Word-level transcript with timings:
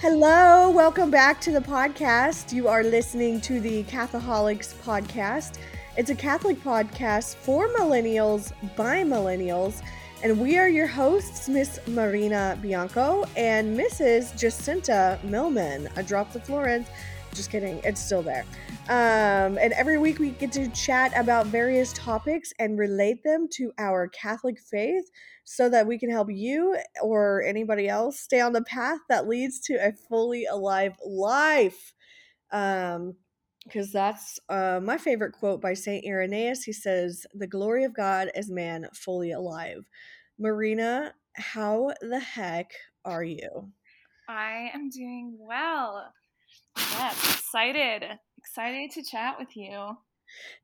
Hello, 0.00 0.70
welcome 0.70 1.10
back 1.10 1.40
to 1.40 1.50
the 1.50 1.58
podcast. 1.58 2.52
You 2.52 2.68
are 2.68 2.84
listening 2.84 3.40
to 3.40 3.58
the 3.58 3.82
Catholics 3.82 4.76
podcast. 4.84 5.58
It's 5.96 6.08
a 6.10 6.14
Catholic 6.14 6.56
podcast 6.62 7.34
for 7.34 7.66
millennials 7.70 8.52
by 8.76 9.02
millennials, 9.02 9.82
and 10.22 10.40
we 10.40 10.56
are 10.56 10.68
your 10.68 10.86
hosts, 10.86 11.48
Miss 11.48 11.80
Marina 11.88 12.56
Bianco 12.62 13.24
and 13.36 13.76
Mrs. 13.76 14.38
Jacinta 14.38 15.18
Millman. 15.24 15.88
I 15.96 16.02
dropped 16.02 16.32
the 16.32 16.40
Florence. 16.40 16.88
Just 17.34 17.50
kidding, 17.50 17.80
it's 17.82 18.00
still 18.00 18.22
there. 18.22 18.44
Um, 18.88 19.58
and 19.58 19.74
every 19.74 19.98
week 19.98 20.18
we 20.18 20.30
get 20.30 20.50
to 20.52 20.66
chat 20.68 21.12
about 21.14 21.46
various 21.46 21.92
topics 21.92 22.54
and 22.58 22.78
relate 22.78 23.22
them 23.22 23.46
to 23.52 23.70
our 23.76 24.08
Catholic 24.08 24.58
faith 24.58 25.04
so 25.44 25.68
that 25.68 25.86
we 25.86 25.98
can 25.98 26.10
help 26.10 26.28
you 26.30 26.74
or 27.02 27.42
anybody 27.42 27.86
else 27.86 28.18
stay 28.18 28.40
on 28.40 28.54
the 28.54 28.62
path 28.62 29.00
that 29.10 29.28
leads 29.28 29.60
to 29.60 29.74
a 29.74 29.92
fully 29.92 30.46
alive 30.46 30.94
life. 31.04 31.92
Um, 32.50 33.16
because 33.64 33.92
that's 33.92 34.40
uh, 34.48 34.80
my 34.82 34.96
favorite 34.96 35.32
quote 35.32 35.60
by 35.60 35.74
St. 35.74 36.06
Irenaeus. 36.06 36.62
He 36.62 36.72
says, 36.72 37.26
The 37.34 37.46
glory 37.46 37.84
of 37.84 37.94
God 37.94 38.30
is 38.34 38.50
man 38.50 38.88
fully 38.94 39.32
alive. 39.32 39.84
Marina, 40.38 41.12
how 41.34 41.92
the 42.00 42.20
heck 42.20 42.72
are 43.04 43.24
you? 43.24 43.70
I 44.26 44.70
am 44.72 44.88
doing 44.88 45.36
well. 45.38 46.10
Yes, 46.78 47.34
excited. 47.34 48.18
Excited 48.38 48.92
to 48.92 49.02
chat 49.02 49.36
with 49.38 49.56
you. 49.56 49.96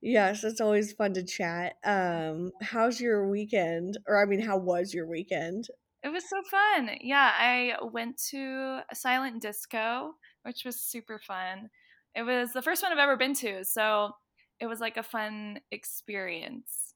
Yes, 0.01 0.45
it's 0.45 0.61
always 0.61 0.93
fun 0.93 1.15
to 1.15 1.25
chat. 1.25 1.75
Um, 1.85 2.53
how's 2.63 3.01
your 3.01 3.29
weekend? 3.29 3.99
Or 4.07 4.23
I 4.23 4.27
mean, 4.27 4.41
how 4.41 4.59
was 4.59 4.95
your 4.95 5.07
weekend? 5.07 5.69
It 6.03 6.11
was 6.11 6.29
so 6.29 6.37
fun. 6.51 6.91
Yeah, 7.01 7.33
I 7.37 7.77
went 7.83 8.19
to 8.31 8.81
a 8.91 8.95
silent 8.95 9.41
disco, 9.41 10.15
which 10.43 10.65
was 10.65 10.81
super 10.81 11.19
fun. 11.19 11.71
It 12.15 12.23
was 12.23 12.53
the 12.53 12.63
first 12.63 12.83
one 12.83 12.93
I've 12.93 12.99
ever 12.99 13.17
been 13.17 13.35
to, 13.37 13.65
so 13.65 14.13
it 14.61 14.67
was 14.67 14.81
like 14.81 14.97
a 14.97 15.03
fun 15.03 15.61
experience. 15.73 16.95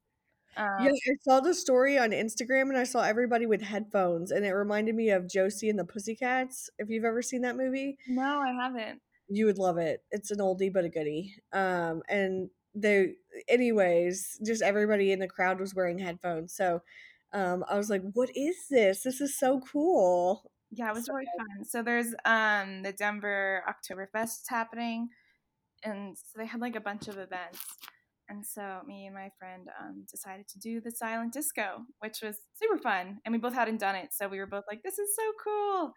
Um, 0.57 0.67
yeah, 0.81 0.91
I 0.91 1.15
saw 1.23 1.41
the 1.41 1.55
story 1.55 1.99
on 1.99 2.11
Instagram 2.11 2.69
and 2.69 2.77
I 2.77 2.85
saw 2.85 3.03
everybody 3.03 3.47
with 3.47 3.63
headphones, 3.63 4.31
and 4.31 4.45
it 4.45 4.53
reminded 4.53 4.95
me 4.95 5.11
of 5.11 5.29
Josie 5.29 5.71
and 5.71 5.79
the 5.79 5.85
Pussycats. 5.85 6.69
If 6.79 6.91
you've 6.91 7.05
ever 7.05 7.23
seen 7.23 7.43
that 7.43 7.57
movie, 7.57 7.97
no, 8.07 8.41
I 8.41 8.53
haven't. 8.53 9.01
You 9.29 9.47
would 9.47 9.59
love 9.59 9.79
it. 9.79 10.03
It's 10.11 10.31
an 10.31 10.39
oldie 10.39 10.73
but 10.73 10.85
a 10.85 10.89
goodie. 10.89 11.35
Um, 11.53 12.03
and 12.09 12.51
they 12.75 13.15
anyways 13.49 14.39
just 14.45 14.63
everybody 14.63 15.13
in 15.13 15.19
the 15.19 15.29
crowd 15.29 15.61
was 15.61 15.75
wearing 15.75 15.99
headphones. 15.99 16.55
So 16.55 16.83
um 17.35 17.63
i 17.69 17.77
was 17.77 17.91
like 17.91 18.03
what 18.15 18.31
is 18.35 18.57
this? 18.71 19.03
This 19.03 19.21
is 19.21 19.39
so 19.39 19.61
cool. 19.61 20.51
Yeah 20.71 20.89
it 20.89 20.95
was 20.95 21.07
so, 21.07 21.15
really 21.15 21.27
fun. 21.37 21.65
So 21.65 21.83
there's 21.83 22.15
um 22.25 22.83
the 22.83 22.93
denver 22.93 23.63
oktoberfest 23.69 24.43
happening 24.49 25.09
and 25.85 26.17
so 26.17 26.39
they 26.39 26.47
had 26.47 26.61
like 26.61 26.77
a 26.77 26.81
bunch 26.81 27.09
of 27.09 27.19
events. 27.19 27.65
And 28.31 28.45
so 28.45 28.81
me 28.87 29.07
and 29.07 29.15
my 29.15 29.31
friend 29.39 29.69
um, 29.81 30.05
decided 30.11 30.47
to 30.49 30.59
do 30.59 30.81
the 30.81 30.91
silent 30.91 31.33
disco 31.33 31.85
which 32.01 32.19
was 32.23 32.37
super 32.55 32.79
fun 32.79 33.19
and 33.25 33.33
we 33.33 33.39
both 33.39 33.55
hadn't 33.55 33.81
done 33.81 33.97
it. 33.97 34.11
So 34.13 34.29
we 34.29 34.39
were 34.39 34.47
both 34.47 34.65
like 34.71 34.83
this 34.83 34.99
is 34.99 35.15
so 35.17 35.33
cool. 35.43 35.93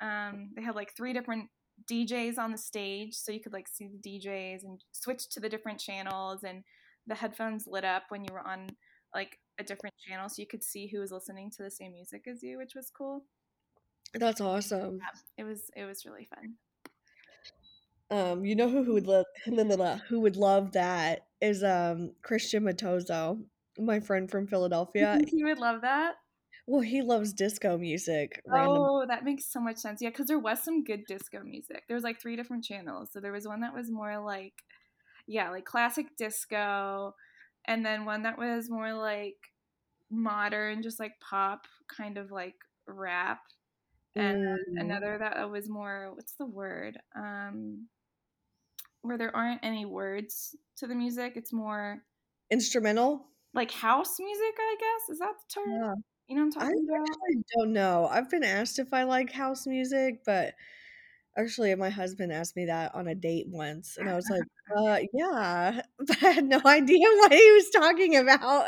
Um, 0.00 0.50
they 0.54 0.62
had 0.62 0.74
like 0.74 0.94
three 0.96 1.12
different 1.12 1.48
DJs 1.90 2.38
on 2.38 2.52
the 2.52 2.58
stage, 2.58 3.14
so 3.14 3.32
you 3.32 3.40
could 3.40 3.52
like 3.52 3.68
see 3.68 3.88
the 3.88 3.98
DJs 3.98 4.64
and 4.64 4.82
switch 4.92 5.28
to 5.30 5.40
the 5.40 5.48
different 5.48 5.78
channels, 5.78 6.42
and 6.42 6.64
the 7.06 7.14
headphones 7.14 7.66
lit 7.66 7.84
up 7.84 8.04
when 8.08 8.24
you 8.24 8.32
were 8.32 8.46
on 8.46 8.68
like 9.14 9.38
a 9.58 9.64
different 9.64 9.94
channel, 10.06 10.28
so 10.28 10.40
you 10.42 10.46
could 10.46 10.64
see 10.64 10.86
who 10.86 11.00
was 11.00 11.12
listening 11.12 11.50
to 11.50 11.62
the 11.62 11.70
same 11.70 11.92
music 11.92 12.26
as 12.26 12.42
you, 12.42 12.58
which 12.58 12.74
was 12.74 12.90
cool. 12.96 13.24
That's 14.14 14.40
awesome. 14.40 14.98
Yeah, 15.00 15.44
it 15.44 15.44
was 15.44 15.70
it 15.76 15.84
was 15.84 16.04
really 16.04 16.28
fun. 16.34 16.54
Um, 18.08 18.44
you 18.44 18.54
know 18.54 18.68
who, 18.68 18.84
who 18.84 18.94
would 18.94 19.06
love 19.06 19.26
who 20.08 20.20
would 20.20 20.36
love 20.36 20.72
that 20.72 21.26
is 21.40 21.62
um 21.62 22.12
Christian 22.22 22.64
Matozo, 22.64 23.42
my 23.78 24.00
friend 24.00 24.30
from 24.30 24.46
Philadelphia. 24.46 25.20
he 25.28 25.44
would 25.44 25.58
love 25.58 25.82
that. 25.82 26.14
Well, 26.66 26.80
he 26.80 27.00
loves 27.00 27.32
disco 27.32 27.78
music. 27.78 28.42
Random. 28.44 28.76
Oh, 28.76 29.06
that 29.06 29.24
makes 29.24 29.50
so 29.50 29.60
much 29.60 29.76
sense. 29.76 30.02
Yeah, 30.02 30.10
because 30.10 30.26
there 30.26 30.38
was 30.38 30.62
some 30.62 30.82
good 30.82 31.04
disco 31.06 31.40
music. 31.44 31.84
There 31.86 31.94
was 31.94 32.02
like 32.02 32.20
three 32.20 32.34
different 32.34 32.64
channels. 32.64 33.10
So 33.12 33.20
there 33.20 33.32
was 33.32 33.46
one 33.46 33.60
that 33.60 33.74
was 33.74 33.90
more 33.90 34.18
like, 34.18 34.54
yeah, 35.28 35.50
like 35.50 35.64
classic 35.64 36.06
disco, 36.18 37.14
and 37.66 37.86
then 37.86 38.04
one 38.04 38.22
that 38.24 38.36
was 38.36 38.68
more 38.68 38.92
like 38.92 39.36
modern, 40.10 40.82
just 40.82 40.98
like 40.98 41.12
pop, 41.20 41.66
kind 41.94 42.18
of 42.18 42.32
like 42.32 42.54
rap, 42.88 43.40
and 44.16 44.38
mm. 44.38 44.56
another 44.76 45.18
that 45.18 45.48
was 45.50 45.68
more 45.68 46.12
what's 46.14 46.34
the 46.34 46.46
word? 46.46 46.98
Um, 47.16 47.86
where 49.02 49.18
there 49.18 49.34
aren't 49.34 49.64
any 49.64 49.84
words 49.84 50.56
to 50.78 50.88
the 50.88 50.94
music. 50.96 51.34
It's 51.36 51.52
more 51.52 52.02
instrumental, 52.50 53.28
like 53.54 53.70
house 53.70 54.16
music. 54.18 54.54
I 54.58 54.76
guess 54.80 55.14
is 55.14 55.18
that 55.20 55.32
the 55.32 55.60
term? 55.60 55.80
Yeah. 55.80 55.94
You 56.28 56.36
know 56.36 56.42
what 56.44 56.56
I'm 56.56 56.68
talking 56.68 56.86
I 56.88 56.94
about? 56.94 57.06
I 57.30 57.42
don't 57.56 57.72
know. 57.72 58.08
I've 58.10 58.30
been 58.30 58.44
asked 58.44 58.78
if 58.78 58.92
I 58.92 59.04
like 59.04 59.32
house 59.32 59.66
music, 59.66 60.20
but 60.24 60.54
actually 61.38 61.74
my 61.76 61.90
husband 61.90 62.32
asked 62.32 62.56
me 62.56 62.66
that 62.66 62.94
on 62.94 63.08
a 63.08 63.14
date 63.14 63.46
once 63.48 63.96
and 63.98 64.08
I 64.08 64.16
was 64.16 64.28
like, 64.30 64.42
uh 64.76 65.00
yeah. 65.12 65.82
But 66.06 66.22
I 66.22 66.30
had 66.32 66.46
no 66.46 66.60
idea 66.64 66.98
what 67.20 67.32
he 67.32 67.52
was 67.52 67.70
talking 67.70 68.16
about. 68.16 68.66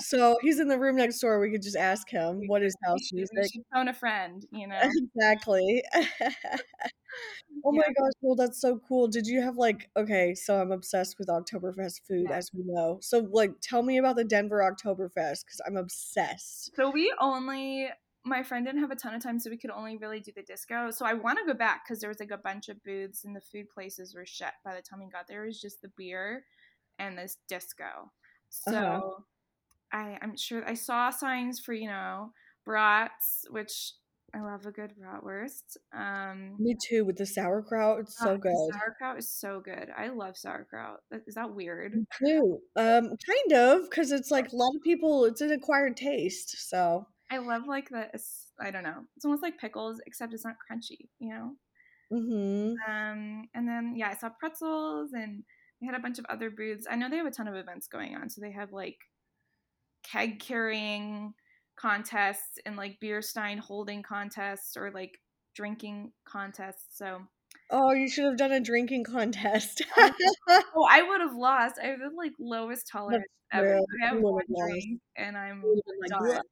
so 0.00 0.36
he's 0.42 0.60
in 0.60 0.68
the 0.68 0.78
room 0.78 0.96
next 0.96 1.20
door. 1.20 1.40
We 1.40 1.50
could 1.50 1.62
just 1.62 1.76
ask 1.76 2.08
him 2.08 2.46
what 2.48 2.62
is 2.62 2.74
house 2.84 3.12
music. 3.12 3.52
phone 3.72 3.88
a 3.88 3.94
friend, 3.94 4.44
you 4.52 4.66
know. 4.66 4.80
Exactly. 4.82 5.82
Oh 7.64 7.72
my 7.72 7.86
gosh, 7.96 8.12
well 8.20 8.34
that's 8.34 8.60
so 8.60 8.80
cool. 8.88 9.08
Did 9.08 9.26
you 9.26 9.40
have 9.40 9.56
like 9.56 9.90
okay, 9.96 10.34
so 10.34 10.60
I'm 10.60 10.72
obsessed 10.72 11.16
with 11.18 11.28
Oktoberfest 11.28 12.00
food 12.06 12.26
yeah. 12.28 12.36
as 12.36 12.50
we 12.52 12.62
know. 12.64 12.98
So 13.00 13.28
like 13.30 13.52
tell 13.62 13.82
me 13.82 13.98
about 13.98 14.16
the 14.16 14.24
Denver 14.24 14.58
Oktoberfest 14.58 15.46
cuz 15.46 15.60
I'm 15.66 15.76
obsessed. 15.76 16.74
So 16.74 16.90
we 16.90 17.12
only 17.20 17.88
my 18.24 18.42
friend 18.42 18.64
didn't 18.64 18.80
have 18.80 18.90
a 18.90 18.96
ton 18.96 19.14
of 19.14 19.22
time 19.22 19.38
so 19.38 19.50
we 19.50 19.58
could 19.58 19.70
only 19.70 19.96
really 19.96 20.20
do 20.20 20.32
the 20.34 20.42
disco. 20.42 20.90
So 20.90 21.04
I 21.04 21.14
want 21.14 21.38
to 21.38 21.44
go 21.44 21.54
back 21.54 21.86
cuz 21.86 22.00
there 22.00 22.08
was 22.08 22.20
like 22.20 22.30
a 22.30 22.38
bunch 22.38 22.68
of 22.68 22.82
booths 22.82 23.24
and 23.24 23.34
the 23.34 23.40
food 23.40 23.68
places 23.68 24.14
were 24.14 24.26
shut 24.26 24.54
by 24.64 24.74
the 24.74 24.82
time 24.82 25.00
we 25.00 25.08
got 25.08 25.26
there. 25.28 25.44
It 25.44 25.48
was 25.48 25.60
just 25.60 25.82
the 25.82 25.92
beer 25.96 26.44
and 26.98 27.18
this 27.18 27.38
disco. 27.48 27.84
Uh-huh. 28.66 28.70
So 28.70 28.76
uh-huh. 28.76 29.22
I 29.92 30.18
I'm 30.22 30.36
sure 30.36 30.66
I 30.68 30.74
saw 30.74 31.10
signs 31.10 31.60
for, 31.60 31.72
you 31.72 31.88
know, 31.88 32.32
brats 32.64 33.44
which 33.50 33.94
I 34.34 34.40
love 34.40 34.64
a 34.64 34.70
good 34.70 34.94
bratwurst. 34.98 35.76
Um, 35.92 36.56
Me 36.58 36.74
too. 36.88 37.04
With 37.04 37.16
the 37.16 37.26
sauerkraut, 37.26 38.00
it's 38.00 38.18
so 38.18 38.38
good. 38.38 38.54
Sauerkraut 38.72 39.18
is 39.18 39.30
so 39.30 39.60
good. 39.60 39.88
I 39.96 40.08
love 40.08 40.36
sauerkraut. 40.36 41.00
Is 41.26 41.34
that 41.34 41.54
weird? 41.54 41.94
Me 41.94 42.04
too. 42.18 42.58
Um, 42.76 43.08
kind 43.08 43.52
of, 43.52 43.90
because 43.90 44.10
it's 44.10 44.30
like 44.30 44.50
a 44.52 44.56
lot 44.56 44.74
of 44.74 44.82
people. 44.82 45.26
It's 45.26 45.42
an 45.42 45.52
acquired 45.52 45.98
taste. 45.98 46.68
So 46.68 47.06
I 47.30 47.38
love 47.38 47.62
like 47.66 47.90
the. 47.90 48.08
I 48.60 48.70
don't 48.70 48.84
know. 48.84 49.02
It's 49.16 49.24
almost 49.24 49.42
like 49.42 49.58
pickles, 49.58 50.00
except 50.06 50.32
it's 50.32 50.44
not 50.44 50.54
crunchy. 50.54 51.08
You 51.18 51.30
know. 51.30 51.52
Mm-hmm. 52.12 52.90
Um, 52.90 53.48
and 53.54 53.68
then 53.68 53.94
yeah, 53.96 54.08
I 54.08 54.14
saw 54.14 54.30
pretzels, 54.40 55.10
and 55.12 55.42
they 55.80 55.86
had 55.86 55.94
a 55.94 56.00
bunch 56.00 56.18
of 56.18 56.24
other 56.30 56.50
booths. 56.50 56.86
I 56.90 56.96
know 56.96 57.10
they 57.10 57.16
have 57.18 57.26
a 57.26 57.30
ton 57.30 57.48
of 57.48 57.54
events 57.54 57.86
going 57.86 58.14
on, 58.14 58.30
so 58.30 58.40
they 58.40 58.52
have 58.52 58.72
like 58.72 58.96
keg 60.02 60.40
carrying 60.40 61.34
contests 61.76 62.58
and 62.66 62.76
like 62.76 63.00
beer 63.00 63.22
stein 63.22 63.58
holding 63.58 64.02
contests 64.02 64.76
or 64.76 64.90
like 64.90 65.18
drinking 65.54 66.12
contests. 66.24 66.96
So 66.96 67.22
Oh, 67.70 67.92
you 67.92 68.08
should 68.08 68.24
have 68.24 68.36
done 68.36 68.52
a 68.52 68.60
drinking 68.60 69.04
contest. 69.04 69.82
oh, 69.98 70.86
I 70.88 71.02
would 71.02 71.20
have 71.20 71.34
lost. 71.34 71.76
I 71.82 71.86
have 71.86 71.98
the 71.98 72.10
like 72.16 72.32
lowest 72.38 72.86
tolerance 72.86 73.24
ever. 73.52 73.78
I 73.78 74.06
have 74.06 74.20
one 74.20 74.44
drink 74.48 75.00
and 75.16 75.36
I'm 75.36 75.62
like. 75.62 76.42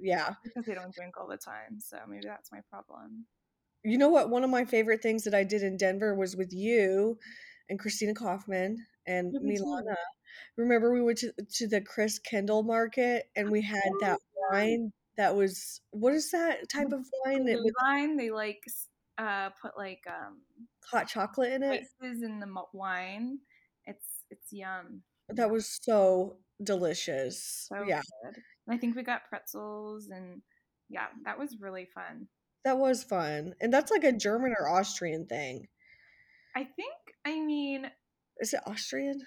Yeah. 0.00 0.34
Because 0.42 0.64
they 0.64 0.74
don't 0.74 0.94
drink 0.94 1.16
all 1.16 1.28
the 1.28 1.36
time. 1.36 1.78
So 1.78 1.98
maybe 2.08 2.22
that's 2.26 2.50
my 2.50 2.60
problem. 2.70 3.26
You 3.84 3.98
know 3.98 4.08
what? 4.08 4.30
One 4.30 4.44
of 4.44 4.50
my 4.50 4.64
favorite 4.64 5.02
things 5.02 5.24
that 5.24 5.34
I 5.34 5.44
did 5.44 5.62
in 5.62 5.76
Denver 5.76 6.14
was 6.14 6.36
with 6.36 6.52
you 6.52 7.18
and 7.68 7.78
Christina 7.78 8.14
Kaufman 8.14 8.84
and 9.06 9.34
Milana. 9.44 9.94
Remember 10.56 10.92
we 10.92 11.02
went 11.02 11.18
to, 11.18 11.32
to 11.32 11.66
the 11.66 11.80
Kendall 12.24 12.62
market 12.62 13.30
and 13.36 13.50
we 13.50 13.62
had 13.62 13.90
that 14.00 14.18
wine 14.50 14.92
that 15.16 15.36
was 15.36 15.80
what 15.90 16.14
is 16.14 16.30
that 16.30 16.68
type 16.68 16.92
of 16.92 17.06
wine? 17.24 17.46
It 17.48 17.56
was 17.56 17.72
wine. 17.82 18.16
They 18.16 18.30
like 18.30 18.62
uh 19.18 19.50
put 19.60 19.76
like 19.76 20.00
um 20.08 20.40
hot 20.90 21.08
chocolate 21.08 21.52
in 21.52 21.62
it. 21.62 21.86
Spices 21.98 22.22
in 22.22 22.40
the 22.40 22.46
wine. 22.72 23.38
It's 23.86 24.24
it's 24.30 24.52
yum. 24.52 25.02
That 25.28 25.50
was 25.50 25.78
so 25.82 26.36
delicious. 26.62 27.68
So 27.68 27.84
yeah. 27.86 28.02
Good. 28.24 28.42
I 28.68 28.78
think 28.78 28.96
we 28.96 29.02
got 29.02 29.28
pretzels 29.28 30.08
and 30.08 30.42
yeah, 30.88 31.06
that 31.24 31.38
was 31.38 31.56
really 31.60 31.88
fun. 31.94 32.28
That 32.64 32.78
was 32.78 33.02
fun. 33.02 33.54
And 33.60 33.72
that's 33.72 33.90
like 33.90 34.04
a 34.04 34.12
German 34.12 34.54
or 34.58 34.68
Austrian 34.68 35.26
thing. 35.26 35.68
I 36.56 36.64
think 36.64 36.94
I 37.24 37.40
mean 37.40 37.90
is 38.40 38.54
it 38.54 38.60
Austrian? 38.66 39.20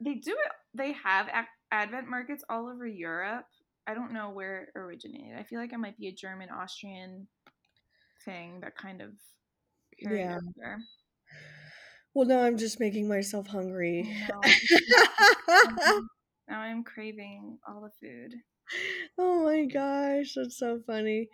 They 0.00 0.14
do 0.14 0.32
it. 0.32 0.52
They 0.74 0.92
have 0.92 1.28
Advent 1.70 2.08
markets 2.08 2.44
all 2.48 2.68
over 2.68 2.86
Europe. 2.86 3.46
I 3.86 3.94
don't 3.94 4.12
know 4.12 4.30
where 4.30 4.64
it 4.64 4.78
originated. 4.78 5.38
I 5.38 5.44
feel 5.44 5.58
like 5.58 5.72
it 5.72 5.78
might 5.78 5.98
be 5.98 6.08
a 6.08 6.12
German, 6.12 6.50
Austrian 6.50 7.26
thing 8.24 8.60
that 8.60 8.76
kind 8.76 9.00
of 9.00 9.10
Yeah. 9.98 10.36
over. 10.36 10.78
Well, 12.14 12.26
now 12.26 12.40
I'm 12.40 12.56
just 12.56 12.80
making 12.80 13.08
myself 13.08 13.46
hungry. 13.46 14.12
Now, 14.20 14.40
now 16.48 16.58
I'm 16.58 16.84
craving 16.84 17.58
all 17.66 17.82
the 17.82 17.90
food. 18.00 18.34
oh 19.18 19.44
my 19.44 19.66
gosh, 19.66 20.34
that's 20.34 20.58
so 20.58 20.80
funny. 20.86 21.28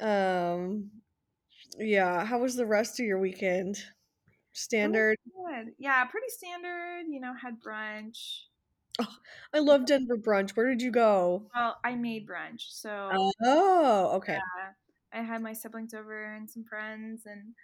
Um 0.00 0.90
yeah, 1.78 2.24
how 2.24 2.40
was 2.40 2.56
the 2.56 2.66
rest 2.66 3.00
of 3.00 3.06
your 3.06 3.18
weekend? 3.18 3.82
Standard. 4.58 5.16
Yeah, 5.78 6.04
pretty 6.06 6.28
standard. 6.28 7.04
You 7.08 7.20
know, 7.20 7.32
had 7.40 7.60
brunch. 7.60 8.42
Oh, 9.00 9.06
I 9.54 9.60
love 9.60 9.86
Denver 9.86 10.16
brunch. 10.16 10.50
Where 10.56 10.68
did 10.68 10.82
you 10.82 10.90
go? 10.90 11.48
Well, 11.54 11.76
I 11.84 11.94
made 11.94 12.26
brunch, 12.26 12.62
so 12.70 13.10
Oh, 13.44 14.10
okay. 14.16 14.34
yeah, 14.34 14.72
I 15.20 15.22
had 15.22 15.40
my 15.40 15.52
siblings 15.52 15.94
over 15.94 16.34
and 16.34 16.50
some 16.50 16.64
friends, 16.64 17.22
and 17.24 17.54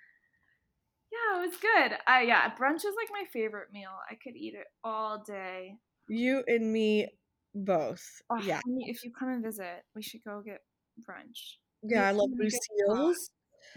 yeah, 1.12 1.38
it 1.42 1.48
was 1.48 1.56
good. 1.56 1.92
Uh, 2.08 2.20
yeah, 2.20 2.54
brunch 2.54 2.76
is 2.84 2.94
like 2.96 3.08
my 3.10 3.24
favorite 3.32 3.68
meal. 3.72 3.90
I 4.08 4.14
could 4.14 4.36
eat 4.36 4.54
it 4.54 4.66
all 4.84 5.22
day. 5.26 5.78
You 6.08 6.44
and 6.46 6.72
me 6.72 7.08
both. 7.54 8.04
Oh, 8.30 8.38
Yeah. 8.40 8.60
you- 8.66 8.86
if 8.88 9.02
you 9.04 9.12
come 9.18 9.28
and 9.30 9.42
visit, 9.42 9.84
we 9.94 10.02
should 10.02 10.22
go 10.24 10.40
get 10.40 10.60
brunch. 11.00 11.56
Yeah, 11.82 12.06
I 12.08 12.12
love 12.12 12.30
really 12.36 12.50
good 12.50 12.62
spot. 12.62 12.96
Lucille's. 12.96 13.30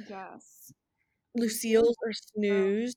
Yes. 0.08 0.72
Lucille's 1.36 1.96
or 2.04 2.14
Snooze. 2.14 2.96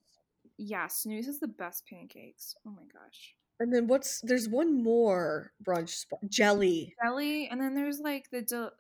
Yeah, 0.62 0.88
Snooze 0.88 1.26
is 1.26 1.40
the 1.40 1.48
best 1.48 1.86
pancakes. 1.88 2.54
Oh 2.66 2.70
my 2.70 2.82
gosh. 2.92 3.34
And 3.60 3.72
then 3.72 3.86
what's 3.86 4.20
there's 4.20 4.46
one 4.48 4.82
more 4.82 5.52
brunch 5.64 5.88
spot. 5.90 6.20
Jelly. 6.28 6.94
Jelly, 7.02 7.48
and 7.50 7.58
then 7.60 7.74
there's 7.74 7.98
like 7.98 8.30
the 8.30 8.42
del- 8.42 8.72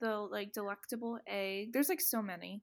the 0.00 0.16
like 0.18 0.52
delectable 0.52 1.18
egg. 1.26 1.72
There's 1.72 1.88
like 1.88 2.02
so 2.02 2.20
many. 2.20 2.62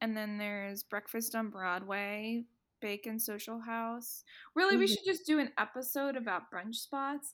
And 0.00 0.16
then 0.16 0.38
there's 0.38 0.82
breakfast 0.82 1.36
on 1.36 1.50
Broadway, 1.50 2.44
Bacon 2.80 3.20
Social 3.20 3.60
House. 3.60 4.24
Really, 4.56 4.76
we 4.76 4.86
Mhm. 4.86 4.88
should 4.88 5.04
just 5.06 5.24
do 5.24 5.38
an 5.38 5.52
episode 5.56 6.16
about 6.16 6.50
brunch 6.50 6.74
spots. 6.76 7.32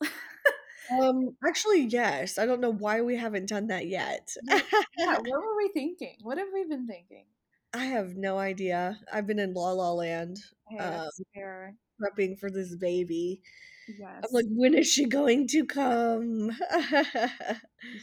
Um 0.90 1.36
actually 1.46 1.82
yes. 1.82 2.36
I 2.38 2.46
don't 2.46 2.60
know 2.60 2.72
why 2.72 3.00
we 3.02 3.16
haven't 3.16 3.48
done 3.48 3.68
that 3.68 3.86
yet. 3.86 4.34
yeah, 4.44 4.60
what 4.96 5.22
were 5.42 5.56
we 5.56 5.68
thinking? 5.72 6.16
What 6.22 6.36
have 6.38 6.48
we 6.52 6.64
been 6.64 6.86
thinking? 6.86 7.24
I 7.72 7.84
have 7.86 8.16
no 8.16 8.38
idea. 8.38 8.98
I've 9.12 9.26
been 9.26 9.38
in 9.38 9.54
La 9.54 9.72
La 9.72 9.92
Land 9.92 10.38
Um, 10.78 11.08
prepping 12.00 12.38
for 12.38 12.50
this 12.50 12.74
baby. 12.76 13.42
Yes. 13.98 14.22
I'm 14.24 14.30
like, 14.32 14.46
when 14.50 14.74
is 14.74 14.90
she 14.90 15.06
going 15.06 15.46
to 15.48 15.64
come? 15.66 16.50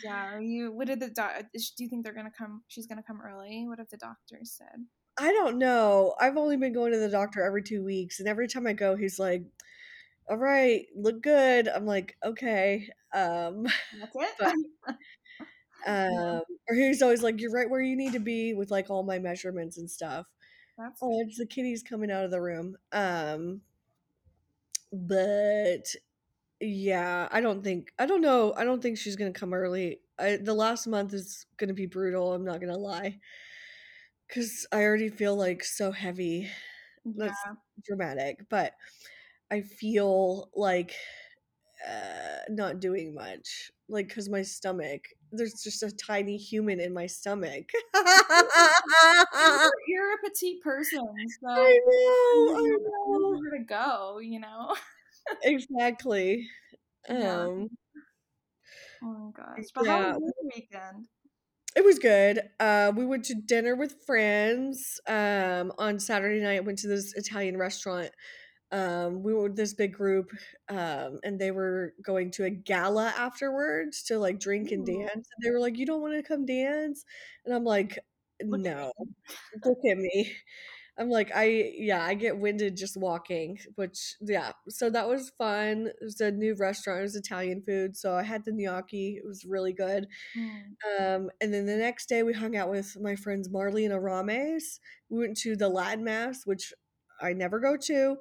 yeah. 0.03 0.25
Are 0.33 0.41
you? 0.41 0.71
What 0.73 0.87
did 0.87 0.99
the 0.99 1.09
doc? 1.09 1.31
Do 1.53 1.83
you 1.83 1.89
think 1.89 2.03
they're 2.03 2.13
gonna 2.13 2.31
come? 2.37 2.63
She's 2.67 2.87
gonna 2.87 3.03
come 3.03 3.21
early. 3.21 3.65
What 3.67 3.79
have 3.79 3.89
the 3.89 3.97
doctors 3.97 4.51
said? 4.51 4.85
I 5.17 5.31
don't 5.31 5.57
know. 5.57 6.13
I've 6.19 6.37
only 6.37 6.57
been 6.57 6.73
going 6.73 6.91
to 6.91 6.99
the 6.99 7.09
doctor 7.09 7.41
every 7.43 7.63
two 7.63 7.83
weeks, 7.83 8.19
and 8.19 8.27
every 8.27 8.47
time 8.47 8.67
I 8.67 8.73
go, 8.73 8.95
he's 8.95 9.17
like, 9.19 9.43
"All 10.29 10.37
right, 10.37 10.85
look 10.95 11.21
good." 11.21 11.67
I'm 11.69 11.85
like, 11.85 12.15
"Okay." 12.23 12.89
Um, 13.13 13.63
That's 13.99 14.15
it. 14.15 14.35
But- 14.39 14.95
um, 15.85 16.41
or 16.69 16.75
he's 16.75 17.01
always 17.01 17.23
like, 17.23 17.39
"You're 17.39 17.51
right 17.51 17.69
where 17.69 17.81
you 17.81 17.95
need 17.95 18.13
to 18.13 18.19
be" 18.19 18.53
with 18.53 18.71
like 18.71 18.89
all 18.89 19.03
my 19.03 19.19
measurements 19.19 19.77
and 19.77 19.89
stuff. 19.89 20.25
That's 20.77 20.99
Oh, 21.01 21.21
it's 21.21 21.37
the 21.37 21.45
kitties 21.45 21.83
coming 21.83 22.11
out 22.11 22.25
of 22.25 22.31
the 22.31 22.41
room. 22.41 22.77
Um, 22.91 23.61
but 24.91 25.85
yeah, 26.61 27.29
I 27.31 27.41
don't 27.41 27.63
think 27.63 27.93
I 27.99 28.05
don't 28.07 28.21
know. 28.21 28.53
I 28.57 28.65
don't 28.65 28.81
think 28.81 28.97
she's 28.97 29.17
gonna 29.17 29.33
come 29.33 29.53
early. 29.53 30.01
I, 30.19 30.37
the 30.37 30.53
last 30.53 30.87
month 30.87 31.13
is 31.13 31.47
gonna 31.57 31.73
be 31.73 31.87
brutal. 31.87 32.33
I'm 32.33 32.45
not 32.45 32.61
gonna 32.61 32.77
lie, 32.77 33.19
because 34.27 34.67
I 34.71 34.83
already 34.83 35.09
feel 35.09 35.35
like 35.35 35.63
so 35.63 35.91
heavy. 35.91 36.49
yeah. 37.05 37.27
That's 37.27 37.39
dramatic, 37.85 38.39
but 38.49 38.73
I 39.51 39.61
feel 39.61 40.49
like 40.55 40.95
uh, 41.87 42.39
not 42.49 42.79
doing 42.79 43.13
much. 43.13 43.71
Like, 43.89 44.13
cause 44.13 44.27
my 44.29 44.41
stomach, 44.41 45.07
there's 45.31 45.61
just 45.63 45.81
a 45.83 45.91
tiny 45.91 46.37
human 46.37 46.79
in 46.79 46.93
my 46.93 47.05
stomach. 47.07 47.69
You're, 49.87 50.13
a 50.13 50.17
petite 50.23 50.61
person, 50.61 51.07
so 51.41 51.49
I 51.49 51.79
know, 51.85 52.55
I 52.55 52.77
know. 52.83 53.39
where 53.39 53.57
to 53.57 53.63
go. 53.65 54.19
You 54.19 54.39
know. 54.41 54.75
Exactly. 55.43 56.47
Yeah. 57.09 57.43
Um, 57.43 57.69
Oh 59.01 59.05
my 59.05 59.31
gosh. 59.31 59.65
But 59.73 59.87
how 59.87 60.19
was 60.19 60.33
your 60.41 60.51
weekend? 60.53 61.07
it 61.75 61.85
was 61.85 61.99
good. 61.99 62.41
Uh, 62.59 62.91
we 62.95 63.05
went 63.05 63.23
to 63.25 63.35
dinner 63.35 63.75
with 63.75 64.03
friends. 64.05 64.99
Um, 65.07 65.71
on 65.77 65.99
Saturday 65.99 66.41
night, 66.41 66.65
went 66.65 66.79
to 66.79 66.87
this 66.87 67.13
Italian 67.13 67.57
restaurant. 67.57 68.09
Um, 68.71 69.23
we 69.23 69.33
were 69.33 69.49
this 69.49 69.73
big 69.73 69.93
group, 69.93 70.31
um, 70.69 71.19
and 71.23 71.39
they 71.39 71.51
were 71.51 71.93
going 72.01 72.31
to 72.31 72.45
a 72.45 72.49
gala 72.49 73.13
afterwards 73.17 74.03
to 74.03 74.19
like 74.19 74.39
drink 74.39 74.71
and 74.71 74.85
dance. 74.85 75.13
And 75.13 75.43
they 75.43 75.51
were 75.51 75.59
like, 75.59 75.77
"You 75.77 75.85
don't 75.85 76.01
want 76.01 76.15
to 76.15 76.23
come 76.23 76.45
dance?" 76.45 77.05
And 77.45 77.55
I'm 77.55 77.63
like, 77.63 77.99
"No, 78.41 78.91
look 79.65 79.79
at 79.89 79.97
me." 79.97 80.33
I'm 80.99 81.09
like, 81.09 81.31
I 81.35 81.73
yeah, 81.77 82.03
I 82.03 82.15
get 82.15 82.39
winded 82.39 82.75
just 82.75 82.97
walking, 82.97 83.59
which 83.75 84.15
yeah. 84.19 84.53
So 84.67 84.89
that 84.89 85.07
was 85.07 85.31
fun. 85.37 85.87
It 85.87 86.03
was 86.03 86.19
a 86.21 86.31
new 86.31 86.55
restaurant. 86.55 86.99
It 86.99 87.03
was 87.03 87.15
Italian 87.15 87.61
food, 87.61 87.95
so 87.95 88.15
I 88.15 88.23
had 88.23 88.45
the 88.45 88.51
gnocchi. 88.51 89.17
It 89.17 89.25
was 89.27 89.45
really 89.45 89.73
good. 89.73 90.07
Mm. 90.35 90.61
Um, 90.99 91.29
and 91.39 91.53
then 91.53 91.67
the 91.67 91.77
next 91.77 92.09
day 92.09 92.23
we 92.23 92.33
hung 92.33 92.55
out 92.55 92.69
with 92.71 92.97
my 92.99 93.15
friends 93.15 93.49
Marley 93.49 93.85
and 93.85 93.93
Arames. 93.93 94.79
We 95.09 95.19
went 95.19 95.37
to 95.37 95.55
the 95.55 95.69
Latin 95.69 96.03
Mass, 96.03 96.45
which 96.45 96.73
I 97.21 97.33
never 97.33 97.59
go 97.59 97.77
to, 97.77 98.17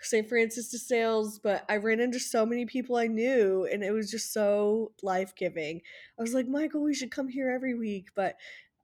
St. 0.00 0.28
Francis 0.28 0.70
de 0.70 0.78
Sales, 0.78 1.38
but 1.38 1.64
I 1.68 1.76
ran 1.76 2.00
into 2.00 2.20
so 2.20 2.46
many 2.46 2.66
people 2.66 2.96
I 2.96 3.06
knew 3.06 3.68
and 3.70 3.82
it 3.82 3.90
was 3.90 4.10
just 4.10 4.32
so 4.32 4.92
life 5.02 5.34
giving. 5.36 5.80
I 6.18 6.22
was 6.22 6.34
like, 6.34 6.48
Michael, 6.48 6.82
we 6.82 6.94
should 6.94 7.10
come 7.10 7.28
here 7.28 7.50
every 7.50 7.74
week, 7.74 8.08
but 8.14 8.36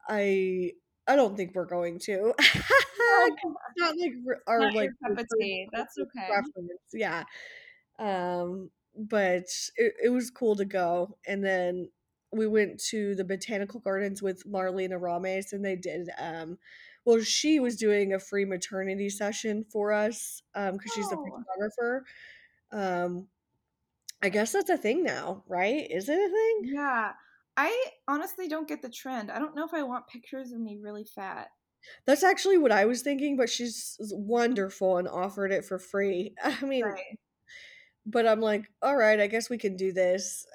I 0.09 0.73
I 1.07 1.17
don't 1.17 1.37
think 1.37 1.55
we're 1.55 1.67
going 1.67 1.99
to. 2.01 2.35
Not 3.77 3.97
like 3.99 4.13
our 4.47 4.61
Not 4.61 4.75
like 4.75 4.91
cup 5.07 5.19
of 5.19 5.27
tea. 5.39 5.69
That's 5.73 5.97
okay. 5.99 6.27
preference. 6.27 6.81
Yeah. 6.93 7.25
Um, 7.99 8.71
but 8.97 9.45
it, 9.77 9.95
it 10.05 10.09
was 10.11 10.31
cool 10.31 10.57
to 10.57 10.65
go. 10.65 11.17
And 11.27 11.45
then 11.45 11.91
we 12.33 12.47
went 12.47 12.81
to 12.91 13.15
the 13.15 13.25
botanical 13.25 13.81
gardens 13.81 14.23
with 14.23 14.47
Marlene 14.51 14.93
Arames 14.93 15.53
and 15.53 15.65
they 15.65 15.77
did 15.77 16.09
um 16.19 16.59
well 17.05 17.21
she 17.21 17.61
was 17.61 17.77
doing 17.77 18.13
a 18.13 18.19
free 18.19 18.45
maternity 18.45 19.09
session 19.11 19.65
for 19.65 19.93
us 19.93 20.43
um 20.55 20.75
because 20.77 20.93
she's 20.93 21.13
a 21.13 21.17
Oh. 21.17 21.45
photographer. 21.47 22.07
Um 22.73 23.29
I 24.23 24.31
guess 24.31 24.53
that's 24.53 24.71
a 24.71 24.79
thing 24.79 25.05
now, 25.05 25.45
right? 25.49 25.91
Is 25.91 26.09
it 26.09 26.19
a 26.19 26.31
thing? 26.31 26.63
Yeah. 26.63 27.15
I 27.57 27.91
honestly 28.09 28.49
don't 28.49 28.67
get 28.69 28.83
the 28.83 28.89
trend. 28.91 29.31
I 29.31 29.39
don't 29.39 29.55
know 29.55 29.65
if 29.65 29.75
I 29.75 29.83
want 29.85 30.09
pictures 30.09 30.51
of 30.53 30.61
me 30.61 30.79
really 30.79 31.05
fat. 31.05 31.51
That's 32.07 32.23
actually 32.23 32.59
what 32.59 32.73
I 32.73 32.85
was 32.85 33.03
thinking, 33.03 33.37
but 33.37 33.51
she's 33.51 33.97
wonderful 34.13 34.97
and 34.99 35.09
offered 35.09 35.53
it 35.53 35.65
for 35.65 35.79
free. 35.79 36.35
I 36.43 36.65
mean, 36.65 36.85
Right. 36.85 37.19
but 38.07 38.27
I'm 38.27 38.41
like, 38.41 38.71
all 38.83 38.97
right, 38.97 39.19
I 39.19 39.27
guess 39.27 39.49
we 39.49 39.59
can 39.59 39.77
do 39.77 39.93
this. 39.93 40.47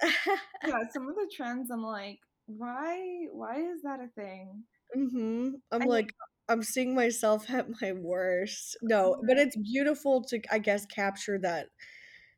Yeah, 0.61 0.83
some 0.91 1.07
of 1.09 1.15
the 1.15 1.29
trends 1.35 1.69
I'm 1.71 1.83
like, 1.83 2.19
why 2.45 3.27
why 3.31 3.61
is 3.61 3.81
that 3.83 3.99
a 3.99 4.07
thing? 4.07 4.65
hmm 4.93 5.55
I'm 5.71 5.83
I 5.83 5.85
like, 5.85 6.13
I'm 6.49 6.63
seeing 6.63 6.95
myself 6.95 7.49
at 7.49 7.67
my 7.81 7.93
worst. 7.93 8.77
No, 8.81 9.17
but 9.27 9.37
it's 9.37 9.55
beautiful 9.57 10.23
to, 10.25 10.41
I 10.51 10.59
guess, 10.59 10.85
capture 10.85 11.37
that. 11.39 11.67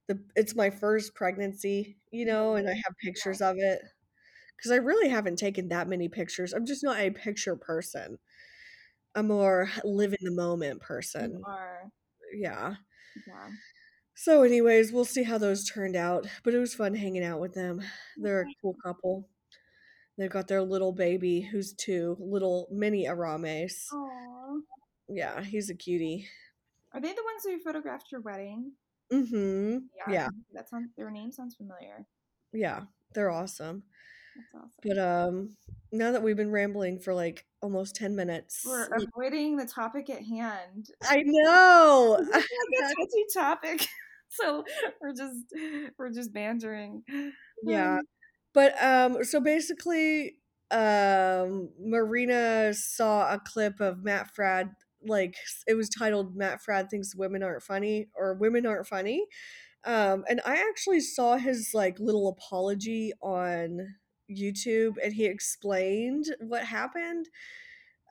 The 0.08 0.20
it's 0.36 0.56
my 0.56 0.70
first 0.70 1.16
pregnancy, 1.16 1.98
you 2.12 2.26
know, 2.26 2.56
and 2.56 2.68
I 2.70 2.74
have 2.74 2.98
pictures 3.04 3.42
of 3.42 3.58
it 3.60 3.82
because 4.58 4.72
I 4.72 4.78
really 4.78 5.10
haven't 5.10 5.38
taken 5.38 5.70
that 5.70 5.88
many 5.90 6.10
pictures. 6.10 6.54
I'm 6.54 6.66
just 6.66 6.84
not 6.84 7.00
a 7.00 7.12
picture 7.12 7.56
person. 7.56 8.20
I'm 9.16 9.28
more 9.28 9.70
live 9.84 10.14
in 10.14 10.26
the 10.26 10.32
moment 10.32 10.82
person. 10.82 11.38
You 11.38 11.44
are 11.46 11.92
Yeah. 12.34 12.76
yeah. 13.28 13.50
So, 14.16 14.44
anyways, 14.44 14.92
we'll 14.94 15.06
see 15.06 15.24
how 15.24 15.38
those 15.38 15.66
turned 15.70 15.96
out. 15.96 16.28
But 16.44 16.54
it 16.54 16.60
was 16.60 16.76
fun 16.76 16.96
hanging 16.96 17.24
out 17.24 17.40
with 17.40 17.54
them. 17.54 17.82
They're 18.18 18.42
a 18.42 18.56
cool 18.62 18.76
couple. 18.84 19.28
They've 20.22 20.30
got 20.30 20.48
their 20.48 20.62
little 20.62 20.92
baby 20.92 21.42
who's 21.42 21.74
two, 21.74 22.16
little 22.20 22.68
mini 22.72 23.08
Arames. 23.08 23.88
Aww. 23.92 24.60
Yeah, 25.10 25.42
he's 25.42 25.72
a 25.72 25.74
cutie. 25.74 26.28
Are 26.94 27.02
they 27.02 27.12
the 27.12 27.24
ones 27.24 27.44
who 27.44 27.58
photographed 27.60 28.12
your 28.12 28.22
wedding? 28.22 28.74
Mm-hmm. 29.12 29.80
Yeah, 29.98 30.14
yeah. 30.14 30.28
That 30.54 30.70
sounds 30.70 30.92
their 30.96 31.10
name 31.10 31.32
sounds 31.32 31.56
familiar. 31.56 32.06
yeah, 32.54 32.82
they're 33.16 33.32
awesome. 33.32 33.82
That's 34.36 34.64
awesome. 34.64 34.72
But 34.84 34.98
um, 35.00 35.50
now 35.92 36.12
that 36.12 36.22
we've 36.22 36.38
been 36.38 36.52
rambling 36.52 37.00
for 37.00 37.16
like 37.16 37.48
almost 37.62 37.96
ten 37.96 38.16
minutes, 38.16 38.62
We're 38.64 38.90
avoiding 38.94 39.58
the 39.58 39.66
topic 39.66 40.12
at 40.12 40.22
hand. 40.24 40.90
I 41.04 41.24
know. 41.26 42.18
It's 42.20 42.30
like 42.32 42.44
a 42.84 42.96
touchy 42.96 43.26
topic. 43.34 43.88
So 44.34 44.64
we're 45.02 45.12
just 45.12 45.44
we're 45.98 46.10
just 46.10 46.32
bantering. 46.32 47.04
yeah, 47.64 48.00
but 48.54 48.82
um, 48.84 49.24
so 49.24 49.40
basically, 49.40 50.38
um, 50.72 51.70
Marina 51.80 52.74
saw 52.74 53.34
a 53.34 53.40
clip 53.40 53.80
of 53.80 54.04
Matt 54.04 54.30
Fradd, 54.38 54.72
like 55.06 55.36
it 55.68 55.76
was 55.76 55.90
titled 55.90 56.36
"Matt 56.36 56.60
Fradd 56.68 56.90
thinks 56.90 57.16
women 57.16 57.44
aren't 57.44 57.64
funny" 57.64 58.10
or 58.16 58.34
"Women 58.36 58.66
aren't 58.66 58.88
funny," 58.88 59.26
um, 59.86 60.26
and 60.30 60.42
I 60.46 60.56
actually 60.70 61.02
saw 61.02 61.38
his 61.38 61.72
like 61.74 62.00
little 62.00 62.30
apology 62.30 63.14
on 63.22 63.96
YouTube, 64.30 64.96
and 65.04 65.14
he 65.14 65.26
explained 65.26 66.26
what 66.42 66.64
happened. 66.66 67.28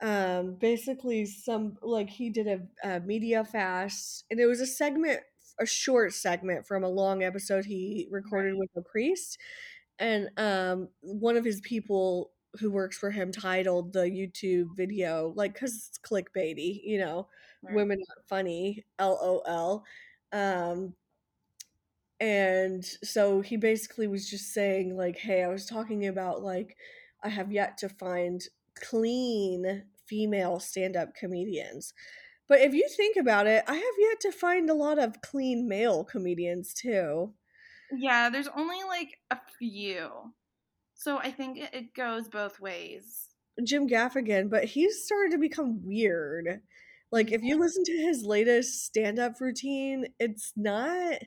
Um, 0.01 0.55
basically, 0.59 1.25
some 1.27 1.77
like 1.83 2.09
he 2.09 2.29
did 2.31 2.47
a, 2.47 2.61
a 2.83 2.99
media 3.01 3.45
fast, 3.45 4.25
and 4.31 4.39
it 4.39 4.47
was 4.47 4.59
a 4.59 4.65
segment, 4.65 5.19
a 5.59 5.65
short 5.65 6.13
segment 6.13 6.65
from 6.65 6.83
a 6.83 6.89
long 6.89 7.23
episode 7.23 7.65
he 7.65 8.07
recorded 8.09 8.55
with 8.57 8.69
a 8.75 8.81
priest 8.81 9.37
and 10.01 10.31
um 10.37 10.89
one 11.01 11.37
of 11.37 11.45
his 11.45 11.61
people 11.61 12.33
who 12.59 12.71
works 12.71 12.97
for 12.97 13.11
him 13.11 13.31
titled 13.33 13.93
the 13.93 14.01
YouTube 14.05 14.75
video 14.77 15.33
like 15.37 15.55
cuz 15.55 15.89
it's 15.89 15.99
clickbaity, 15.99 16.81
you 16.83 16.99
know, 16.99 17.29
Right. 17.61 17.81
women 17.81 17.99
are 18.17 18.23
funny, 18.29 18.85
lol. 18.99 19.85
Um 20.33 20.95
and 22.19 22.85
so 22.85 23.41
he 23.41 23.57
basically 23.57 24.07
was 24.07 24.29
just 24.29 24.53
saying 24.53 24.95
like, 24.95 25.17
"Hey, 25.17 25.43
I 25.43 25.47
was 25.47 25.65
talking 25.65 26.05
about 26.07 26.41
like 26.43 26.77
I 27.23 27.29
have 27.29 27.51
yet 27.51 27.77
to 27.79 27.89
find 27.89 28.41
clean 28.75 29.85
female 30.07 30.59
stand-up 30.59 31.15
comedians." 31.15 31.93
But 32.49 32.61
if 32.61 32.73
you 32.75 32.87
think 32.89 33.17
about 33.17 33.47
it, 33.47 33.63
I 33.67 33.75
have 33.75 33.95
yet 33.99 34.19
to 34.21 34.33
find 34.33 34.69
a 34.69 34.75
lot 34.75 34.99
of 34.99 35.21
clean 35.21 35.67
male 35.69 36.03
comedians 36.05 36.73
too. 36.75 37.35
Yeah, 37.97 38.29
there's 38.29 38.47
only 38.55 38.83
like 38.87 39.17
a 39.29 39.37
few. 39.59 40.33
So 40.95 41.17
I 41.17 41.31
think 41.31 41.57
it, 41.59 41.93
goes 41.93 42.29
both 42.29 42.59
ways. 42.59 43.29
Jim 43.63 43.87
Gaffigan, 43.87 44.49
but 44.49 44.65
he's 44.65 45.03
started 45.03 45.31
to 45.31 45.37
become 45.37 45.81
weird. 45.83 46.61
Like 47.11 47.31
if 47.31 47.41
you 47.43 47.59
listen 47.59 47.83
to 47.85 47.91
his 47.97 48.23
latest 48.23 48.85
stand-up 48.85 49.41
routine, 49.41 50.07
it's 50.19 50.53
not 50.55 51.17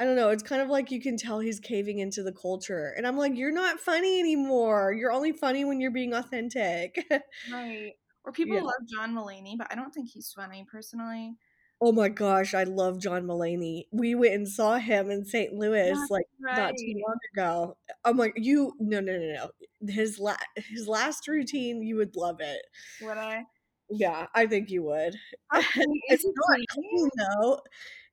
I 0.00 0.04
don't 0.04 0.16
know, 0.16 0.30
it's 0.30 0.44
kind 0.44 0.62
of 0.62 0.68
like 0.68 0.90
you 0.92 1.00
can 1.00 1.16
tell 1.16 1.40
he's 1.40 1.58
caving 1.60 1.98
into 1.98 2.22
the 2.22 2.32
culture. 2.32 2.94
And 2.96 3.06
I'm 3.06 3.16
like, 3.16 3.36
you're 3.36 3.52
not 3.52 3.80
funny 3.80 4.20
anymore. 4.20 4.92
You're 4.92 5.12
only 5.12 5.32
funny 5.32 5.64
when 5.64 5.80
you're 5.80 5.90
being 5.90 6.14
authentic. 6.14 7.04
Right. 7.52 7.94
Or 8.24 8.32
people 8.32 8.56
Yeah. 8.56 8.62
love 8.62 8.74
John 8.92 9.14
Mulaney, 9.14 9.56
but 9.58 9.68
I 9.70 9.74
don't 9.74 9.92
think 9.92 10.10
he's 10.10 10.32
funny 10.32 10.64
personally. 10.70 11.36
Oh 11.80 11.92
my 11.92 12.08
gosh, 12.08 12.54
I 12.54 12.64
love 12.64 13.00
John 13.00 13.24
Mulaney. 13.24 13.84
We 13.92 14.14
went 14.14 14.34
and 14.34 14.48
saw 14.48 14.76
him 14.76 15.10
in 15.10 15.24
St. 15.24 15.54
Louis 15.54 15.92
That's 15.92 16.10
like 16.10 16.26
not 16.40 16.74
too 16.76 16.94
long 16.94 17.16
ago. 17.34 17.76
I'm 18.04 18.16
like, 18.16 18.34
you 18.36 18.72
no 18.80 19.00
no 19.00 19.16
no 19.16 19.32
no. 19.34 19.50
His 19.92 20.18
la- 20.18 20.36
his 20.56 20.88
last 20.88 21.28
routine, 21.28 21.82
you 21.82 21.96
would 21.96 22.16
love 22.16 22.40
it. 22.40 22.62
Would 23.02 23.18
I? 23.18 23.44
Yeah, 23.90 24.26
I 24.34 24.46
think 24.46 24.70
you 24.70 24.82
would. 24.84 25.14
Clean- 25.52 26.00
it's 26.08 26.24
not 26.24 26.34
clean? 26.48 26.66
clean 26.70 27.08
though. 27.16 27.60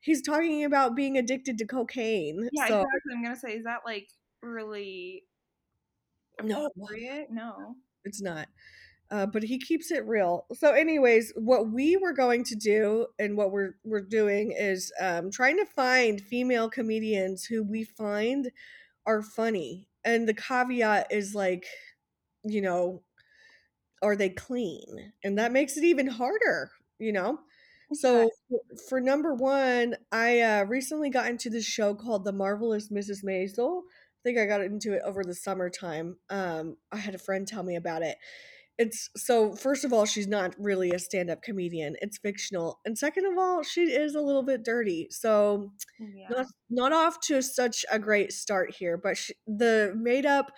He's 0.01 0.21
talking 0.21 0.63
about 0.63 0.95
being 0.95 1.17
addicted 1.17 1.57
to 1.57 1.65
cocaine. 1.65 2.49
Yeah, 2.53 2.67
so 2.67 2.81
exactly. 2.81 3.13
I'm 3.13 3.23
gonna 3.23 3.35
say, 3.35 3.53
is 3.53 3.63
that 3.63 3.79
like 3.85 4.07
really 4.41 5.23
no, 6.43 6.67
appropriate? 6.67 7.27
No. 7.31 7.75
it's 8.03 8.21
not. 8.21 8.47
Uh, 9.11 9.25
but 9.25 9.43
he 9.43 9.59
keeps 9.59 9.91
it 9.91 10.05
real. 10.07 10.45
So, 10.53 10.71
anyways, 10.71 11.31
what 11.35 11.71
we 11.71 11.95
were 11.95 12.13
going 12.13 12.43
to 12.45 12.55
do 12.55 13.07
and 13.19 13.37
what 13.37 13.51
we're 13.51 13.75
we're 13.83 14.01
doing 14.01 14.51
is 14.57 14.91
um, 14.99 15.29
trying 15.29 15.57
to 15.57 15.65
find 15.65 16.19
female 16.19 16.69
comedians 16.69 17.45
who 17.45 17.63
we 17.63 17.83
find 17.83 18.51
are 19.05 19.21
funny. 19.21 19.87
And 20.03 20.27
the 20.27 20.33
caveat 20.33 21.07
is 21.11 21.35
like, 21.35 21.65
you 22.43 22.61
know, 22.61 23.03
are 24.01 24.15
they 24.15 24.29
clean? 24.29 25.13
And 25.23 25.37
that 25.37 25.51
makes 25.51 25.77
it 25.77 25.83
even 25.83 26.07
harder, 26.07 26.71
you 26.99 27.11
know? 27.11 27.39
So 27.93 28.29
for 28.89 28.99
number 28.99 29.33
one, 29.33 29.95
I 30.11 30.41
uh, 30.41 30.63
recently 30.65 31.09
got 31.09 31.27
into 31.27 31.49
this 31.49 31.65
show 31.65 31.93
called 31.93 32.25
The 32.25 32.33
Marvelous 32.33 32.89
Mrs. 32.89 33.23
Maisel. 33.23 33.81
I 33.81 34.21
think 34.23 34.37
I 34.37 34.45
got 34.45 34.61
into 34.61 34.93
it 34.93 35.01
over 35.05 35.23
the 35.23 35.35
summertime. 35.35 36.17
Um, 36.29 36.77
I 36.91 36.97
had 36.97 37.15
a 37.15 37.19
friend 37.19 37.47
tell 37.47 37.63
me 37.63 37.75
about 37.75 38.01
it. 38.01 38.17
It's 38.77 39.09
so 39.15 39.53
first 39.55 39.85
of 39.85 39.93
all, 39.93 40.05
she's 40.05 40.27
not 40.27 40.53
really 40.59 40.91
a 40.91 40.99
stand-up 40.99 41.41
comedian. 41.41 41.95
It's 42.01 42.17
fictional. 42.17 42.79
And 42.85 42.97
second 42.97 43.25
of 43.25 43.37
all, 43.37 43.63
she 43.63 43.83
is 43.91 44.15
a 44.15 44.21
little 44.21 44.43
bit 44.43 44.63
dirty. 44.63 45.07
So 45.11 45.71
Yeah. 45.99 46.29
not 46.29 46.47
not 46.69 46.91
off 46.93 47.19
to 47.21 47.41
such 47.41 47.85
a 47.91 47.99
great 47.99 48.33
start 48.33 48.75
here, 48.75 48.97
but 48.97 49.17
she, 49.17 49.33
the 49.47 49.93
made 49.97 50.25
up 50.25 50.51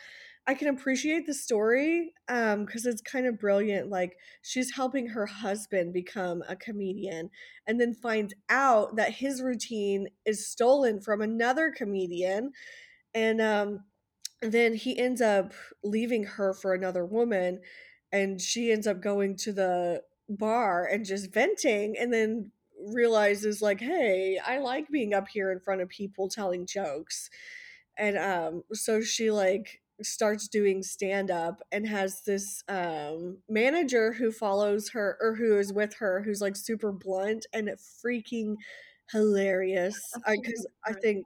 I 0.47 0.53
can 0.55 0.69
appreciate 0.69 1.25
the 1.27 1.33
story 1.33 2.13
um 2.29 2.65
cuz 2.65 2.85
it's 2.85 3.01
kind 3.01 3.27
of 3.27 3.37
brilliant 3.39 3.89
like 3.89 4.17
she's 4.41 4.71
helping 4.75 5.07
her 5.09 5.25
husband 5.27 5.93
become 5.93 6.41
a 6.47 6.55
comedian 6.55 7.29
and 7.67 7.79
then 7.81 7.93
finds 7.93 8.33
out 8.49 8.95
that 8.95 9.13
his 9.15 9.41
routine 9.41 10.07
is 10.25 10.47
stolen 10.49 11.01
from 11.01 11.21
another 11.21 11.71
comedian 11.71 12.51
and 13.13 13.41
um 13.41 13.85
then 14.41 14.75
he 14.75 14.97
ends 14.97 15.21
up 15.21 15.53
leaving 15.83 16.23
her 16.23 16.53
for 16.53 16.73
another 16.73 17.05
woman 17.05 17.59
and 18.11 18.41
she 18.41 18.71
ends 18.71 18.87
up 18.87 19.01
going 19.01 19.35
to 19.35 19.51
the 19.51 20.01
bar 20.29 20.85
and 20.85 21.05
just 21.05 21.33
venting 21.33 21.95
and 21.97 22.13
then 22.13 22.51
realizes 22.89 23.61
like 23.61 23.79
hey 23.79 24.39
i 24.45 24.59
like 24.59 24.87
being 24.89 25.13
up 25.13 25.27
here 25.27 25.51
in 25.51 25.59
front 25.59 25.81
of 25.81 25.89
people 25.89 26.29
telling 26.29 26.65
jokes 26.65 27.29
and 27.97 28.17
um 28.17 28.63
so 28.73 29.01
she 29.01 29.31
like 29.31 29.81
starts 30.01 30.47
doing 30.47 30.83
stand 30.83 31.31
up 31.31 31.61
and 31.71 31.87
has 31.87 32.21
this 32.21 32.63
um 32.67 33.37
manager 33.49 34.13
who 34.13 34.31
follows 34.31 34.89
her 34.89 35.17
or 35.21 35.35
who 35.35 35.57
is 35.57 35.73
with 35.73 35.95
her 35.95 36.21
who's 36.21 36.41
like 36.41 36.55
super 36.55 36.91
blunt 36.91 37.45
and 37.53 37.69
freaking 38.05 38.55
hilarious 39.11 39.99
That's 40.25 40.65
I 40.85 40.91
i 40.91 40.93
think. 40.93 41.25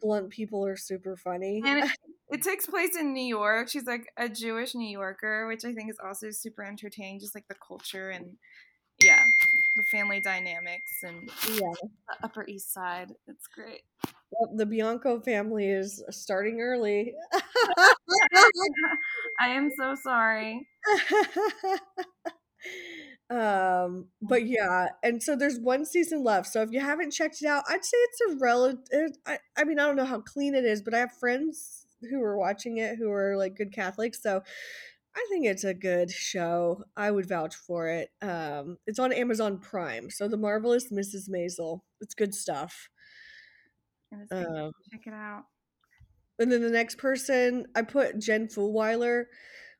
Blunt 0.00 0.30
people 0.30 0.64
are 0.64 0.76
super 0.76 1.16
funny 1.16 1.62
And 1.64 1.84
it, 1.84 1.90
it 2.30 2.42
takes 2.42 2.66
place 2.66 2.96
in 2.98 3.12
New 3.12 3.24
York. 3.24 3.68
She's 3.68 3.86
like 3.86 4.06
a 4.16 4.28
Jewish 4.28 4.74
New 4.74 4.88
Yorker, 4.88 5.46
which 5.46 5.64
I 5.64 5.72
think 5.72 5.90
is 5.90 5.98
also 6.04 6.30
super 6.30 6.64
entertaining, 6.64 7.20
just 7.20 7.34
like 7.34 7.46
the 7.48 7.56
culture 7.66 8.10
and 8.10 8.36
yeah, 9.02 9.22
the 9.76 9.82
family 9.90 10.20
dynamics 10.20 11.02
and 11.02 11.30
yeah 11.50 11.72
the 11.80 12.24
Upper 12.24 12.46
East 12.48 12.72
Side. 12.72 13.12
It's 13.26 13.46
great. 13.46 13.82
Well, 14.30 14.56
the 14.56 14.66
Bianco 14.66 15.20
family 15.20 15.68
is 15.68 16.02
starting 16.10 16.60
early. 16.60 17.14
I 19.40 19.48
am 19.48 19.70
so 19.76 19.94
sorry. 20.02 20.66
Um, 23.28 24.06
but 24.22 24.46
yeah, 24.46 24.88
and 25.02 25.22
so 25.22 25.34
there's 25.34 25.58
one 25.58 25.84
season 25.84 26.22
left. 26.22 26.48
So 26.48 26.62
if 26.62 26.70
you 26.70 26.80
haven't 26.80 27.10
checked 27.12 27.42
it 27.42 27.48
out, 27.48 27.64
I'd 27.68 27.84
say 27.84 27.96
it's 27.96 28.20
a 28.32 28.36
relative. 28.38 29.10
I, 29.26 29.38
I 29.56 29.64
mean, 29.64 29.78
I 29.78 29.86
don't 29.86 29.96
know 29.96 30.04
how 30.04 30.20
clean 30.20 30.54
it 30.54 30.64
is, 30.64 30.82
but 30.82 30.94
I 30.94 30.98
have 30.98 31.12
friends 31.12 31.86
who 32.08 32.22
are 32.22 32.36
watching 32.36 32.78
it 32.78 32.96
who 32.96 33.10
are 33.10 33.36
like 33.36 33.56
good 33.56 33.72
Catholics. 33.72 34.22
So 34.22 34.42
I 35.16 35.26
think 35.30 35.46
it's 35.46 35.64
a 35.64 35.74
good 35.74 36.10
show. 36.10 36.84
I 36.96 37.10
would 37.10 37.26
vouch 37.28 37.54
for 37.56 37.88
it. 37.88 38.10
Um, 38.22 38.76
it's 38.86 38.98
on 38.98 39.12
Amazon 39.12 39.58
Prime. 39.58 40.10
So 40.10 40.28
the 40.28 40.36
marvelous 40.36 40.92
Mrs. 40.92 41.28
Maisel. 41.28 41.80
It's 42.00 42.14
good 42.14 42.34
stuff. 42.34 42.90
Um, 44.30 44.72
Check 44.92 45.06
it 45.06 45.14
out. 45.14 45.44
And 46.38 46.52
then 46.52 46.60
the 46.60 46.70
next 46.70 46.98
person, 46.98 47.66
I 47.74 47.82
put 47.82 48.18
Jen 48.18 48.46
Fulweiler 48.46 49.24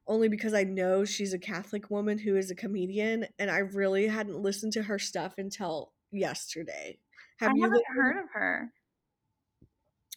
only 0.07 0.29
because 0.29 0.55
I 0.55 0.65
know 0.65 1.05
she's 1.05 1.33
a 1.35 1.39
Catholic 1.39 1.91
woman 1.91 2.19
who 2.19 2.37
is 2.37 2.51
a 2.51 2.55
comedian, 2.55 3.27
and 3.39 3.51
I 3.51 3.59
really 3.59 4.07
hadn't 4.09 4.41
listened 4.41 4.73
to 4.75 4.83
her 4.85 4.99
stuff 4.99 5.35
until 5.39 5.93
yesterday. 6.13 6.99
Have 7.39 7.53
I 7.53 7.55
you? 7.55 7.63
haven't 7.65 7.85
heard 7.95 8.17
of 8.25 8.31
her. 8.33 8.73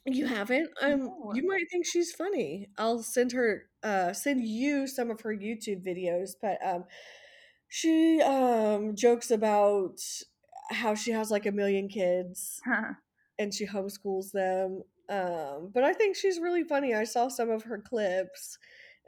You 0.06 0.26
haven't? 0.28 0.70
Um, 0.82 1.00
No. 1.00 1.34
you 1.34 1.46
might 1.48 1.70
think 1.70 1.86
she's 1.86 2.12
funny. 2.12 2.70
I'll 2.78 3.04
send 3.04 3.32
her, 3.34 3.70
uh, 3.84 4.14
send 4.14 4.44
you 4.44 4.88
some 4.88 5.12
of 5.12 5.22
her 5.22 5.36
YouTube 5.36 5.86
videos. 5.86 6.32
But 6.42 6.58
um, 6.66 6.86
she 7.70 8.22
um 8.22 8.96
jokes 8.96 9.32
about 9.32 10.00
how 10.72 10.96
she 10.96 11.12
has 11.12 11.32
like 11.32 11.46
a 11.46 11.52
million 11.52 11.88
kids 11.90 12.64
and 13.40 13.54
she 13.54 13.68
homeschools 13.68 14.32
them. 14.32 14.84
Um, 15.10 15.72
but 15.74 15.84
I 15.84 15.94
think 15.94 16.16
she's 16.16 16.40
really 16.40 16.64
funny. 16.64 16.94
I 16.96 17.04
saw 17.06 17.28
some 17.30 17.50
of 17.50 17.64
her 17.64 17.80
clips, 17.80 18.58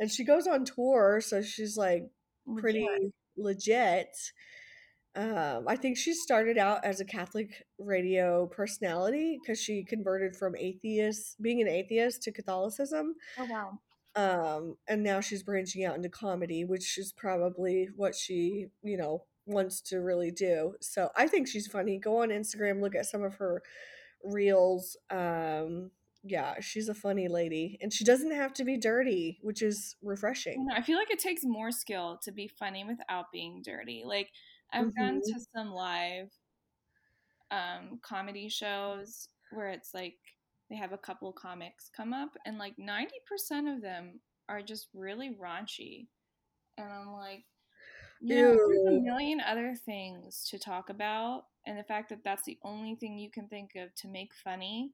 and 0.02 0.12
she 0.12 0.26
goes 0.26 0.48
on 0.48 0.66
tour, 0.66 1.22
so 1.24 1.44
she's 1.44 1.78
like 1.78 2.10
pretty 2.58 2.88
legit. 3.38 4.10
Um, 5.16 5.66
I 5.68 5.76
think 5.76 5.96
she 5.96 6.14
started 6.14 6.58
out 6.58 6.84
as 6.84 7.00
a 7.00 7.06
Catholic 7.06 7.66
radio 7.78 8.48
personality 8.48 9.38
because 9.40 9.62
she 9.62 9.84
converted 9.84 10.36
from 10.36 10.56
atheist, 10.58 11.40
being 11.40 11.62
an 11.62 11.68
atheist, 11.68 12.24
to 12.24 12.32
Catholicism. 12.32 13.14
Oh 13.38 13.46
wow. 13.46 13.80
Um, 14.16 14.78
and 14.88 15.04
now 15.04 15.22
she's 15.22 15.44
branching 15.44 15.86
out 15.86 15.96
into 15.96 16.10
comedy, 16.10 16.66
which 16.66 16.98
is 16.98 17.14
probably 17.16 17.88
what 17.96 18.16
she, 18.16 18.68
you 18.82 18.98
know, 18.98 19.26
wants 19.46 19.82
to 19.82 19.98
really 19.98 20.32
do. 20.32 20.74
So 20.82 21.10
I 21.16 21.28
think 21.28 21.48
she's 21.48 21.68
funny. 21.68 22.00
Go 22.00 22.24
on 22.24 22.30
Instagram, 22.30 22.82
look 22.82 22.96
at 22.96 23.06
some 23.06 23.24
of 23.24 23.36
her 23.36 23.62
reels. 24.24 24.98
Um, 25.12 25.92
yeah, 26.24 26.60
she's 26.60 26.90
a 26.90 26.94
funny 26.94 27.28
lady, 27.28 27.78
and 27.82 27.92
she 27.94 28.04
doesn't 28.04 28.32
have 28.32 28.54
to 28.56 28.64
be 28.64 28.78
dirty, 28.78 29.40
which 29.42 29.62
is 29.62 29.96
refreshing. 30.02 30.68
I 30.74 30.82
feel 30.82 30.98
like 30.98 31.12
it 31.12 31.20
takes 31.20 31.44
more 31.44 31.72
skill 31.72 32.18
to 32.24 32.32
be 32.32 32.48
funny 32.48 32.84
without 32.84 33.32
being 33.32 33.62
dirty. 33.62 34.04
Like 34.06 34.32
I've 34.72 34.94
gone 34.96 35.16
hmm 35.16 35.20
to 35.22 35.40
some 35.56 35.72
live 35.72 36.30
um, 37.52 38.00
comedy 38.02 38.50
shows 38.50 39.28
where 39.50 39.70
it's 39.70 39.94
like 39.94 40.18
they 40.70 40.76
have 40.78 40.94
a 40.94 40.98
couple 40.98 41.32
comics 41.34 41.90
come 41.96 42.14
up, 42.14 42.38
and 42.46 42.58
like 42.58 42.78
ninety 42.78 43.18
percent 43.28 43.68
of 43.68 43.82
them 43.82 44.20
are 44.50 44.62
just 44.62 44.88
really 44.94 45.36
raunchy, 45.36 46.08
and 46.78 46.92
I'm 46.92 47.14
like, 47.14 47.46
you 48.30 48.36
know, 48.38 48.56
there's 48.68 48.86
a 48.88 48.92
million 48.92 49.42
other 49.42 49.76
things 49.76 50.48
to 50.52 50.60
talk 50.60 50.90
about, 50.90 51.46
and 51.68 51.78
the 51.78 51.84
fact 51.84 52.10
that 52.10 52.24
that's 52.24 52.44
the 52.46 52.60
only 52.64 52.96
thing 52.96 53.18
you 53.18 53.32
can 53.32 53.48
think 53.50 53.72
of 53.76 53.94
to 53.96 54.08
make 54.08 54.34
funny, 54.36 54.94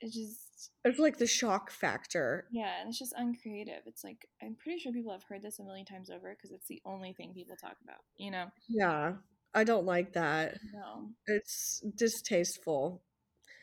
it 0.00 0.12
just 0.12 0.70
It's 0.84 0.98
like 0.98 1.18
the 1.18 1.26
shock 1.26 1.70
factor. 1.70 2.46
yeah, 2.50 2.80
and 2.80 2.88
it's 2.88 2.98
just 2.98 3.14
uncreative. 3.16 3.82
It's 3.86 4.04
like 4.04 4.26
I'm 4.42 4.54
pretty 4.56 4.78
sure 4.78 4.92
people 4.92 5.12
have 5.12 5.24
heard 5.24 5.42
this 5.42 5.58
a 5.58 5.64
million 5.64 5.86
times 5.86 6.10
over 6.10 6.34
because 6.34 6.50
it's 6.52 6.66
the 6.68 6.82
only 6.84 7.12
thing 7.12 7.32
people 7.34 7.56
talk 7.56 7.76
about. 7.82 8.00
You 8.16 8.30
know? 8.30 8.46
Yeah, 8.68 9.14
I 9.54 9.64
don't 9.64 9.86
like 9.86 10.12
that. 10.14 10.58
No, 10.72 11.08
It's 11.26 11.82
distasteful. 11.96 13.02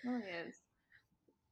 it 0.03 0.07
really 0.09 0.31
is. 0.47 0.55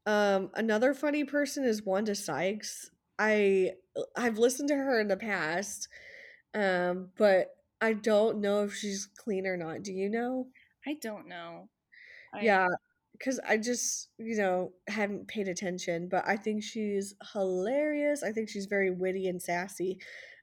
Um, 0.06 0.50
another 0.56 0.94
funny 0.94 1.24
person 1.24 1.64
is 1.64 1.84
Wanda 1.84 2.16
Sykes. 2.16 2.90
I 3.18 3.72
I've 4.16 4.38
listened 4.38 4.70
to 4.70 4.76
her 4.76 5.00
in 5.00 5.08
the 5.08 5.18
past, 5.18 5.88
um, 6.54 7.10
but 7.18 7.56
I 7.82 7.94
don't 7.94 8.40
know 8.42 8.64
if 8.64 8.74
she's 8.76 9.08
clean 9.18 9.46
or 9.46 9.58
not. 9.58 9.84
Do 9.84 9.94
you 9.94 10.10
know? 10.10 10.48
I 10.88 10.96
don't 11.02 11.28
know. 11.28 11.70
I 12.34 12.44
Yeah, 12.44 12.68
because 13.20 13.40
I 13.48 13.58
just, 13.58 14.10
you 14.18 14.38
know, 14.38 14.74
hadn't 14.88 15.28
paid 15.28 15.48
attention, 15.50 16.08
but 16.10 16.24
I 16.28 16.38
think 16.38 16.64
she's 16.64 17.16
hilarious. 17.34 18.24
I 18.24 18.32
think 18.32 18.50
she's 18.50 18.68
very 18.68 18.92
witty 18.92 19.28
and 19.28 19.42
sassy. 19.42 20.00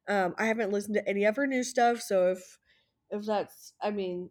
Um, 0.08 0.34
I 0.38 0.46
haven't 0.46 0.72
listened 0.72 0.94
to 0.96 1.08
any 1.08 1.24
of 1.24 1.36
her 1.36 1.46
new 1.46 1.64
stuff, 1.64 2.00
so 2.02 2.32
if 2.32 2.58
if 3.10 3.24
that's, 3.26 3.74
I 3.82 3.90
mean, 3.90 4.30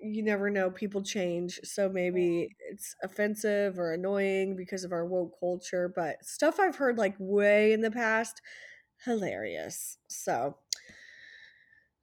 you 0.00 0.22
never 0.22 0.50
know, 0.50 0.70
people 0.70 1.02
change, 1.02 1.60
so 1.64 1.88
maybe 1.88 2.48
it's 2.70 2.94
offensive 3.02 3.78
or 3.78 3.92
annoying 3.92 4.56
because 4.56 4.84
of 4.84 4.92
our 4.92 5.06
woke 5.06 5.38
culture, 5.38 5.92
but 5.94 6.24
stuff 6.24 6.58
I've 6.60 6.76
heard 6.76 6.98
like 6.98 7.14
way 7.18 7.72
in 7.72 7.80
the 7.82 7.90
past, 7.90 8.40
hilarious. 9.04 9.98
So, 10.08 10.56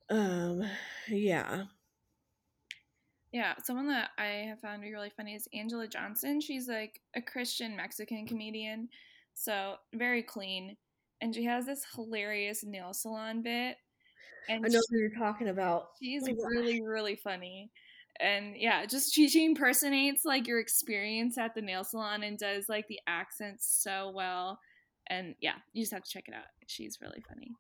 um, 0.10 0.64
yeah. 1.08 1.66
Yeah, 3.32 3.54
someone 3.64 3.88
that 3.90 4.10
I 4.18 4.48
have 4.48 4.60
found 4.60 4.82
to 4.82 4.88
be 4.88 4.94
really 4.94 5.12
funny 5.16 5.36
is 5.36 5.48
Angela 5.54 5.88
Johnson. 5.88 6.42
She's 6.42 6.68
like 6.68 7.00
a 7.16 7.22
Christian 7.22 7.76
Mexican 7.76 8.26
comedian, 8.26 8.90
so 9.34 9.76
very 9.94 10.24
clean, 10.24 10.78
and 11.22 11.34
she 11.34 11.46
has 11.46 11.66
this 11.66 11.86
hilarious 11.96 12.64
nail 12.64 12.94
salon 12.94 13.42
bit, 13.42 13.78
and 14.50 14.66
I 14.66 14.70
know 14.70 14.82
who 14.90 14.98
you're 14.98 15.18
talking 15.18 15.50
about. 15.50 15.90
she's 16.02 16.28
really 16.28 16.82
really 16.82 17.16
funny. 17.16 17.72
And 18.20 18.58
yeah, 18.58 18.86
just 18.86 19.14
she, 19.14 19.30
she 19.30 19.46
impersonates 19.46 20.26
like 20.26 20.46
your 20.46 20.60
experience 20.60 21.38
at 21.38 21.56
the 21.56 21.62
nail 21.62 21.86
salon 21.86 22.24
and 22.24 22.38
does 22.38 22.68
like 22.68 22.88
the 22.88 23.00
accents 23.08 23.82
so 23.82 24.12
well. 24.14 24.60
And 25.08 25.36
yeah, 25.40 25.56
you 25.72 25.84
just 25.84 25.94
have 25.94 26.04
to 26.04 26.10
check 26.10 26.28
it 26.28 26.34
out. 26.34 26.44
She's 26.68 27.00
really 27.02 27.24
funny. 27.28 27.52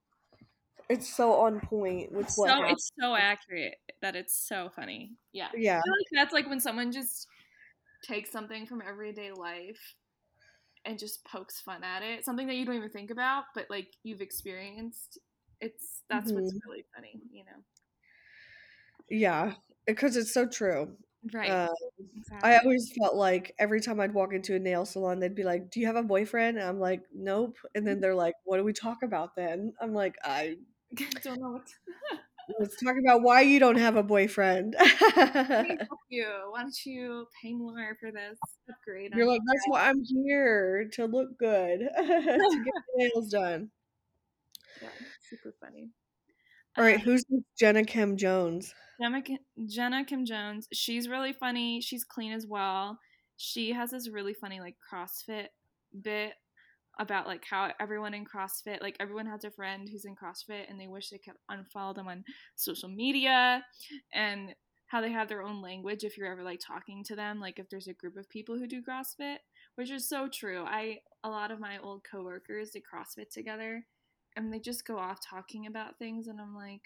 It's 0.89 1.07
so 1.15 1.33
on 1.41 1.61
point 1.61 2.11
with 2.11 2.29
what 2.35 2.53
so 2.53 2.57
happened. 2.57 2.77
it's 2.77 2.91
so 2.99 3.15
accurate 3.15 3.77
that 4.01 4.15
it's 4.15 4.35
so 4.35 4.69
funny. 4.69 5.17
Yeah. 5.31 5.51
Yeah. 5.53 5.81
Like 5.85 6.07
that's 6.11 6.33
like 6.33 6.47
when 6.47 6.59
someone 6.59 6.91
just 6.91 7.27
takes 8.03 8.31
something 8.31 8.65
from 8.67 8.81
everyday 8.81 9.31
life 9.31 9.95
and 10.85 10.99
just 10.99 11.25
pokes 11.25 11.61
fun 11.61 11.83
at 11.83 12.03
it, 12.03 12.25
something 12.25 12.47
that 12.47 12.55
you 12.55 12.65
don't 12.65 12.75
even 12.75 12.91
think 12.91 13.11
about, 13.11 13.45
but 13.55 13.67
like 13.69 13.89
you've 14.03 14.21
experienced. 14.21 15.19
It's 15.61 16.03
that's 16.09 16.33
what's 16.35 16.53
Mhm. 16.53 16.61
really 16.67 16.85
funny, 16.95 17.21
you 17.31 17.45
know. 17.45 17.63
Yeah, 19.09 19.55
because 19.85 20.15
it's 20.17 20.33
so 20.33 20.47
true. 20.47 20.97
Right. 21.33 21.59
Uh, 21.59 21.67
exactly. 22.15 22.43
I 22.43 22.57
always 22.59 22.91
felt 22.99 23.15
like 23.15 23.53
every 23.59 23.81
time 23.81 23.99
I'd 23.99 24.13
walk 24.13 24.33
into 24.33 24.55
a 24.55 24.59
nail 24.59 24.85
salon, 24.85 25.19
they'd 25.19 25.35
be 25.35 25.43
like, 25.43 25.71
"Do 25.71 25.79
you 25.81 25.87
have 25.87 25.95
a 25.97 26.03
boyfriend?" 26.03 26.57
And 26.59 26.67
I'm 26.67 26.79
like, 26.79 27.03
"Nope." 27.13 27.57
And 27.75 27.87
then 27.87 27.99
they're 28.01 28.15
like, 28.15 28.35
"What 28.45 28.57
do 28.57 28.63
we 28.65 28.73
talk 28.73 29.03
about 29.03 29.35
then?" 29.35 29.73
I'm 29.81 29.93
like, 29.93 30.17
"I 30.23 30.57
don't 31.23 31.39
know 31.39 31.51
what 31.51 31.65
to 31.65 32.19
let's 32.59 32.81
talk 32.81 32.95
about 32.99 33.21
why 33.21 33.41
you 33.41 33.59
don't 33.59 33.77
have 33.77 33.95
a 33.95 34.03
boyfriend." 34.03 34.75
Help 34.79 35.99
you. 36.09 36.27
Why 36.49 36.61
don't 36.61 36.85
you 36.85 37.27
pay 37.41 37.53
more 37.53 37.95
for 37.99 38.11
this 38.11 38.37
upgrade? 38.69 39.11
You're 39.15 39.27
like, 39.27 39.41
"That's 39.45 39.65
why 39.67 39.89
I'm 39.89 40.03
here 40.03 40.89
to 40.93 41.05
look 41.05 41.37
good, 41.37 41.79
to 41.79 42.63
get 42.63 42.73
nails 42.95 43.29
done." 43.29 43.69
yeah, 44.81 44.89
super 45.29 45.53
funny. 45.59 45.89
All 46.77 46.83
right, 46.83 46.95
Um, 46.95 47.01
who's 47.01 47.23
this 47.29 47.41
Jenna 47.59 47.83
Kim 47.83 48.17
Jones? 48.17 48.73
Jenna, 49.01 49.21
Kim, 49.21 49.37
Jenna 49.67 50.05
Kim 50.05 50.25
Jones. 50.25 50.67
She's 50.73 51.07
really 51.07 51.33
funny. 51.33 51.81
She's 51.81 52.03
clean 52.03 52.31
as 52.31 52.45
well. 52.47 52.99
She 53.37 53.71
has 53.71 53.91
this 53.91 54.09
really 54.09 54.33
funny 54.33 54.59
like 54.59 54.75
CrossFit 54.91 55.47
bit 56.01 56.33
about 56.99 57.27
like 57.27 57.45
how 57.49 57.71
everyone 57.79 58.13
in 58.13 58.25
CrossFit, 58.25 58.81
like 58.81 58.97
everyone 58.99 59.25
has 59.25 59.45
a 59.45 59.51
friend 59.51 59.87
who's 59.89 60.05
in 60.05 60.15
CrossFit 60.15 60.69
and 60.69 60.79
they 60.79 60.87
wish 60.87 61.09
they 61.09 61.17
could 61.17 61.35
unfollow 61.49 61.95
them 61.95 62.09
on 62.09 62.25
social 62.55 62.89
media 62.89 63.63
and 64.13 64.53
how 64.87 64.99
they 65.01 65.11
have 65.11 65.29
their 65.29 65.41
own 65.41 65.61
language 65.61 66.03
if 66.03 66.17
you're 66.17 66.31
ever 66.31 66.43
like 66.43 66.59
talking 66.59 67.03
to 67.05 67.15
them, 67.15 67.39
like 67.39 67.57
if 67.57 67.69
there's 67.69 67.87
a 67.87 67.93
group 67.93 68.17
of 68.17 68.29
people 68.29 68.57
who 68.57 68.67
do 68.67 68.81
CrossFit, 68.81 69.37
which 69.75 69.89
is 69.91 70.09
so 70.09 70.27
true. 70.27 70.65
I 70.67 70.97
a 71.23 71.29
lot 71.29 71.51
of 71.51 71.59
my 71.59 71.77
old 71.77 72.03
coworkers 72.09 72.71
did 72.71 72.83
CrossFit 72.83 73.29
together 73.31 73.85
and 74.35 74.51
they 74.51 74.59
just 74.59 74.85
go 74.85 74.97
off 74.97 75.19
talking 75.27 75.67
about 75.67 75.97
things 75.97 76.27
and 76.27 76.39
I'm 76.41 76.55
like, 76.55 76.81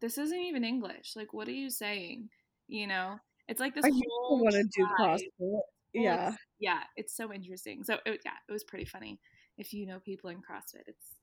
this 0.00 0.16
isn't 0.16 0.38
even 0.38 0.64
English. 0.64 1.12
Like 1.16 1.34
what 1.34 1.48
are 1.48 1.52
you 1.52 1.68
saying? 1.68 2.30
You 2.66 2.86
know? 2.86 3.16
It's 3.46 3.60
like 3.60 3.74
this 3.74 3.84
I 3.84 3.90
whole 3.90 4.40
want 4.40 4.54
to 4.54 4.62
do. 4.62 4.86
CrossFit. 4.98 5.60
Yeah. 5.92 6.28
it's, 6.28 6.38
yeah, 6.60 6.80
it's 6.96 7.16
so 7.16 7.32
interesting. 7.32 7.82
So 7.82 7.94
it, 8.06 8.20
yeah, 8.24 8.38
it 8.48 8.52
was 8.52 8.64
pretty 8.64 8.84
funny. 8.84 9.18
If 9.58 9.72
you 9.72 9.86
know 9.86 9.98
people 10.00 10.30
in 10.30 10.38
CrossFit, 10.38 10.86
it's 10.86 11.14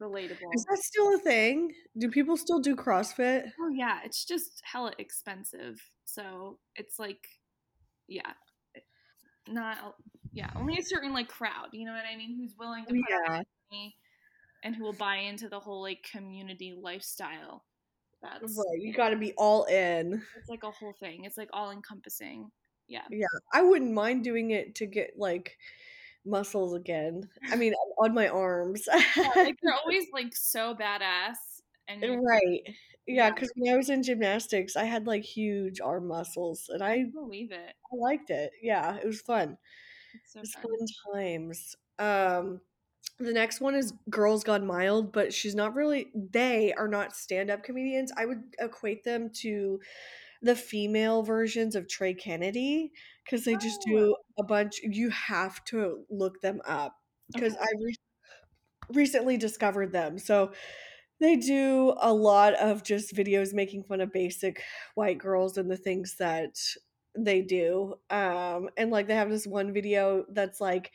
relatable. 0.00 0.54
Is 0.54 0.64
that 0.64 0.78
still 0.78 1.14
a 1.14 1.18
thing? 1.18 1.72
Do 1.98 2.10
people 2.10 2.36
still 2.36 2.60
do 2.60 2.76
CrossFit? 2.76 3.50
Oh 3.60 3.68
yeah, 3.68 4.00
it's 4.04 4.24
just 4.24 4.62
hella 4.64 4.92
expensive. 4.98 5.80
So 6.04 6.58
it's 6.76 6.98
like, 6.98 7.26
yeah, 8.08 8.32
not 9.48 9.94
yeah, 10.32 10.50
only 10.56 10.78
a 10.78 10.82
certain 10.82 11.12
like 11.12 11.28
crowd. 11.28 11.68
You 11.72 11.86
know 11.86 11.92
what 11.92 12.04
I 12.10 12.16
mean? 12.16 12.36
Who's 12.36 12.54
willing 12.58 12.84
to 12.86 12.94
oh, 12.94 13.00
put 13.00 13.10
Yeah. 13.10 13.42
money 13.70 13.96
and 14.62 14.76
who 14.76 14.84
will 14.84 14.92
buy 14.92 15.16
into 15.16 15.48
the 15.48 15.60
whole 15.60 15.82
like 15.82 16.06
community 16.10 16.74
lifestyle. 16.80 17.64
That's 18.22 18.56
Right. 18.56 18.80
You 18.80 18.92
got 18.92 19.10
to 19.10 19.16
be 19.16 19.32
all 19.36 19.64
in. 19.64 20.22
it's 20.36 20.48
like 20.48 20.62
a 20.62 20.70
whole 20.70 20.92
thing. 20.92 21.24
It's 21.24 21.38
like 21.38 21.48
all 21.52 21.70
encompassing. 21.70 22.50
Yeah. 22.86 23.02
Yeah. 23.10 23.26
I 23.52 23.62
wouldn't 23.62 23.92
mind 23.92 24.24
doing 24.24 24.50
it 24.50 24.74
to 24.76 24.86
get 24.86 25.12
like 25.16 25.56
muscles 26.24 26.74
again. 26.74 27.28
I 27.50 27.56
mean, 27.56 27.74
on 27.98 28.14
my 28.14 28.28
arms. 28.28 28.88
Yeah, 29.16 29.32
like 29.36 29.56
they're 29.62 29.74
always 29.84 30.06
like 30.12 30.34
so 30.34 30.74
badass 30.74 31.36
and 31.88 32.02
right. 32.24 32.62
Yeah, 33.06 33.26
Yeah. 33.26 33.30
because 33.30 33.52
when 33.56 33.72
I 33.72 33.76
was 33.76 33.90
in 33.90 34.02
gymnastics, 34.02 34.76
I 34.76 34.84
had 34.84 35.06
like 35.06 35.24
huge 35.24 35.80
arm 35.80 36.06
muscles 36.08 36.68
and 36.68 36.82
I, 36.82 36.92
I 36.92 37.04
believe 37.12 37.52
it. 37.52 37.74
I 37.92 37.96
liked 37.96 38.30
it. 38.30 38.52
Yeah, 38.62 38.96
it 38.96 39.06
was 39.06 39.20
fun. 39.20 39.58
It's 40.14 40.32
so 40.32 40.40
It's 40.40 40.54
fun. 40.54 40.64
fun 40.64 41.14
times. 41.14 41.76
Um, 41.98 42.60
the 43.18 43.32
next 43.32 43.60
one 43.60 43.74
is 43.74 43.92
Girls 44.10 44.44
Gone 44.44 44.66
Mild, 44.66 45.12
but 45.12 45.32
she's 45.32 45.54
not 45.54 45.74
really. 45.74 46.10
They 46.14 46.72
are 46.74 46.88
not 46.88 47.14
stand-up 47.16 47.62
comedians. 47.62 48.12
I 48.16 48.26
would 48.26 48.42
equate 48.58 49.04
them 49.04 49.30
to 49.42 49.80
the 50.42 50.56
female 50.56 51.22
versions 51.22 51.76
of 51.76 51.88
Trey 51.88 52.14
Kennedy 52.14 52.92
because 53.24 53.44
they 53.44 53.56
just 53.56 53.82
Oh. 53.86 53.86
do 53.86 54.16
a 54.38 54.44
bunch. 54.44 54.80
You 54.82 55.10
have 55.10 55.62
to 55.66 56.06
look 56.10 56.40
them 56.40 56.60
up 56.66 56.96
because 57.28 57.54
Okay. 57.54 57.60
I 57.60 57.68
re- 57.80 57.96
recently 58.92 59.36
discovered 59.36 59.92
them. 59.92 60.18
So 60.18 60.52
they 61.20 61.36
do 61.36 61.94
a 62.00 62.12
lot 62.14 62.54
of 62.54 62.84
just 62.84 63.14
videos 63.14 63.54
making 63.54 63.84
fun 63.84 64.00
of 64.00 64.12
basic 64.12 64.62
white 64.94 65.18
girls 65.18 65.58
and 65.58 65.70
the 65.70 65.76
things 65.76 66.16
that 66.18 66.56
they 67.16 67.42
do. 67.42 67.96
Um, 68.10 68.70
and 68.76 68.90
like 68.90 69.06
they 69.08 69.14
have 69.16 69.30
this 69.30 69.46
one 69.46 69.72
video 69.74 70.26
that's 70.30 70.60
like 70.60 70.92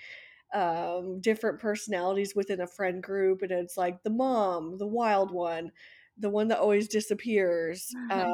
um 0.54 1.22
different 1.22 1.60
personalities 1.60 2.36
within 2.36 2.62
a 2.62 2.68
friend 2.68 3.04
group 3.04 3.42
and 3.42 3.52
it's 3.52 3.78
like 3.78 4.04
the 4.04 4.10
mom, 4.12 4.78
the 4.78 4.88
wild 4.88 5.32
one, 5.32 5.72
the 6.18 6.30
one 6.30 6.48
that 6.48 6.60
always 6.60 6.88
disappears, 6.88 7.94
um, 8.10 8.26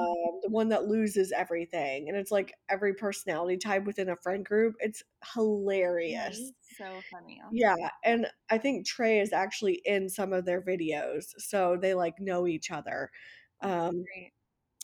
the 0.43 0.49
one 0.49 0.69
that 0.69 0.85
loses 0.85 1.31
everything. 1.31 2.09
And 2.09 2.17
it's 2.17 2.31
like 2.31 2.53
every 2.69 2.93
personality 2.93 3.57
type 3.57 3.85
within 3.85 4.09
a 4.09 4.15
friend 4.17 4.45
group. 4.45 4.75
It's 4.79 5.03
hilarious. 5.33 6.51
So 6.77 6.85
funny. 7.11 7.41
Yeah, 7.51 7.75
and 8.03 8.27
I 8.49 8.57
think 8.57 8.85
Trey 8.85 9.19
is 9.19 9.33
actually 9.33 9.81
in 9.85 10.09
some 10.09 10.31
of 10.33 10.45
their 10.45 10.61
videos, 10.61 11.25
so 11.37 11.77
they 11.79 11.93
like 11.93 12.19
know 12.19 12.47
each 12.47 12.71
other. 12.71 13.09
Um, 13.61 14.03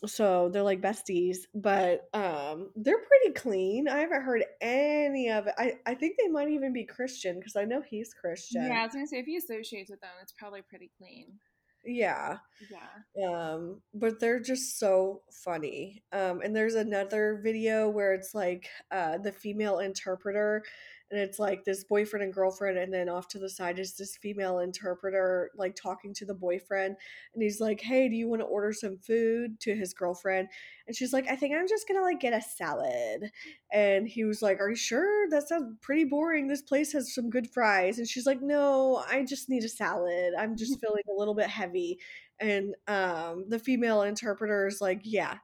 so 0.06 0.50
they're 0.50 0.64
like 0.64 0.82
besties, 0.82 1.38
but 1.56 2.08
um 2.14 2.70
they're 2.76 3.00
pretty 3.00 3.34
clean. 3.34 3.88
I 3.88 4.00
haven't 4.00 4.22
heard 4.22 4.44
any 4.62 5.32
of 5.32 5.48
it. 5.48 5.56
I 5.58 5.74
I 5.86 5.96
think 5.96 6.18
they 6.18 6.28
might 6.28 6.50
even 6.50 6.72
be 6.72 6.84
Christian 6.84 7.40
because 7.40 7.56
I 7.56 7.64
know 7.64 7.82
he's 7.82 8.14
Christian. 8.14 8.64
Yeah, 8.64 8.82
I 8.82 8.84
was 8.84 8.94
gonna 8.94 9.08
say 9.08 9.20
if 9.20 9.26
he 9.26 9.38
associates 9.38 9.90
with 9.90 10.02
them, 10.02 10.12
it's 10.22 10.34
probably 10.34 10.62
pretty 10.62 10.92
clean. 10.98 11.40
Yeah. 11.86 12.38
Yeah. 12.70 13.24
Um, 13.30 13.82
but 13.94 14.20
they're 14.20 14.40
just 14.40 14.80
so 14.80 15.22
funny. 15.32 16.04
Um, 16.12 16.42
and 16.42 16.56
there's 16.56 16.76
another 16.76 17.40
video 17.44 17.90
where 17.90 18.14
it's 18.14 18.36
like 18.36 18.70
uh 18.92 19.18
the 19.18 19.32
female 19.32 19.80
interpreter 19.80 20.64
and 21.12 21.20
it's 21.20 21.40
like 21.40 21.64
this 21.64 21.84
boyfriend 21.84 22.24
and 22.24 22.34
girlfriend 22.34 22.78
and 22.78 22.94
then 22.94 23.10
off 23.10 23.28
to 23.30 23.40
the 23.40 23.50
side 23.50 23.80
is 23.80 23.96
this 23.96 24.18
female 24.18 24.60
interpreter 24.60 25.52
like 25.56 25.76
talking 25.76 26.14
to 26.14 26.26
the 26.26 26.34
boyfriend 26.34 26.96
and 27.34 27.44
he's 27.44 27.60
like 27.62 27.82
hey 27.82 28.10
do 28.10 28.16
you 28.16 28.28
want 28.28 28.42
to 28.42 28.46
order 28.46 28.74
some 28.74 28.98
food? 28.98 29.60
to 29.60 29.76
his 29.76 29.94
girlfriend 29.94 30.48
and 30.88 30.96
she's 30.96 31.14
like 31.14 31.28
i 31.30 31.36
think 31.36 31.54
i'm 31.56 31.68
just 31.68 31.88
gonna 31.88 32.02
like 32.02 32.20
get 32.20 32.34
a 32.34 32.42
salad. 32.42 33.32
And 33.72 34.08
he 34.08 34.24
was 34.24 34.42
like 34.42 34.60
are 34.60 34.70
you 34.70 34.76
sure? 34.76 35.30
That 35.30 35.48
sounds 35.48 35.76
pretty 35.82 36.06
boring. 36.06 36.48
This 36.48 36.62
place 36.62 36.94
has 36.94 37.14
some 37.14 37.30
good 37.30 37.50
fries. 37.50 38.00
And 38.00 38.08
she's 38.08 38.26
like 38.26 38.42
no 38.42 39.04
i 39.10 39.24
just 39.24 39.50
need 39.50 39.64
a 39.64 39.70
salad. 39.70 40.34
I'm 40.38 40.56
just 40.56 40.80
feeling 40.82 41.04
a 41.10 41.18
little 41.18 41.36
bit 41.36 41.48
heavy. 41.48 42.00
And 42.40 42.76
um 42.88 43.46
the 43.50 43.60
female 43.60 44.04
interpreter 44.04 44.68
is 44.68 44.82
like 44.82 45.02
yeah 45.04 45.38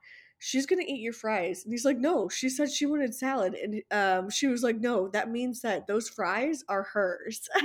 she's 0.45 0.65
gonna 0.65 0.83
eat 0.85 0.99
your 0.99 1.13
fries 1.13 1.63
and 1.63 1.71
he's 1.73 1.85
like 1.85 1.97
no 1.97 2.27
she 2.27 2.49
said 2.49 2.69
she 2.69 2.85
wanted 2.85 3.15
salad 3.15 3.53
and 3.55 3.81
um 3.91 4.29
she 4.29 4.47
was 4.47 4.61
like 4.61 4.77
no 4.81 5.07
that 5.07 5.31
means 5.31 5.61
that 5.61 5.87
those 5.87 6.09
fries 6.09 6.63
are 6.67 6.83
hers 6.83 7.47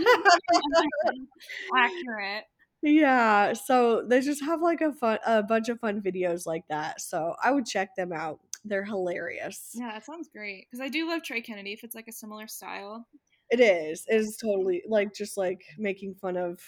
Accurate. 1.77 2.45
yeah 2.83 3.53
so 3.53 4.03
they 4.07 4.21
just 4.21 4.43
have 4.45 4.61
like 4.63 4.81
a 4.81 4.93
fun 4.93 5.19
a 5.27 5.43
bunch 5.43 5.69
of 5.69 5.81
fun 5.81 6.01
videos 6.01 6.47
like 6.47 6.63
that 6.69 7.01
so 7.01 7.35
i 7.43 7.51
would 7.51 7.67
check 7.67 7.95
them 7.97 8.13
out 8.13 8.39
they're 8.65 8.85
hilarious 8.85 9.71
Yeah, 9.75 9.93
that 9.93 10.05
sounds 10.05 10.29
great. 10.29 10.67
Because 10.69 10.81
I 10.85 10.89
do 10.89 11.09
love 11.09 11.23
Trey 11.23 11.41
Kennedy 11.41 11.73
if 11.73 11.85
it's 11.85 11.95
like 11.95 12.09
a 12.09 12.13
similar 12.13 12.49
style. 12.49 13.07
it 13.51 13.61
is 13.61 14.05
it 14.09 14.17
is 14.17 14.37
totally 14.37 14.83
like 14.89 15.15
just 15.15 15.37
like 15.39 15.63
making 15.79 16.15
fun 16.17 16.37
of 16.37 16.61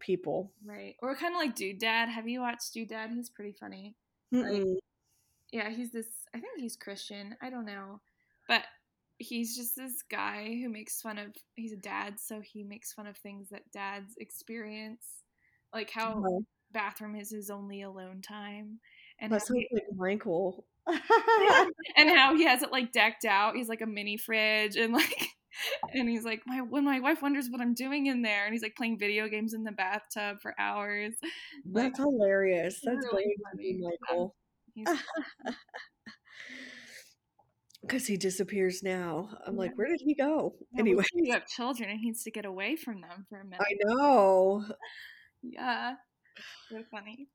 people 0.00 0.52
Right. 0.64 0.96
Or 1.00 1.14
kind 1.14 1.34
of 1.34 1.38
like 1.40 1.54
Dude 1.54 1.78
Dad. 1.78 2.08
Have 2.08 2.28
you 2.28 2.40
watched 2.40 2.74
Dude 2.74 2.88
Dad? 2.88 3.10
He's 3.14 3.30
pretty 3.30 3.52
funny. 3.58 3.94
Yeah, 5.52 5.70
he's 5.70 5.92
this, 5.92 6.06
I 6.34 6.40
think 6.40 6.58
he's 6.58 6.76
Christian. 6.76 7.36
I 7.40 7.50
don't 7.50 7.66
know. 7.66 8.00
But 8.46 8.62
he's 9.18 9.56
just 9.56 9.76
this 9.76 10.02
guy 10.10 10.44
who 10.62 10.68
makes 10.68 11.00
fun 11.00 11.18
of, 11.18 11.34
he's 11.54 11.72
a 11.72 11.76
dad, 11.76 12.18
so 12.20 12.40
he 12.40 12.64
makes 12.64 12.92
fun 12.92 13.06
of 13.06 13.16
things 13.16 13.48
that 13.50 13.70
dads 13.72 14.14
experience. 14.18 15.22
Like 15.72 15.90
how 15.90 16.12
Uh-huh. 16.18 16.40
bathroom 16.72 17.16
is 17.16 17.30
his 17.30 17.50
only 17.50 17.82
alone 17.82 18.22
time. 18.22 18.80
And 19.20 19.32
that 19.32 19.46
sounds 19.46 19.64
like 19.72 19.82
michael 19.96 20.64
and 20.86 22.08
how 22.10 22.34
he 22.36 22.44
has 22.44 22.62
it 22.62 22.72
like 22.72 22.92
decked 22.92 23.24
out. 23.24 23.56
He's 23.56 23.68
like 23.68 23.82
a 23.82 23.86
mini 23.86 24.16
fridge 24.16 24.76
and 24.76 24.92
like 24.92 25.28
and 25.92 26.08
he's 26.08 26.24
like 26.24 26.42
my 26.46 26.60
when 26.60 26.84
my 26.84 27.00
wife 27.00 27.20
wonders 27.20 27.48
what 27.50 27.60
I'm 27.60 27.74
doing 27.74 28.06
in 28.06 28.22
there 28.22 28.44
and 28.44 28.52
he's 28.54 28.62
like 28.62 28.76
playing 28.76 28.98
video 28.98 29.28
games 29.28 29.52
in 29.54 29.64
the 29.64 29.72
bathtub 29.72 30.40
for 30.40 30.54
hours. 30.58 31.14
Like, 31.70 31.92
that's 31.92 31.98
hilarious 31.98 32.80
that's 32.82 33.06
really 33.06 33.34
funny. 33.50 33.80
michael 33.82 34.34
because 37.82 38.06
he 38.06 38.16
disappears 38.16 38.82
now 38.82 39.28
i'm 39.46 39.54
Yeah. 39.54 39.60
like 39.60 39.78
where 39.78 39.88
did 39.88 40.00
he 40.04 40.14
go 40.14 40.54
yeah, 40.74 40.80
anyway 40.80 41.04
you 41.14 41.32
have 41.32 41.46
children 41.46 41.88
and 41.90 41.98
he 42.00 42.06
needs 42.06 42.24
to 42.24 42.30
get 42.30 42.44
away 42.44 42.76
from 42.76 43.00
them 43.00 43.24
for 43.28 43.40
a 43.40 43.44
minute. 43.44 43.60
i 43.60 43.72
know 43.84 44.64
Yeah. 45.42 45.94
They're 46.70 46.84
funny. 46.90 47.28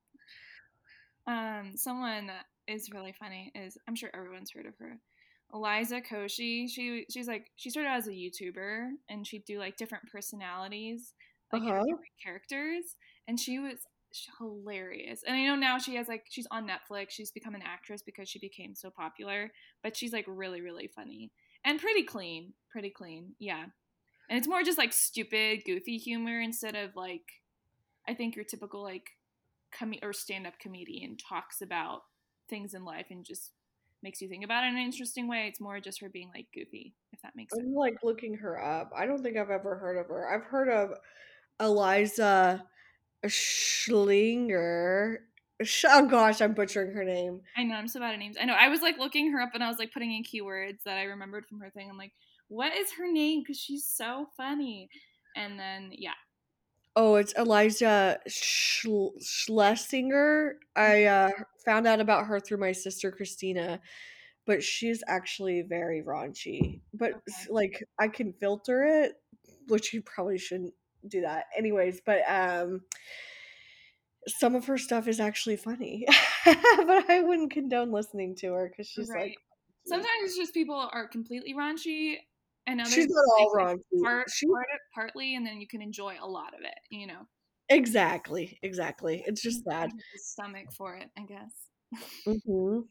Um, 1.25 1.71
someone 1.75 2.27
that 2.27 2.45
is 2.67 2.89
really 2.93 3.13
funny 3.17 3.49
is 3.55 3.77
I'm 3.87 3.95
sure 3.95 4.09
everyone's 4.13 4.51
heard 4.51 4.65
of 4.65 4.73
her. 4.79 4.97
Eliza 5.53 6.01
Koshy. 6.01 6.67
She 6.69 7.05
she's 7.09 7.27
like 7.27 7.47
she 7.55 7.69
started 7.69 7.89
out 7.89 7.97
as 7.99 8.07
a 8.07 8.11
YouTuber 8.11 8.89
and 9.09 9.25
she'd 9.25 9.45
do 9.45 9.57
like 9.57 9.77
different 9.77 10.03
personalities, 10.11 11.13
like 11.53 11.61
Uh-huh. 11.61 11.83
different 11.85 12.11
characters, 12.21 12.97
and 13.27 13.39
she 13.39 13.59
was 13.59 13.79
hilarious. 14.39 15.23
And 15.25 15.35
I 15.35 15.45
know 15.45 15.55
now 15.55 15.77
she 15.77 15.95
has 15.95 16.07
like 16.07 16.25
she's 16.29 16.47
on 16.51 16.67
Netflix. 16.67 17.11
She's 17.11 17.31
become 17.31 17.55
an 17.55 17.63
actress 17.63 18.01
because 18.01 18.29
she 18.29 18.39
became 18.39 18.75
so 18.75 18.89
popular. 18.89 19.51
But 19.81 19.95
she's 19.95 20.13
like 20.13 20.25
really 20.27 20.61
really 20.61 20.87
funny 20.87 21.31
and 21.65 21.79
pretty 21.79 22.03
clean, 22.03 22.53
pretty 22.69 22.89
clean. 22.89 23.35
Yeah, 23.39 23.63
and 24.29 24.37
it's 24.37 24.47
more 24.47 24.63
just 24.63 24.77
like 24.77 24.93
stupid, 24.93 25.63
goofy 25.65 25.97
humor 25.97 26.39
instead 26.39 26.75
of 26.75 26.95
like 26.95 27.41
I 28.07 28.13
think 28.13 28.35
your 28.35 28.45
typical 28.45 28.83
like 28.83 29.11
com- 29.77 29.93
or 30.01 30.13
stand 30.13 30.47
up 30.47 30.59
comedian 30.59 31.17
talks 31.17 31.61
about 31.61 32.01
things 32.49 32.73
in 32.73 32.85
life 32.85 33.07
and 33.09 33.25
just 33.25 33.51
makes 34.01 34.21
you 34.21 34.27
think 34.27 34.43
about 34.43 34.63
it 34.63 34.67
in 34.67 34.75
an 34.75 34.81
interesting 34.81 35.27
way. 35.27 35.47
It's 35.47 35.61
more 35.61 35.79
just 35.79 36.01
her 36.01 36.09
being 36.09 36.29
like 36.33 36.47
goofy, 36.53 36.93
if 37.11 37.21
that 37.21 37.35
makes 37.35 37.55
sense. 37.55 37.65
I'm 37.65 37.73
like 37.73 37.95
looking 38.03 38.35
her 38.35 38.61
up. 38.61 38.91
I 38.95 39.05
don't 39.05 39.23
think 39.23 39.37
I've 39.37 39.49
ever 39.49 39.77
heard 39.77 39.97
of 39.97 40.07
her. 40.07 40.29
I've 40.29 40.43
heard 40.43 40.69
of 40.69 40.91
Eliza 41.59 42.63
Schlinger. 43.25 45.17
Oh 45.85 46.07
gosh, 46.07 46.41
I'm 46.41 46.53
butchering 46.53 46.93
her 46.93 47.03
name. 47.03 47.41
I 47.55 47.63
know 47.63 47.75
I'm 47.75 47.87
so 47.87 47.99
bad 47.99 48.13
at 48.13 48.19
names. 48.19 48.37
I 48.39 48.45
know 48.45 48.53
I 48.53 48.69
was 48.69 48.81
like 48.81 48.97
looking 48.97 49.31
her 49.31 49.39
up 49.39 49.51
and 49.53 49.63
I 49.63 49.69
was 49.69 49.77
like 49.79 49.93
putting 49.93 50.11
in 50.11 50.23
keywords 50.23 50.83
that 50.83 50.97
I 50.97 51.03
remembered 51.03 51.45
from 51.45 51.59
her 51.61 51.69
thing. 51.69 51.89
I'm 51.89 51.97
like, 51.97 52.13
what 52.47 52.73
is 52.75 52.93
her 52.93 53.11
name? 53.11 53.41
Because 53.41 53.59
she's 53.59 53.85
so 53.85 54.27
funny. 54.35 54.89
And 55.35 55.59
then 55.59 55.91
yeah, 55.93 56.13
Oh, 56.95 57.15
it's 57.15 57.33
Iliza 57.33 58.19
Schl- 58.27 59.17
Shlesinger. 59.21 60.53
I 60.75 61.05
uh, 61.05 61.31
found 61.65 61.87
out 61.87 61.99
about 61.99 62.27
her 62.27 62.39
through 62.39 62.57
my 62.59 62.71
sister 62.71 63.11
Christina, 63.11 63.81
but 64.45 64.63
she's 64.63 65.03
actually 65.07 65.63
very 65.63 66.03
raunchy. 66.03 66.81
But 66.93 67.21
Okay. 67.29 67.47
like, 67.49 67.83
I 67.99 68.09
can 68.09 68.33
filter 68.33 68.83
it, 68.83 69.13
which 69.67 69.93
you 69.93 70.03
probably 70.03 70.37
shouldn't 70.37 70.73
do 71.07 71.21
that, 71.21 71.45
anyways. 71.57 72.01
But 72.05 72.21
um, 72.29 72.81
some 74.27 74.55
of 74.55 74.65
her 74.65 74.77
stuff 74.77 75.07
is 75.07 75.19
actually 75.19 75.57
funny, 75.57 76.05
but 76.45 77.09
I 77.09 77.21
wouldn't 77.21 77.51
condone 77.51 77.91
listening 77.91 78.35
to 78.37 78.53
her 78.53 78.69
because 78.69 78.87
she's 78.87 79.09
Right. 79.09 79.29
like, 79.31 79.37
sometimes 79.85 80.09
it's 80.23 80.37
just 80.37 80.53
people 80.53 80.75
are 80.91 81.07
completely 81.07 81.53
raunchy, 81.53 82.17
and 82.67 82.79
others 82.79 82.93
she's 82.93 83.07
not 83.09 83.25
all 83.37 83.53
like, 83.53 83.67
raunchy. 83.67 84.01
part, 84.01 84.27
She 84.29 84.47
part 84.47 84.67
it 84.73 84.81
partly, 84.93 85.35
and 85.35 85.45
then 85.45 85.59
you 85.59 85.67
can 85.67 85.81
enjoy 85.81 86.17
a 86.21 86.27
lot 86.27 86.53
of 86.53 86.61
it. 86.61 86.77
You 86.89 87.07
know, 87.07 87.27
exactly, 87.69 88.59
exactly. 88.61 89.23
It's 89.25 89.41
just 89.41 89.65
that. 89.65 89.91
stomach 90.15 90.71
for 90.71 90.95
it, 90.95 91.09
I 91.17 91.23
guess. 91.23 91.69
hmm 92.25 92.81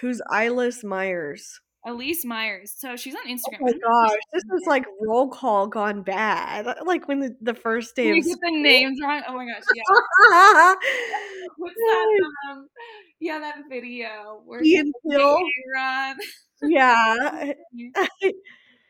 Who's 0.00 0.20
Eyeless 0.30 0.84
Myers? 0.84 1.60
Elyse 1.86 2.24
Myers. 2.24 2.74
So 2.76 2.96
she's 2.96 3.14
on 3.14 3.22
Instagram. 3.26 3.58
Oh 3.60 3.64
my 3.64 3.68
I 3.68 3.72
don't 3.72 3.80
know 3.80 4.04
if 4.04 4.10
gosh, 4.10 4.18
this 4.32 4.42
is 4.60 4.66
like 4.66 4.84
roll 5.00 5.28
call 5.28 5.66
gone 5.66 6.02
bad. 6.02 6.66
Like 6.84 7.08
when 7.08 7.20
the, 7.20 7.36
the 7.40 7.54
first 7.54 7.96
day 7.96 8.08
You 8.08 8.22
get 8.22 8.38
the 8.42 8.50
names 8.50 8.98
wrong. 9.02 9.22
Oh 9.26 9.34
my 9.34 9.46
gosh, 9.46 9.62
yeah. 9.74 9.82
What's 11.56 11.74
that? 11.74 12.24
Um, 12.50 12.68
yeah, 13.18 13.38
that 13.38 13.62
video 13.68 14.42
where 14.44 14.62
Ian 14.62 14.92
Hill. 15.08 15.38
Ron. 15.74 16.16
Yeah. 16.62 17.52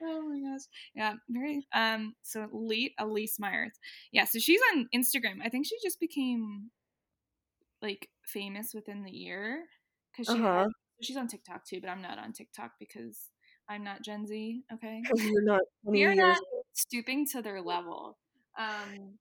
Oh 0.03 0.23
my 0.23 0.41
gosh. 0.41 0.63
Yeah, 0.95 1.13
very 1.29 1.65
um 1.73 2.15
so 2.23 2.49
Elite 2.53 2.93
Elyse 2.99 3.39
Myers. 3.39 3.79
Yeah, 4.11 4.25
so 4.25 4.39
she's 4.41 4.61
on 4.73 4.89
Instagram. 4.95 5.39
I 5.45 5.51
think 5.51 5.67
she 5.67 5.77
just 5.83 6.01
became 6.01 6.71
like 7.81 8.09
famous 8.25 8.73
within 8.75 9.05
the 9.05 9.13
year 9.13 9.65
cuz 10.17 10.27
she 10.27 10.33
Uh-huh. 10.33 10.67
She's 11.03 11.17
on 11.17 11.29
TikTok 11.29 11.65
too, 11.65 11.81
but 11.81 11.91
I'm 11.91 12.03
not 12.03 12.19
on 12.19 12.33
TikTok 12.33 12.73
because 12.79 13.31
I'm 13.69 13.85
not 13.85 14.03
Gen 14.03 14.27
Z, 14.27 14.63
okay? 14.75 15.03
You're 15.17 15.43
not 15.43 15.63
20 15.85 15.99
They're 15.99 16.15
not 16.15 16.39
stooping 16.73 17.27
to 17.33 17.43
their 17.43 17.63
level. 17.63 18.19
Um 18.59 19.19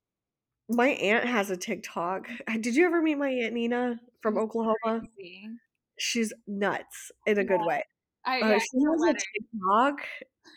My 0.70 0.90
aunt 0.90 1.26
has 1.26 1.50
a 1.50 1.58
TikTok. 1.58 2.28
Did 2.60 2.76
you 2.76 2.86
ever 2.86 3.02
meet 3.02 3.18
my 3.18 3.30
aunt 3.30 3.54
Nina 3.54 4.00
from 4.22 4.38
Oklahoma? 4.38 4.76
crazy. 5.18 5.50
She's 5.98 6.34
nuts 6.48 7.12
in 7.26 7.38
a 7.38 7.44
good 7.44 7.62
way. 7.66 7.84
I 8.26 8.42
Uh, 8.42 8.48
yeah, 8.50 8.58
she 8.60 8.80
has 8.90 9.04
a. 9.04 9.14
TikTok. 9.14 10.08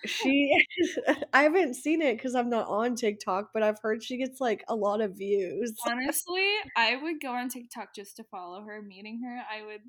She, 0.04 0.52
I 1.32 1.42
haven't 1.42 1.74
seen 1.74 2.02
it 2.02 2.16
because 2.16 2.34
I'm 2.34 2.48
not 2.48 2.68
on 2.68 2.96
TikTok, 2.96 3.50
but 3.54 3.62
I've 3.62 3.78
heard 3.82 4.02
she 4.02 4.16
gets 4.16 4.40
like 4.40 4.64
a 4.68 4.74
lot 4.74 5.00
of 5.00 5.16
views. 5.16 5.74
Honestly, 5.86 6.48
I 6.76 6.96
would 6.96 7.20
go 7.20 7.32
on 7.32 7.48
TikTok 7.48 7.94
just 7.94 8.16
to 8.16 8.24
follow 8.24 8.62
her. 8.62 8.82
Meeting 8.82 9.20
her, 9.24 9.42
I 9.50 9.64
would 9.64 9.82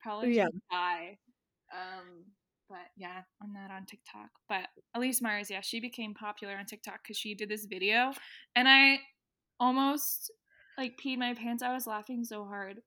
probably 0.00 0.36
Yeah. 0.36 0.48
die. 0.70 1.18
Um, 1.72 2.24
but 2.68 2.86
yeah, 2.96 3.22
I'm 3.42 3.52
not 3.52 3.70
on 3.70 3.86
TikTok. 3.86 4.30
But 4.48 4.68
Elyse 4.96 5.22
Myers, 5.22 5.50
yeah, 5.50 5.60
she 5.60 5.80
became 5.80 6.14
popular 6.14 6.56
on 6.56 6.66
TikTok 6.66 7.00
because 7.02 7.16
she 7.16 7.34
did 7.34 7.48
this 7.48 7.66
video, 7.66 8.12
and 8.54 8.68
I 8.68 9.00
almost 9.60 10.30
like 10.76 10.98
peed 11.02 11.18
my 11.18 11.34
pants. 11.34 11.62
I 11.62 11.72
was 11.72 11.86
laughing 11.86 12.24
so 12.24 12.44
hard. 12.44 12.80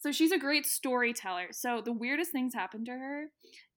So 0.00 0.12
she's 0.12 0.32
a 0.32 0.38
great 0.38 0.64
storyteller. 0.66 1.48
So 1.52 1.80
the 1.84 1.92
weirdest 1.92 2.32
things 2.32 2.54
happen 2.54 2.84
to 2.86 2.92
her, 2.92 3.26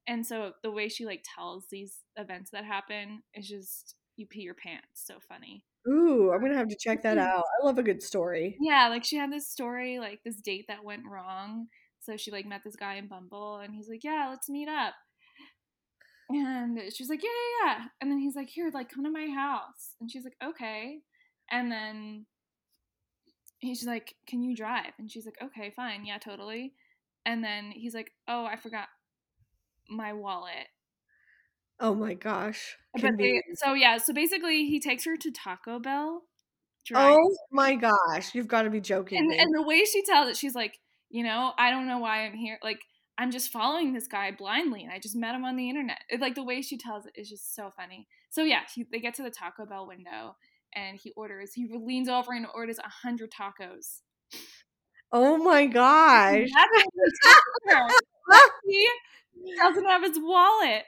and 0.07 0.25
so 0.25 0.53
the 0.63 0.71
way 0.71 0.87
she 0.87 1.05
like 1.05 1.23
tells 1.35 1.67
these 1.69 1.99
events 2.15 2.51
that 2.51 2.65
happen 2.65 3.23
is 3.33 3.47
just 3.47 3.95
you 4.17 4.27
pee 4.27 4.41
your 4.41 4.55
pants. 4.55 5.03
So 5.05 5.15
funny. 5.27 5.63
Ooh, 5.87 6.31
I'm 6.31 6.41
gonna 6.41 6.57
have 6.57 6.67
to 6.67 6.77
check 6.79 7.01
that 7.03 7.17
out. 7.17 7.43
I 7.61 7.65
love 7.65 7.77
a 7.79 7.83
good 7.83 8.03
story. 8.03 8.55
Yeah, 8.61 8.87
like 8.89 9.03
she 9.03 9.17
had 9.17 9.31
this 9.31 9.49
story, 9.49 9.99
like 9.99 10.19
this 10.23 10.35
date 10.35 10.65
that 10.67 10.83
went 10.83 11.03
wrong. 11.09 11.67
So 12.01 12.17
she 12.17 12.31
like 12.31 12.45
met 12.45 12.61
this 12.63 12.75
guy 12.75 12.95
in 12.95 13.07
Bumble, 13.07 13.57
and 13.57 13.73
he's 13.73 13.89
like, 13.89 14.03
"Yeah, 14.03 14.27
let's 14.29 14.49
meet 14.49 14.67
up." 14.67 14.95
And 16.29 16.79
she's 16.93 17.09
like, 17.09 17.23
"Yeah, 17.23 17.29
yeah, 17.29 17.65
yeah." 17.77 17.85
And 17.99 18.11
then 18.11 18.19
he's 18.19 18.35
like, 18.35 18.49
"Here, 18.49 18.69
like, 18.73 18.89
come 18.89 19.03
to 19.03 19.09
my 19.11 19.27
house." 19.27 19.95
And 19.99 20.09
she's 20.11 20.23
like, 20.23 20.37
"Okay." 20.43 21.01
And 21.49 21.71
then 21.71 22.25
he's 23.59 23.85
like, 23.85 24.15
"Can 24.27 24.41
you 24.41 24.55
drive?" 24.55 24.93
And 24.97 25.11
she's 25.11 25.25
like, 25.25 25.37
"Okay, 25.41 25.71
fine, 25.71 26.05
yeah, 26.05 26.17
totally." 26.17 26.73
And 27.25 27.43
then 27.43 27.71
he's 27.71 27.93
like, 27.93 28.11
"Oh, 28.27 28.45
I 28.45 28.55
forgot 28.55 28.87
my 29.89 30.13
wallet." 30.13 30.67
Oh 31.79 31.95
my 31.95 32.13
gosh. 32.13 32.77
But 32.93 33.13
they, 33.17 33.41
so 33.55 33.73
yeah, 33.73 33.97
so 33.97 34.13
basically, 34.13 34.67
he 34.67 34.79
takes 34.79 35.05
her 35.05 35.17
to 35.17 35.31
Taco 35.31 35.79
Bell. 35.79 36.23
drives 36.85 37.17
Oh 37.17 37.37
my 37.51 37.75
gosh. 37.75 38.35
You've 38.35 38.47
got 38.47 38.63
to 38.63 38.69
be 38.69 38.81
joking 38.81 39.17
and 39.17 39.31
and 39.31 39.55
the 39.55 39.63
way 39.63 39.83
she 39.85 40.03
tells 40.03 40.29
it, 40.29 40.37
she's 40.37 40.55
like, 40.55 40.79
you 41.11 41.23
know, 41.23 41.51
I 41.57 41.69
don't 41.69 41.87
know 41.87 41.99
why 41.99 42.25
I'm 42.25 42.33
here. 42.33 42.57
Like, 42.63 42.79
I'm 43.17 43.31
just 43.31 43.51
following 43.51 43.93
this 43.93 44.07
guy 44.07 44.31
blindly, 44.31 44.83
and 44.83 44.91
I 44.91 44.97
just 44.97 45.15
met 45.15 45.35
him 45.35 45.45
on 45.45 45.57
the 45.57 45.69
internet. 45.69 45.99
It, 46.09 46.21
like 46.21 46.35
the 46.35 46.43
way 46.43 46.61
she 46.61 46.77
tells 46.77 47.05
it 47.05 47.13
is 47.15 47.29
just 47.29 47.53
so 47.55 47.71
funny. 47.75 48.07
So 48.29 48.43
yeah, 48.43 48.61
he, 48.73 48.85
they 48.91 48.99
get 48.99 49.13
to 49.15 49.23
the 49.23 49.29
Taco 49.29 49.65
Bell 49.65 49.87
window, 49.87 50.35
and 50.73 50.97
he 50.97 51.11
orders. 51.15 51.53
He 51.53 51.69
leans 51.69 52.07
over 52.07 52.33
and 52.33 52.47
orders 52.55 52.79
a 52.79 52.89
hundred 52.89 53.31
tacos. 53.31 53.99
oh 55.11 55.37
my 55.37 55.65
gosh. 55.65 56.47
That's 56.55 56.71
what 56.71 56.85
he 56.93 57.73
tells 57.73 57.89
her. 57.89 57.95
he 58.65 59.55
doesn't 59.57 59.85
have 59.85 60.03
his 60.03 60.17
wallet. 60.17 60.83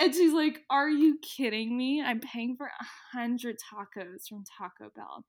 And 0.00 0.14
she's 0.14 0.32
like, 0.32 0.62
Are 0.70 0.88
you 0.88 1.18
kidding 1.22 1.76
me? 1.76 2.02
I'm 2.02 2.20
paying 2.20 2.56
for 2.56 2.66
a 2.66 3.16
hundred 3.16 3.56
tacos 3.56 4.26
from 4.28 4.44
Taco 4.58 4.90
Bell. 4.96 5.24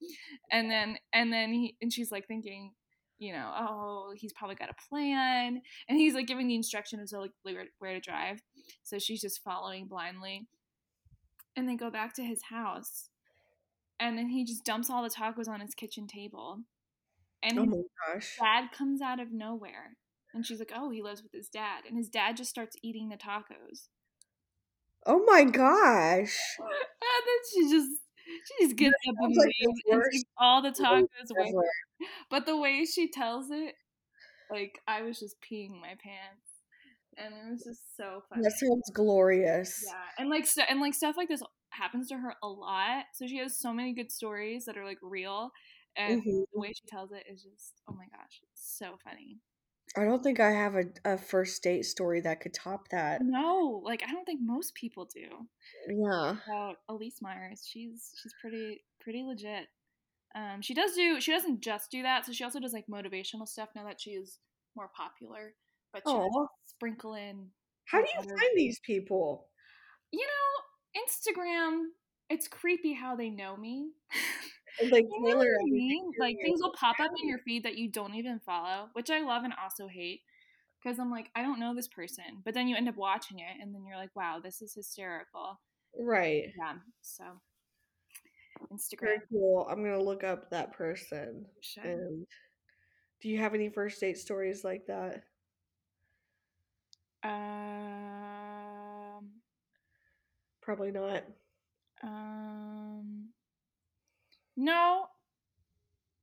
And 0.51 0.71
then 0.71 0.97
and 1.13 1.31
then 1.31 1.53
he 1.53 1.75
and 1.81 1.91
she's 1.93 2.11
like 2.11 2.27
thinking, 2.27 2.71
you 3.21 3.31
know, 3.33 3.53
oh, 3.55 4.13
he's 4.15 4.33
probably 4.33 4.55
got 4.55 4.71
a 4.71 4.89
plan. 4.89 5.61
And 5.87 5.97
he's 5.99 6.15
like 6.15 6.25
giving 6.25 6.47
the 6.47 6.55
instructions 6.55 7.13
of 7.13 7.21
like 7.21 7.31
where, 7.43 7.65
where 7.77 7.93
to 7.93 7.99
drive. 7.99 8.41
So 8.81 8.97
she's 8.97 9.21
just 9.21 9.43
following 9.43 9.85
blindly. 9.85 10.47
And 11.55 11.69
they 11.69 11.75
go 11.75 11.91
back 11.91 12.15
to 12.15 12.23
his 12.23 12.41
house. 12.49 13.09
And 13.99 14.17
then 14.17 14.29
he 14.29 14.43
just 14.43 14.65
dumps 14.65 14.89
all 14.89 15.03
the 15.03 15.09
tacos 15.09 15.47
on 15.47 15.59
his 15.59 15.75
kitchen 15.75 16.07
table. 16.07 16.61
And 17.43 17.59
Oh 17.59 17.63
his 17.63 17.69
my 17.69 18.13
gosh. 18.13 18.37
dad 18.39 18.69
comes 18.75 19.01
out 19.03 19.19
of 19.19 19.31
nowhere. 19.31 19.97
And 20.33 20.43
she's 20.43 20.57
like, 20.57 20.71
oh, 20.75 20.89
he 20.89 21.03
lives 21.03 21.21
with 21.21 21.31
his 21.31 21.47
dad. 21.47 21.83
And 21.87 21.95
his 21.97 22.09
dad 22.09 22.37
just 22.37 22.49
starts 22.49 22.75
eating 22.81 23.09
the 23.09 23.17
tacos. 23.17 23.89
Oh 25.05 25.23
my 25.27 25.43
gosh. 25.43 26.39
And 26.59 27.27
then 27.27 27.69
she 27.69 27.75
just 27.75 27.91
she 28.45 28.65
just 28.65 28.75
gets 28.75 28.93
up 29.09 29.15
and 29.19 29.35
like 29.35 29.53
leaves 29.59 29.81
takes 30.11 30.23
all 30.37 30.61
the 30.61 30.71
tacos. 30.71 31.05
Ever. 31.37 31.63
But 32.29 32.45
the 32.45 32.57
way 32.57 32.85
she 32.85 33.09
tells 33.09 33.51
it, 33.51 33.75
like 34.49 34.79
I 34.87 35.01
was 35.03 35.19
just 35.19 35.35
peeing 35.41 35.79
my 35.79 35.95
pants. 36.03 36.47
And 37.17 37.33
it 37.33 37.51
was 37.51 37.63
just 37.63 37.97
so 37.97 38.23
funny. 38.29 38.43
That 38.43 38.53
sounds 38.53 38.89
glorious. 38.93 39.83
Yeah. 39.85 39.93
And 40.17 40.29
like 40.29 40.45
st- 40.45 40.67
and 40.69 40.79
like 40.79 40.93
stuff 40.93 41.17
like 41.17 41.27
this 41.27 41.43
happens 41.71 42.07
to 42.09 42.17
her 42.17 42.35
a 42.41 42.47
lot. 42.47 43.05
So 43.13 43.27
she 43.27 43.37
has 43.37 43.57
so 43.57 43.73
many 43.73 43.93
good 43.93 44.11
stories 44.11 44.65
that 44.65 44.77
are 44.77 44.85
like 44.85 44.99
real. 45.01 45.51
And 45.97 46.21
Mhm. 46.21 46.45
the 46.53 46.59
way 46.59 46.73
she 46.73 46.85
tells 46.87 47.11
it 47.11 47.23
is 47.29 47.43
just 47.43 47.81
oh 47.89 47.93
my 47.93 48.05
gosh, 48.05 48.39
it's 48.43 48.77
so 48.77 48.97
funny. 49.03 49.39
I 49.97 50.05
don't 50.05 50.23
think 50.23 50.39
I 50.39 50.51
have 50.51 50.75
a, 50.75 50.85
a 51.03 51.17
first 51.17 51.61
date 51.63 51.83
story 51.83 52.21
that 52.21 52.39
could 52.39 52.53
top 52.53 52.87
that. 52.89 53.21
No, 53.21 53.81
like 53.83 54.03
I 54.07 54.11
don't 54.11 54.25
think 54.25 54.39
most 54.41 54.73
people 54.73 55.09
do. 55.13 55.27
Yeah. 55.87 56.35
about 56.47 56.77
Elyse 56.89 57.21
Myers. 57.21 57.67
She's 57.69 58.13
she's 58.21 58.33
pretty 58.41 58.83
pretty 59.01 59.23
legit. 59.23 59.67
Um, 60.33 60.61
she 60.61 60.73
does 60.73 60.93
do 60.93 61.19
she 61.19 61.31
doesn't 61.31 61.61
just 61.61 61.91
do 61.91 62.03
that, 62.03 62.25
so 62.25 62.31
she 62.31 62.43
also 62.43 62.59
does 62.59 62.73
like 62.73 62.85
motivational 62.87 63.47
stuff 63.47 63.69
now 63.75 63.83
that 63.83 63.99
she 63.99 64.11
is 64.11 64.39
more 64.75 64.89
popular. 64.95 65.53
But 65.91 66.03
she 66.07 66.13
Aw. 66.13 66.47
sprinkle 66.65 67.15
in. 67.15 67.47
How 67.85 67.99
do 67.99 68.07
you 68.15 68.21
find 68.23 68.51
these 68.55 68.79
people? 68.79 69.47
You 70.11 70.25
know, 70.25 71.01
Instagram. 71.01 71.87
It's 72.29 72.47
creepy 72.47 72.93
how 72.93 73.17
they 73.17 73.29
know 73.29 73.57
me. 73.57 73.89
Like 74.91 75.05
You 75.05 75.29
know 75.29 75.37
what 75.37 75.47
I 75.47 75.63
mean? 75.65 76.11
Like 76.19 76.37
things 76.43 76.61
will 76.61 76.73
pop 76.73 76.99
up 76.99 77.11
in 77.21 77.29
your 77.29 77.39
feed 77.39 77.63
that 77.63 77.77
you 77.77 77.89
don't 77.89 78.15
even 78.15 78.39
follow, 78.39 78.89
which 78.93 79.09
I 79.09 79.21
love 79.21 79.43
and 79.43 79.53
also 79.61 79.87
hate. 79.87 80.21
Because 80.81 80.99
I'm 80.99 81.11
like, 81.11 81.29
I 81.35 81.43
don't 81.43 81.59
know 81.59 81.75
this 81.75 81.87
person. 81.87 82.23
But 82.43 82.55
then 82.55 82.67
you 82.67 82.75
end 82.75 82.89
up 82.89 82.97
watching 82.97 83.39
it 83.39 83.61
and 83.61 83.73
then 83.73 83.85
you're 83.85 83.97
like, 83.97 84.15
wow, 84.15 84.39
this 84.43 84.61
is 84.61 84.73
hysterical. 84.73 85.59
Right. 85.97 86.45
Yeah. 86.57 86.73
So 87.01 87.23
Instagram. 88.73 88.99
Very 89.01 89.19
cool. 89.31 89.67
I'm 89.69 89.83
gonna 89.83 90.01
look 90.01 90.23
up 90.23 90.49
that 90.49 90.73
person. 90.73 91.45
Should. 91.61 91.85
And 91.85 92.27
do 93.21 93.29
you 93.29 93.37
have 93.39 93.53
any 93.53 93.69
first 93.69 93.99
date 93.99 94.17
stories 94.17 94.63
like 94.63 94.87
that? 94.87 95.23
Um, 97.23 99.29
Probably 100.61 100.91
not. 100.91 101.23
um, 102.03 102.70
no, 104.55 105.05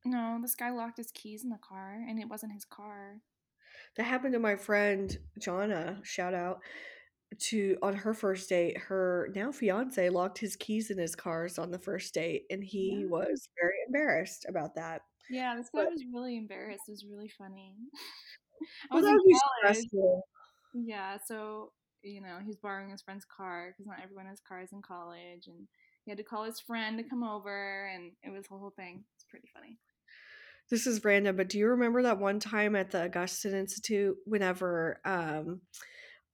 no. 0.04 0.38
This 0.42 0.54
guy 0.54 0.70
locked 0.70 0.98
his 0.98 1.10
keys 1.12 1.44
in 1.44 1.50
the 1.50 1.58
car, 1.58 2.04
and 2.08 2.18
it 2.18 2.28
wasn't 2.28 2.52
his 2.52 2.64
car. 2.64 3.16
That 3.96 4.04
happened 4.04 4.34
to 4.34 4.38
my 4.38 4.56
friend 4.56 5.16
Jonna. 5.40 6.04
Shout 6.04 6.34
out 6.34 6.60
to 7.40 7.76
on 7.82 7.94
her 7.94 8.14
first 8.14 8.48
date. 8.48 8.78
Her 8.78 9.28
now 9.34 9.52
fiance 9.52 10.08
locked 10.08 10.38
his 10.38 10.56
keys 10.56 10.90
in 10.90 10.98
his 10.98 11.14
cars 11.14 11.58
on 11.58 11.70
the 11.70 11.78
first 11.78 12.14
date, 12.14 12.44
and 12.50 12.62
he 12.62 13.00
Yeah. 13.02 13.06
was 13.08 13.48
very 13.60 13.74
embarrassed 13.86 14.46
about 14.48 14.74
that. 14.76 15.02
Yeah, 15.30 15.56
this 15.56 15.68
guy 15.70 15.84
But- 15.84 15.92
was 15.92 16.04
really 16.12 16.36
embarrassed. 16.36 16.84
It 16.88 16.92
was 16.92 17.04
really 17.04 17.28
funny. 17.28 17.76
I 18.90 18.94
Well, 18.94 19.02
was 19.02 19.04
that 19.04 19.22
would 19.24 19.36
stressful. 19.58 20.26
Yeah, 20.74 21.18
so 21.24 21.72
you 22.02 22.20
know 22.20 22.38
he's 22.38 22.56
borrowing 22.56 22.90
his 22.90 23.02
friend's 23.02 23.24
car 23.24 23.68
because 23.68 23.86
not 23.86 24.00
everyone 24.02 24.26
has 24.26 24.40
cars 24.40 24.72
in 24.72 24.80
college, 24.82 25.46
and 25.48 25.68
he 26.08 26.10
had 26.10 26.16
to 26.16 26.24
call 26.24 26.44
his 26.44 26.58
friend 26.58 26.96
to 26.96 27.04
come 27.04 27.22
over, 27.22 27.86
and 27.94 28.12
it 28.22 28.30
was 28.30 28.46
the 28.46 28.56
whole 28.56 28.70
thing. 28.70 29.04
It's 29.14 29.26
pretty 29.28 29.50
funny. 29.52 29.76
This 30.70 30.86
is 30.86 31.04
random, 31.04 31.36
but 31.36 31.50
do 31.50 31.58
you 31.58 31.68
remember 31.68 32.02
that 32.02 32.18
one 32.18 32.40
time 32.40 32.74
at 32.74 32.90
the 32.90 33.04
Augustine 33.04 33.52
Institute 33.52 34.16
whenever 34.24 35.02
um 35.04 35.60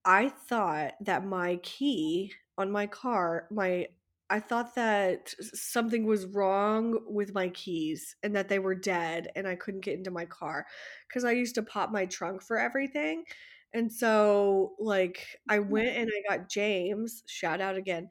I 0.04 0.28
thought 0.28 0.94
that 1.00 1.24
my 1.26 1.56
key 1.56 2.32
on 2.56 2.70
my 2.70 2.86
car, 2.86 3.48
my 3.50 3.88
I 4.30 4.38
thought 4.38 4.76
that 4.76 5.34
something 5.40 6.06
was 6.06 6.26
wrong 6.26 7.00
with 7.08 7.34
my 7.34 7.48
keys 7.48 8.14
and 8.22 8.36
that 8.36 8.48
they 8.48 8.60
were 8.60 8.76
dead 8.76 9.28
and 9.34 9.48
I 9.48 9.56
couldn't 9.56 9.84
get 9.84 9.98
into 9.98 10.12
my 10.12 10.24
car 10.24 10.66
cuz 11.12 11.24
I 11.24 11.32
used 11.32 11.56
to 11.56 11.64
pop 11.64 11.90
my 11.90 12.06
trunk 12.06 12.42
for 12.42 12.58
everything. 12.58 13.24
And 13.72 13.92
so 13.92 14.76
like 14.78 15.26
I 15.48 15.58
went 15.58 15.96
and 15.96 16.08
I 16.08 16.36
got 16.36 16.48
James, 16.48 17.24
shout 17.26 17.60
out 17.60 17.76
again, 17.76 18.08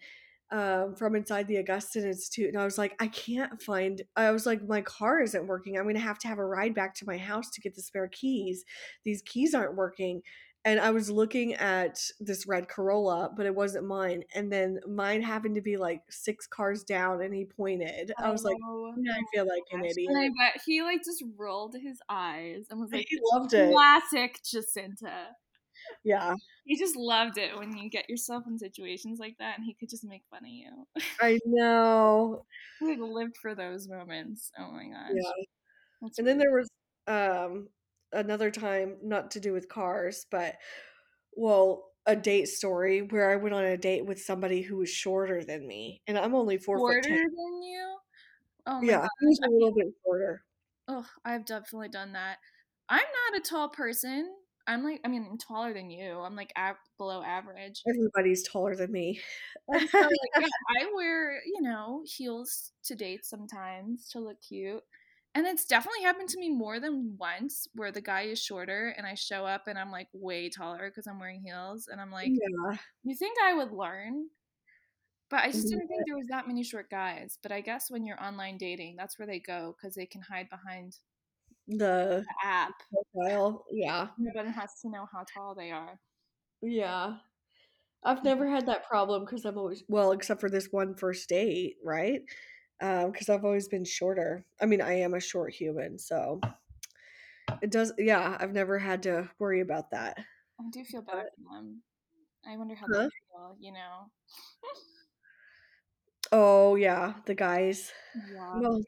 um, 0.54 0.96
from 0.96 1.16
inside 1.16 1.48
the 1.48 1.58
Augustine 1.58 2.04
Institute, 2.06 2.50
and 2.50 2.62
I 2.62 2.64
was 2.64 2.78
like, 2.78 2.96
I 3.00 3.08
can't 3.08 3.60
find. 3.62 4.04
I 4.16 4.30
was 4.32 4.46
like, 4.46 4.66
my 4.68 4.82
car 4.82 5.20
isn't 5.20 5.48
working. 5.48 5.78
I'm 5.78 5.88
gonna 5.88 6.00
have 6.00 6.20
to 6.20 6.28
have 6.28 6.38
a 6.38 6.46
ride 6.46 6.76
back 6.76 6.94
to 6.96 7.06
my 7.08 7.18
house 7.18 7.50
to 7.52 7.62
get 7.62 7.76
the 7.76 7.82
spare 7.82 8.08
keys. 8.08 8.64
These 9.04 9.24
keys 9.24 9.56
aren't 9.56 9.76
working. 9.76 10.22
And 10.66 10.80
I 10.80 10.92
was 10.92 11.10
looking 11.10 11.56
at 11.56 12.00
this 12.22 12.48
red 12.48 12.70
Corolla, 12.70 13.32
but 13.36 13.46
it 13.46 13.54
wasn't 13.54 13.86
mine. 13.86 14.24
And 14.34 14.50
then 14.50 14.80
mine 14.88 15.22
happened 15.22 15.56
to 15.56 15.62
be 15.62 15.76
like 15.76 16.04
six 16.10 16.48
cars 16.48 16.84
down, 16.84 17.22
and 17.22 17.34
he 17.34 17.44
pointed. 17.46 18.14
I 18.18 18.30
was 18.30 18.44
like, 18.46 18.56
Oh, 18.64 18.94
"Yeah, 18.98 19.12
I 19.12 19.22
feel 19.34 19.46
like 19.46 19.64
an 19.74 19.84
idiot. 19.84 20.10
And 20.10 20.18
I 20.18 20.30
bet 20.30 20.62
he 20.66 20.82
like 20.84 21.04
just 21.04 21.24
rolled 21.36 21.76
his 21.76 22.00
eyes 22.08 22.68
and 22.70 22.80
was 22.80 22.94
like, 22.94 23.08
he 23.10 23.20
loved 23.34 23.54
it. 23.54 23.74
classic 23.74 24.40
Jacinta. 24.46 25.30
Yeah, 26.04 26.36
He 26.66 26.78
just 26.78 26.96
loved 26.96 27.38
it 27.38 27.58
when 27.58 27.76
you 27.78 27.90
get 27.90 28.10
yourself 28.10 28.46
in 28.48 28.58
situations 28.58 29.20
like 29.20 29.38
that 29.40 29.58
and 29.58 29.66
he 29.66 29.74
could 29.74 29.90
just 29.90 30.06
make 30.06 30.24
fun 30.30 30.44
of 30.44 30.50
you. 30.50 30.88
I 31.22 31.40
know. 31.46 32.46
like 32.82 33.00
lived 33.00 33.38
for 33.42 33.56
those 33.56 33.88
moments. 33.88 34.52
Oh 34.58 34.72
my 34.72 34.86
gosh. 34.86 35.12
Yeah. 35.14 35.44
That's 36.02 36.20
And 36.20 36.28
then 36.28 36.38
there 36.38 36.52
was 36.52 36.70
um 37.08 37.70
another 38.12 38.52
time, 38.52 38.98
not 39.04 39.32
to 39.32 39.40
do 39.40 39.54
with 39.54 39.70
cars, 39.70 40.26
but 40.32 40.56
well, 41.36 41.86
a 42.06 42.16
date 42.16 42.48
story 42.48 43.02
where 43.02 43.32
I 43.32 43.38
went 43.38 43.56
on 43.56 43.64
a 43.66 43.78
date 43.78 44.06
with 44.06 44.22
somebody 44.22 44.62
who 44.62 44.78
was 44.78 44.90
shorter 44.90 45.44
than 45.44 45.68
me, 45.68 46.02
and 46.08 46.18
I'm 46.18 46.36
only 46.36 46.58
four 46.58 46.80
shorter 46.80 47.02
foot 47.02 47.10
ten. 47.10 47.18
than 47.18 47.64
you. 47.64 47.98
Oh 48.68 48.82
my 48.82 48.88
Yeah, 48.88 49.02
gosh. 49.02 49.10
he 49.20 49.28
was 49.28 49.40
little 49.50 49.74
bit 49.76 49.88
shorter. 50.06 50.44
Oh, 50.88 51.06
I've 51.26 51.46
definitely 51.46 51.90
done 51.90 52.14
that. 52.14 52.40
I'm 52.90 53.00
not 53.00 53.40
a 53.40 53.42
tall 53.42 53.70
person. 53.70 54.34
I'm 54.66 54.84
like, 54.84 55.02
I 55.04 55.08
mean, 55.10 55.28
I'm 55.30 55.38
taller 55.38 55.74
than 55.74 55.90
you. 55.90 56.20
I'm 56.20 56.36
like 56.36 56.52
av- 56.58 56.78
below 56.98 57.22
average. 57.22 57.82
Everybody's 57.88 58.44
taller 58.44 58.76
than 58.76 58.92
me. 58.92 59.20
So, 59.70 59.98
like, 59.98 60.12
yeah, 60.40 60.48
I 60.82 60.92
wear, 60.94 61.42
you 61.46 61.62
know, 61.62 62.04
heels 62.06 62.74
to 62.86 62.96
date 62.96 63.26
sometimes 63.26 64.10
to 64.10 64.20
look 64.20 64.38
cute. 64.42 64.84
And 65.36 65.48
it's 65.48 65.66
definitely 65.66 66.04
happened 66.04 66.30
to 66.30 66.40
me 66.40 66.50
more 66.50 66.80
than 66.80 67.16
once 67.18 67.68
where 67.74 67.92
the 67.92 68.02
guy 68.02 68.24
is 68.24 68.42
shorter 68.42 68.94
and 68.98 69.08
I 69.08 69.16
show 69.16 69.46
up 69.46 69.64
and 69.68 69.80
I'm 69.80 69.90
like 69.90 70.10
way 70.14 70.50
taller 70.50 70.90
because 70.90 71.08
I'm 71.08 71.20
wearing 71.20 71.42
heels. 71.44 71.88
And 71.90 72.00
I'm 72.00 72.12
like, 72.12 72.30
yeah, 72.30 72.78
you 73.04 73.16
think 73.16 73.38
I 73.44 73.54
would 73.54 73.72
learn? 73.72 74.28
But 75.30 75.40
I 75.40 75.48
just 75.48 75.66
mm-hmm. 75.66 75.78
didn't 75.78 75.88
think 75.88 76.04
there 76.06 76.18
was 76.18 76.28
that 76.28 76.48
many 76.48 76.64
short 76.64 76.90
guys. 76.92 77.40
But 77.42 77.52
I 77.52 77.62
guess 77.62 77.90
when 77.90 78.06
you're 78.06 78.24
online 78.24 78.58
dating, 78.58 78.96
that's 78.98 79.18
where 79.18 79.28
they 79.28 79.40
go 79.40 79.76
because 79.76 79.96
they 79.96 80.06
can 80.06 80.22
hide 80.22 80.50
behind 80.50 80.98
the 81.68 82.26
The 82.26 82.36
app. 82.44 82.74
profile. 83.14 83.66
Yeah. 83.72 84.10
Nobody 84.18 84.52
has 84.52 84.80
to 84.82 84.90
know 84.90 85.08
how 85.12 85.24
tall 85.34 85.56
they 85.56 85.72
are. 85.72 86.00
Yeah. 86.62 87.18
I've 88.04 88.24
never 88.24 88.50
had 88.50 88.66
that 88.66 88.86
problem 88.88 89.24
because 89.26 89.46
I'm 89.46 89.58
always 89.58 89.84
well, 89.88 90.12
except 90.12 90.42
for 90.42 90.50
this 90.50 90.68
one 90.72 90.96
first 90.96 91.30
date, 91.30 91.78
right? 91.84 92.22
Uh, 92.82 93.08
because 93.08 93.30
I've 93.30 93.46
always 93.46 93.70
been 93.70 93.86
shorter. 93.86 94.46
I 94.62 94.66
mean, 94.66 94.82
I 94.82 94.94
am 95.00 95.14
a 95.14 95.20
short 95.22 95.54
human, 95.54 95.98
so 95.98 96.42
it 97.62 97.72
does. 97.72 97.94
Yeah, 97.98 98.38
I've 98.40 98.52
never 98.54 98.78
had 98.78 99.04
to 99.04 99.30
worry 99.40 99.62
about 99.62 99.92
that. 99.92 100.18
I 100.60 100.64
do 100.70 100.84
feel 100.84 101.02
bad 101.02 101.28
for 101.36 101.56
them. 101.56 101.82
I 102.46 102.58
wonder 102.58 102.76
how 102.76 102.88
Huh? 102.92 103.04
they 103.04 103.10
feel, 103.32 103.58
you 103.60 103.72
know. 103.72 104.12
Oh 106.32 106.76
yeah, 106.76 107.14
the 107.26 107.36
guys. 107.36 107.92
Yeah. 108.34 108.60
Well, 108.60 108.82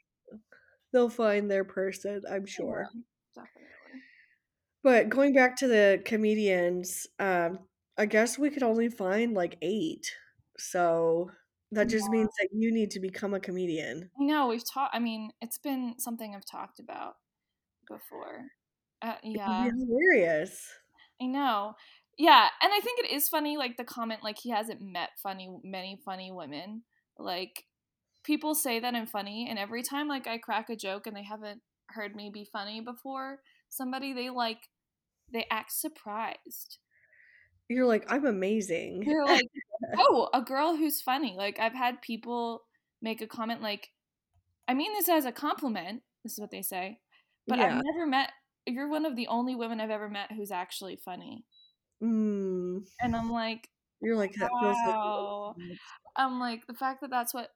they'll 0.95 1.09
find 1.09 1.51
their 1.51 1.65
person, 1.65 2.21
I'm 2.31 2.45
sure. 2.45 2.87
Definitely. 3.35 4.01
But 4.81 5.09
going 5.09 5.33
back 5.33 5.57
to 5.57 5.67
the 5.67 6.01
comedians, 6.05 7.05
um, 7.19 7.59
I 7.97 8.05
guess 8.05 8.39
we 8.39 8.49
could 8.49 8.63
only 8.63 8.87
find 8.87 9.33
like 9.33 9.57
eight. 9.61 10.09
So 10.57 11.29
that 11.71 11.89
just 11.89 12.09
means 12.09 12.29
that 12.39 12.49
you 12.53 12.71
need 12.71 12.91
to 12.91 13.01
become 13.01 13.33
a 13.33 13.39
comedian. 13.39 14.09
I 14.19 14.23
know 14.23 14.47
we've 14.47 14.63
talked. 14.67 14.95
I 14.95 14.99
mean, 14.99 15.31
it's 15.41 15.57
been 15.57 15.95
something 15.97 16.33
I've 16.33 16.45
talked 16.49 16.79
about 16.79 17.15
before. 17.89 18.45
Uh, 19.01 19.15
yeah, 19.23 19.65
hilarious. 19.65 20.65
I 21.21 21.25
know. 21.25 21.73
Yeah, 22.17 22.47
and 22.61 22.71
I 22.71 22.79
think 22.79 22.99
it 22.99 23.11
is 23.11 23.27
funny, 23.27 23.57
like 23.57 23.75
the 23.75 23.83
comment, 23.83 24.23
like 24.23 24.37
he 24.41 24.49
hasn't 24.49 24.81
met 24.81 25.09
funny, 25.21 25.49
many 25.63 25.99
funny 26.05 26.31
women. 26.31 26.83
Like 27.17 27.65
people 28.25 28.55
say 28.55 28.79
that 28.79 28.95
I'm 28.95 29.05
funny, 29.07 29.47
and 29.49 29.57
every 29.59 29.83
time 29.83 30.07
like 30.07 30.27
I 30.27 30.37
crack 30.37 30.69
a 30.69 30.75
joke 30.75 31.07
and 31.07 31.15
they 31.15 31.23
haven't 31.23 31.61
heard 31.89 32.15
me 32.15 32.29
be 32.33 32.47
funny 32.51 32.81
before, 32.81 33.39
somebody 33.69 34.13
they 34.13 34.29
like, 34.29 34.57
they 35.31 35.45
act 35.51 35.71
surprised. 35.71 36.79
You're 37.69 37.85
like, 37.87 38.05
I'm 38.09 38.25
amazing. 38.25 39.03
They're 39.05 39.25
like, 39.25 39.47
oh, 39.97 40.29
a 40.33 40.41
girl 40.41 40.75
who's 40.75 41.01
funny. 41.01 41.35
Like 41.37 41.59
I've 41.59 41.73
had 41.73 42.01
people 42.01 42.63
make 43.01 43.21
a 43.21 43.27
comment 43.27 43.61
like, 43.61 43.89
I 44.67 44.73
mean 44.73 44.93
this 44.93 45.09
as 45.09 45.25
a 45.25 45.31
compliment. 45.31 46.01
This 46.23 46.33
is 46.33 46.39
what 46.39 46.51
they 46.51 46.61
say, 46.61 46.99
but 47.47 47.57
Yeah. 47.59 47.65
I've 47.77 47.83
never 47.83 48.07
met. 48.07 48.31
You're 48.67 48.89
one 48.89 49.05
of 49.05 49.15
the 49.15 49.27
only 49.27 49.55
women 49.55 49.79
I've 49.79 49.91
ever 49.91 50.09
met 50.09 50.31
who's 50.31 50.51
actually 50.51 50.95
funny, 51.03 51.45
Mm. 52.03 52.83
and 52.99 53.15
I'm 53.15 53.31
like, 53.31 53.69
You're 54.01 54.15
like 54.15 54.33
that 54.33 54.49
feels 54.61 54.75
like 54.85 54.95
Wow. 54.95 55.55
I'm 56.15 56.39
like 56.39 56.65
the 56.67 56.73
fact 56.73 57.01
that 57.01 57.09
that's 57.11 57.33
what. 57.33 57.49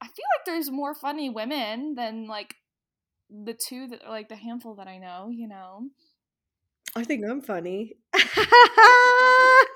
I 0.00 0.06
feel 0.06 0.26
like 0.36 0.46
there's 0.46 0.70
more 0.70 0.94
funny 0.94 1.30
women 1.30 1.94
than 1.94 2.26
like 2.26 2.54
the 3.30 3.54
two 3.54 3.88
that 3.88 4.08
like 4.08 4.28
the 4.28 4.36
handful 4.36 4.74
that 4.76 4.86
I 4.88 4.98
know. 4.98 5.30
You 5.30 5.48
know, 5.48 5.88
I 6.96 7.04
think 7.04 7.24
I'm 7.28 7.40
funny. 7.42 7.96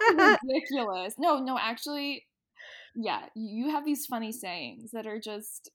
ridiculous. 0.09 1.15
No, 1.19 1.39
no, 1.39 1.59
actually, 1.59 2.27
yeah, 2.95 3.27
you 3.35 3.71
have 3.71 3.85
these 3.85 4.07
funny 4.07 4.33
sayings 4.33 4.91
that 4.93 5.07
are 5.07 5.21
just 5.21 5.71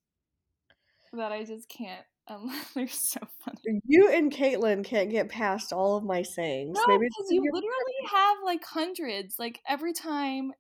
that 1.13 1.32
I 1.32 1.43
just 1.43 1.69
can't. 1.69 2.06
Um, 2.27 2.49
they're 2.75 2.88
so 2.88 3.19
funny. 3.43 3.82
you 3.86 4.10
and 4.10 4.32
Caitlin 4.32 4.84
can't 4.84 5.10
get 5.10 5.29
past 5.29 5.73
all 5.73 5.97
of 5.97 6.03
my 6.03 6.21
sayings. 6.21 6.77
No, 6.77 6.97
because 6.97 7.27
you 7.29 7.41
literally 7.51 8.12
have 8.12 8.38
like 8.43 8.63
hundreds. 8.63 9.36
Like 9.38 9.60
every 9.67 9.93
time, 9.93 10.51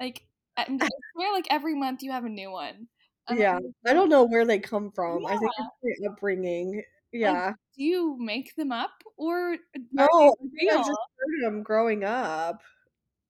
like 0.00 0.22
I 0.56 0.64
swear, 0.66 1.32
like 1.32 1.46
every 1.50 1.74
month 1.74 2.02
you 2.02 2.12
have 2.12 2.24
a 2.24 2.28
new 2.28 2.50
one. 2.50 2.88
And 3.28 3.38
Yeah, 3.38 3.56
um, 3.56 3.72
I'm 3.86 3.94
don't 3.96 4.08
know 4.08 4.24
where 4.24 4.44
they 4.44 4.58
come 4.58 4.90
from. 4.90 5.26
I 5.26 5.36
think 5.36 5.50
it's 5.58 6.02
my 6.02 6.10
upbringing. 6.10 6.82
Yeah. 7.12 7.52
do 7.76 7.84
you 7.84 8.16
make 8.18 8.54
them 8.56 8.72
up 8.72 8.90
or 9.16 9.56
no, 9.92 10.08
I 10.12 10.30
they 10.60 10.68
I 10.68 10.76
just 10.78 10.90
heard 10.90 11.42
them 11.44 11.62
growing 11.62 12.04
up 12.04 12.60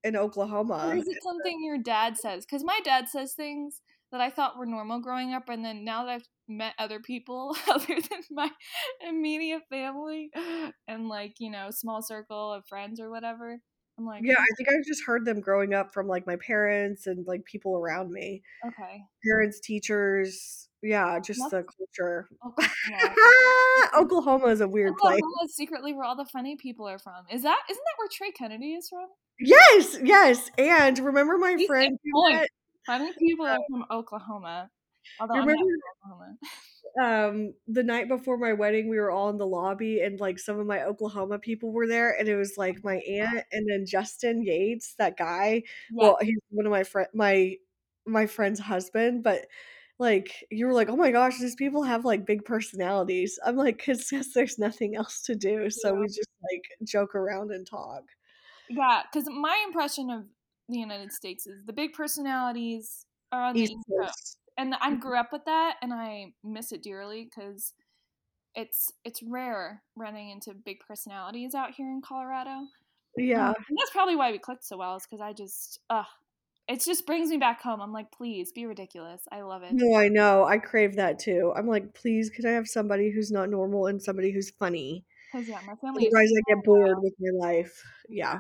in 0.03 0.17
Oklahoma. 0.17 0.91
or 0.91 0.97
is 0.97 1.09
it 1.09 1.23
something 1.23 1.63
your 1.65 1.79
dad 1.79 2.17
says? 2.17 2.45
Because 2.45 2.65
my 2.65 2.81
dad 2.85 3.09
says 3.09 3.35
things 3.35 3.81
that 4.13 4.21
I 4.21 4.31
thought 4.31 4.57
were 4.57 4.67
normal 4.67 5.01
growing 5.01 5.35
up, 5.35 5.49
and 5.49 5.65
then 5.65 5.85
now 5.85 6.05
that 6.05 6.13
I've 6.13 6.29
met 6.47 6.75
other 6.79 7.01
people 7.01 7.57
other 7.69 7.87
than 7.87 8.21
my 8.31 8.51
immediate 9.07 9.63
family 9.71 10.31
and 10.87 11.09
like 11.09 11.35
you 11.41 11.51
know 11.51 11.69
small 11.71 12.03
circle 12.03 12.53
of 12.53 12.67
friends 12.67 13.01
or 13.01 13.11
whatever, 13.11 13.59
I'm 13.99 14.07
like, 14.07 14.23
Yeah, 14.25 14.35
I 14.39 14.47
think 14.57 14.69
I've 14.69 14.85
just 14.85 15.05
heard 15.05 15.25
them 15.25 15.41
growing 15.41 15.73
up 15.75 15.93
from 15.95 16.07
like 16.09 16.27
my 16.27 16.37
parents 16.37 17.07
and 17.07 17.27
like 17.27 17.45
people 17.45 17.77
around 17.77 18.11
me. 18.11 18.43
okay, 18.67 19.03
Parents, 19.27 19.61
teachers. 19.61 20.69
Yeah, 20.83 21.19
just 21.19 21.41
the 21.51 21.65
culture. 21.65 22.29
Oh, 22.45 22.53
Oklahoma. 23.97 24.03
Oklahoma 24.05 24.47
is 24.49 24.61
a 24.61 24.69
weird 24.69 24.95
place. 24.99 25.21
Is 25.45 25.55
secretly 25.57 25.95
where 25.95 26.05
all 26.05 26.15
the 26.17 26.27
funny 26.27 26.57
people 26.57 26.87
are 26.87 26.99
from. 26.99 27.25
Is 27.33 27.43
that 27.43 27.59
isn't 27.71 27.83
that 27.83 27.99
where 27.99 28.09
Trey 28.13 28.31
Kennedy 28.33 28.75
is 28.75 28.89
from? 28.91 29.07
Yes, 29.41 29.97
yes. 30.03 30.51
And 30.59 30.99
remember 30.99 31.39
my 31.39 31.55
He's 31.57 31.67
friend 31.67 31.87
in 31.93 31.99
who 32.05 32.21
point. 32.21 32.35
met- 32.37 32.49
Funny 32.87 33.13
people 33.19 33.47
are 33.47 33.57
from 33.71 33.85
Oklahoma. 33.91 34.69
Although 35.21 35.35
You 35.37 35.41
I'm 35.41 35.47
not 35.47 35.53
remember 35.53 35.73
from 36.03 36.13
Oklahoma. 36.13 36.37
um 37.03 37.55
the 37.67 37.83
night 37.83 38.09
before 38.09 38.39
my 38.39 38.53
wedding 38.53 38.89
we 38.89 38.99
were 38.99 39.11
all 39.11 39.29
in 39.29 39.37
the 39.39 39.47
lobby 39.47 40.01
and 40.01 40.21
like 40.21 40.39
some 40.39 40.61
of 40.61 40.67
my 40.67 40.83
Oklahoma 40.85 41.39
people 41.41 41.73
were 41.73 41.89
there 41.89 42.17
and 42.17 42.29
it 42.29 42.37
was 42.37 42.57
like 42.57 42.85
my 42.85 42.97
aunt 42.99 43.45
and 43.53 43.69
then 43.69 43.85
Justin 43.87 44.43
Yates, 44.43 44.95
that 44.99 45.17
guy. 45.17 45.63
Yeah. 45.89 46.11
Well, 46.11 46.19
he's 46.21 46.39
one 46.51 46.67
of 46.67 46.71
my 46.73 46.85
friend 46.85 47.09
my 47.15 47.57
my 48.07 48.27
friend's 48.27 48.61
husband, 48.61 49.23
but 49.25 49.47
like 49.99 50.45
you 50.51 50.67
were 50.67 50.73
like, 50.73 50.89
"Oh 50.89 50.97
my 50.97 51.11
gosh, 51.13 51.39
these 51.39 51.55
people 51.57 51.83
have 51.85 52.05
like 52.05 52.27
big 52.27 52.45
personalities." 52.45 53.39
I'm 53.45 53.57
like, 53.57 53.79
because 53.79 54.09
there's 54.35 54.59
nothing 54.59 54.95
else 54.97 55.23
to 55.23 55.35
do." 55.37 55.71
So 55.71 55.95
Yeah. 55.95 56.01
we 56.01 56.07
just 56.09 56.29
like 56.53 56.65
joke 56.87 57.15
around 57.15 57.51
and 57.53 57.67
talk. 57.67 58.05
Yeah, 58.69 59.03
because 59.11 59.29
my 59.29 59.63
impression 59.67 60.11
of 60.11 60.27
the 60.69 60.79
United 60.79 61.13
States 61.13 61.47
is 61.47 61.65
the 61.65 61.73
big 61.73 61.93
personalities 61.93 63.07
are 63.31 63.43
on 63.45 63.59
the 63.59 63.65
East 63.65 63.73
East 63.73 63.87
Coast, 63.99 64.17
Coast. 64.17 64.39
And 64.57 64.75
I 64.81 64.95
grew 64.95 65.19
up 65.19 65.33
with 65.33 65.45
that, 65.47 65.77
and 65.83 65.93
I 65.93 66.33
miss 66.43 66.73
it 66.73 66.83
dearly 66.83 67.25
because 67.25 67.75
it's 68.55 68.93
it's 69.05 69.23
rare 69.23 69.83
running 69.97 70.31
into 70.31 70.55
big 70.55 70.81
personalities 70.81 71.55
out 71.55 71.73
here 71.73 71.91
in 71.91 72.01
Colorado. 72.01 72.67
Yeah. 73.17 73.49
Um, 73.49 73.55
and 73.69 73.79
that's 73.79 73.91
probably 73.91 74.17
why 74.17 74.33
we 74.33 74.39
clicked 74.39 74.65
so 74.65 74.77
well. 74.77 74.97
Is 74.97 75.07
because 75.07 75.21
I 75.21 75.33
just, 75.33 75.81
ugh, 75.91 76.07
it 76.69 76.85
just 76.85 77.07
brings 77.07 77.31
me 77.31 77.37
back 77.37 77.63
home. 77.63 77.81
I'm 77.81 77.93
like, 77.93 78.11
please 78.11 78.53
be 78.53 78.67
ridiculous. 78.67 79.23
I 79.31 79.43
love 79.43 79.63
it. 79.63 79.73
No, 79.73 79.97
I 79.97 80.09
know. 80.09 80.45
I 80.45 80.59
crave 80.59 80.97
that 80.97 81.19
too. 81.19 81.53
I'm 81.57 81.67
like, 81.67 81.95
please, 81.95 82.31
can 82.31 82.47
I 82.47 82.53
have 82.53 82.69
somebody 82.69 83.11
who's 83.11 83.31
not 83.31 83.51
normal 83.51 83.87
and 83.87 84.03
somebody 84.03 84.33
who's 84.33 84.51
funny? 84.51 85.05
Because 85.33 85.49
yeah, 85.49 85.61
my 85.67 85.75
family. 85.77 86.05
is 86.05 86.13
Otherwise, 86.13 86.31
I 86.31 86.55
get 86.55 86.65
bored 86.65 86.97
with 87.01 87.15
my 87.19 87.49
life. 87.49 87.83
Yeah. 88.09 88.39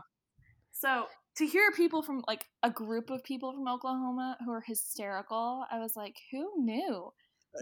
So 0.72 1.06
to 1.36 1.46
hear 1.46 1.70
people 1.72 2.02
from 2.02 2.22
like 2.28 2.44
a 2.62 2.70
group 2.70 3.10
of 3.10 3.24
people 3.24 3.52
from 3.52 3.68
Oklahoma 3.68 4.36
who 4.44 4.52
are 4.52 4.60
hysterical, 4.60 5.64
I 5.70 5.78
was 5.78 5.96
like, 5.96 6.16
who 6.30 6.52
knew? 6.56 7.12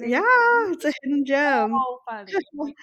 Like, 0.01 0.11
Yeah, 0.11 0.21
it's 0.73 0.85
a 0.85 0.93
hidden 1.03 1.25
gem. 1.25 1.71
So 1.71 2.01
funny, 2.09 2.33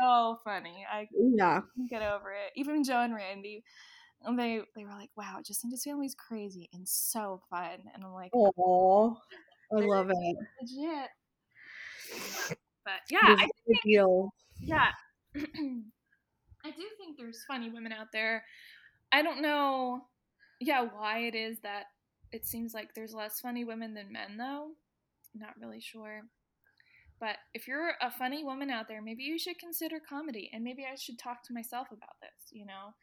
so 0.00 0.38
funny. 0.44 0.86
I 0.90 1.08
Yeah. 1.12 1.60
couldn't 1.60 1.90
get 1.90 2.02
over 2.02 2.32
it. 2.32 2.52
Even 2.54 2.82
Joe 2.84 3.00
and 3.00 3.14
Randy, 3.14 3.62
and 4.22 4.38
they 4.38 4.60
they 4.74 4.84
were 4.84 4.90
like, 4.94 5.10
"Wow, 5.16 5.40
Jacinda's 5.44 5.84
family's 5.84 6.14
crazy 6.14 6.68
and 6.72 6.88
so 6.88 7.42
fun," 7.50 7.78
and 7.94 8.04
I'm 8.04 8.12
like, 8.12 8.32
Oh, 8.34 9.18
I 9.72 9.80
love 9.80 10.10
it. 10.10 10.36
legit. 10.62 11.10
But 12.84 13.00
yeah, 13.10 13.18
I 13.26 13.48
big 13.66 13.80
deal. 13.82 14.32
yeah 14.60 14.88
i 15.36 16.70
do 16.70 16.82
think 16.98 17.16
there's 17.18 17.44
funny 17.46 17.68
women 17.68 17.92
out 17.92 18.06
there 18.12 18.44
i 19.12 19.20
don't 19.22 19.42
know 19.42 20.02
yeah 20.60 20.82
why 20.82 21.20
it 21.20 21.34
is 21.34 21.58
that 21.62 21.86
it 22.32 22.44
seems 22.46 22.74
like 22.74 22.94
there's 22.94 23.14
less 23.14 23.40
funny 23.40 23.64
women 23.64 23.94
than 23.94 24.12
men 24.12 24.36
though? 24.36 24.70
Not 25.34 25.54
really 25.60 25.80
sure. 25.80 26.22
But 27.20 27.36
if 27.54 27.68
you're 27.68 27.94
a 28.02 28.10
funny 28.10 28.44
woman 28.44 28.70
out 28.70 28.88
there 28.88 29.02
maybe 29.02 29.24
you 29.24 29.38
should 29.38 29.58
consider 29.58 29.98
comedy 30.08 30.50
and 30.52 30.64
maybe 30.64 30.84
i 30.90 30.96
should 30.96 31.18
talk 31.18 31.42
to 31.44 31.54
myself 31.54 31.88
about 31.92 32.16
this 32.22 32.50
you 32.52 32.66
know? 32.66 32.94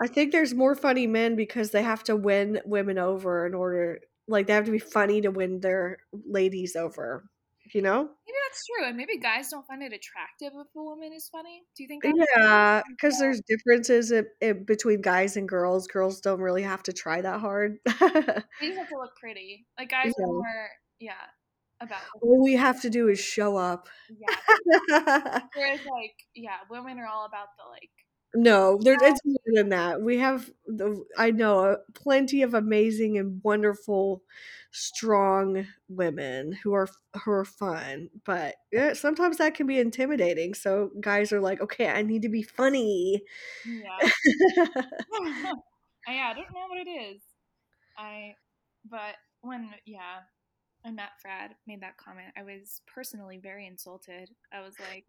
I 0.00 0.06
think 0.08 0.32
there's 0.32 0.54
more 0.54 0.74
funny 0.74 1.06
men 1.06 1.36
because 1.36 1.70
they 1.70 1.82
have 1.82 2.02
to 2.04 2.16
win 2.16 2.60
women 2.64 2.98
over 2.98 3.46
in 3.46 3.54
order, 3.54 4.00
like, 4.26 4.46
they 4.46 4.52
have 4.52 4.64
to 4.64 4.72
be 4.72 4.78
funny 4.78 5.20
to 5.20 5.30
win 5.30 5.60
their 5.60 5.98
ladies 6.12 6.74
over. 6.74 7.24
You 7.72 7.82
know? 7.82 8.02
maybe 8.02 8.36
that's 8.48 8.66
true 8.66 8.86
and 8.86 8.96
maybe 8.96 9.18
guys 9.18 9.48
don't 9.48 9.66
find 9.66 9.82
it 9.82 9.92
attractive 9.92 10.52
if 10.54 10.66
a 10.76 10.82
woman 10.82 11.12
is 11.12 11.28
funny 11.32 11.62
do 11.76 11.82
you 11.82 11.88
think 11.88 12.02
that's 12.04 12.16
Yeah, 12.36 12.82
because 12.90 13.18
there's 13.18 13.40
differences 13.48 14.12
in, 14.12 14.26
in, 14.40 14.64
between 14.64 15.00
guys 15.00 15.36
and 15.36 15.48
girls. 15.48 15.86
Girls 15.86 16.20
don't 16.20 16.40
really 16.40 16.62
have 16.62 16.82
to 16.84 16.92
try 16.92 17.20
that 17.22 17.40
hard. 17.40 17.78
they 17.86 17.94
just 18.02 18.78
have 18.78 18.88
to 18.88 18.98
look 18.98 19.16
pretty 19.18 19.66
like 19.78 19.90
guys 19.90 20.12
Yeah. 20.18 20.24
are 20.24 20.28
more 20.28 20.68
yeah 21.00 21.12
about 21.80 22.02
All 22.22 22.42
we 22.42 22.54
have 22.66 22.80
to 22.82 22.90
do 22.90 23.08
is 23.08 23.18
show 23.18 23.56
up. 23.56 23.88
yeah 24.10 24.36
Whereas, 25.56 25.80
like, 25.90 26.14
yeah, 26.34 26.58
women 26.70 26.98
are 26.98 27.06
all 27.06 27.24
about 27.26 27.48
the 27.58 27.64
like 27.70 27.90
No, 28.34 28.78
there, 28.80 28.96
it's 29.00 29.20
more 29.24 29.38
than 29.46 29.68
that. 29.68 30.00
We 30.00 30.18
have, 30.18 30.50
the, 30.66 31.04
I 31.16 31.30
know, 31.30 31.58
uh, 31.60 31.76
plenty 31.94 32.42
of 32.42 32.54
amazing 32.54 33.16
and 33.18 33.40
wonderful, 33.44 34.22
strong 34.72 35.66
women 35.88 36.52
who 36.52 36.74
are 36.74 36.88
who 37.24 37.30
are 37.30 37.44
fun, 37.44 38.10
but 38.24 38.56
yeah, 38.72 38.92
sometimes 38.94 39.38
that 39.38 39.54
can 39.54 39.68
be 39.68 39.78
intimidating. 39.78 40.52
So 40.54 40.90
guys 41.00 41.32
are 41.32 41.40
like, 41.40 41.60
okay, 41.60 41.86
I 41.88 42.02
need 42.02 42.22
to 42.22 42.28
be 42.28 42.42
funny. 42.42 43.22
Yeah. 43.64 43.98
I, 46.06 46.14
yeah, 46.14 46.30
I 46.30 46.34
don't 46.34 46.52
know 46.52 46.66
what 46.68 46.86
it 46.86 46.90
is. 46.90 47.22
I, 47.96 48.34
but 48.90 49.14
when 49.42 49.70
yeah, 49.86 50.22
when 50.82 50.96
Matt 50.96 51.12
Fradd 51.24 51.50
made 51.66 51.82
that 51.82 51.96
comment, 51.96 52.32
I 52.36 52.42
was 52.42 52.82
personally 52.92 53.38
very 53.42 53.66
insulted. 53.66 54.30
I 54.52 54.60
was 54.60 54.74
like, 54.80 55.04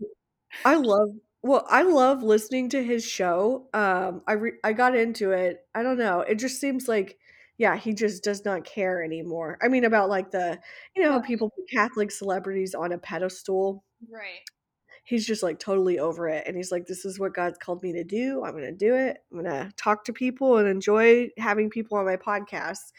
I 0.63 0.75
love 0.75 1.09
well, 1.43 1.65
I 1.69 1.83
love 1.83 2.23
listening 2.23 2.69
to 2.69 2.83
his 2.83 3.05
show. 3.05 3.67
Um, 3.73 4.23
I 4.27 4.33
re- 4.33 4.59
I 4.63 4.73
got 4.73 4.95
into 4.95 5.31
it. 5.31 5.59
I 5.75 5.83
don't 5.83 5.99
know. 5.99 6.21
It 6.21 6.35
just 6.39 6.59
seems 6.59 6.87
like, 6.87 7.19
yeah, 7.59 7.75
he 7.77 7.93
just 7.93 8.23
does 8.23 8.43
not 8.45 8.65
care 8.65 9.03
anymore. 9.03 9.59
I 9.61 9.67
mean, 9.67 9.83
about 9.85 10.09
like 10.09 10.31
the, 10.31 10.59
you 10.95 11.03
know, 11.03 11.11
how 11.11 11.19
people 11.19 11.51
put 11.51 11.69
Catholic 11.69 12.09
celebrities 12.09 12.73
on 12.73 12.93
a 12.93 12.97
pedestal. 12.97 13.83
right, 14.11 14.41
He's 15.03 15.27
just 15.27 15.43
like 15.43 15.59
totally 15.59 15.99
over 15.99 16.27
it, 16.27 16.45
and 16.47 16.57
he's 16.57 16.71
like, 16.71 16.87
"This 16.87 17.05
is 17.05 17.19
what 17.19 17.35
God's 17.35 17.59
called 17.59 17.83
me 17.83 17.93
to 17.93 18.03
do. 18.03 18.43
I'm 18.43 18.53
gonna 18.53 18.71
do 18.71 18.95
it. 18.95 19.17
I'm 19.31 19.37
gonna 19.43 19.71
talk 19.77 20.03
to 20.05 20.13
people 20.13 20.57
and 20.57 20.67
enjoy 20.67 21.29
having 21.37 21.69
people 21.69 21.97
on 21.97 22.05
my 22.05 22.17
podcast." 22.17 22.91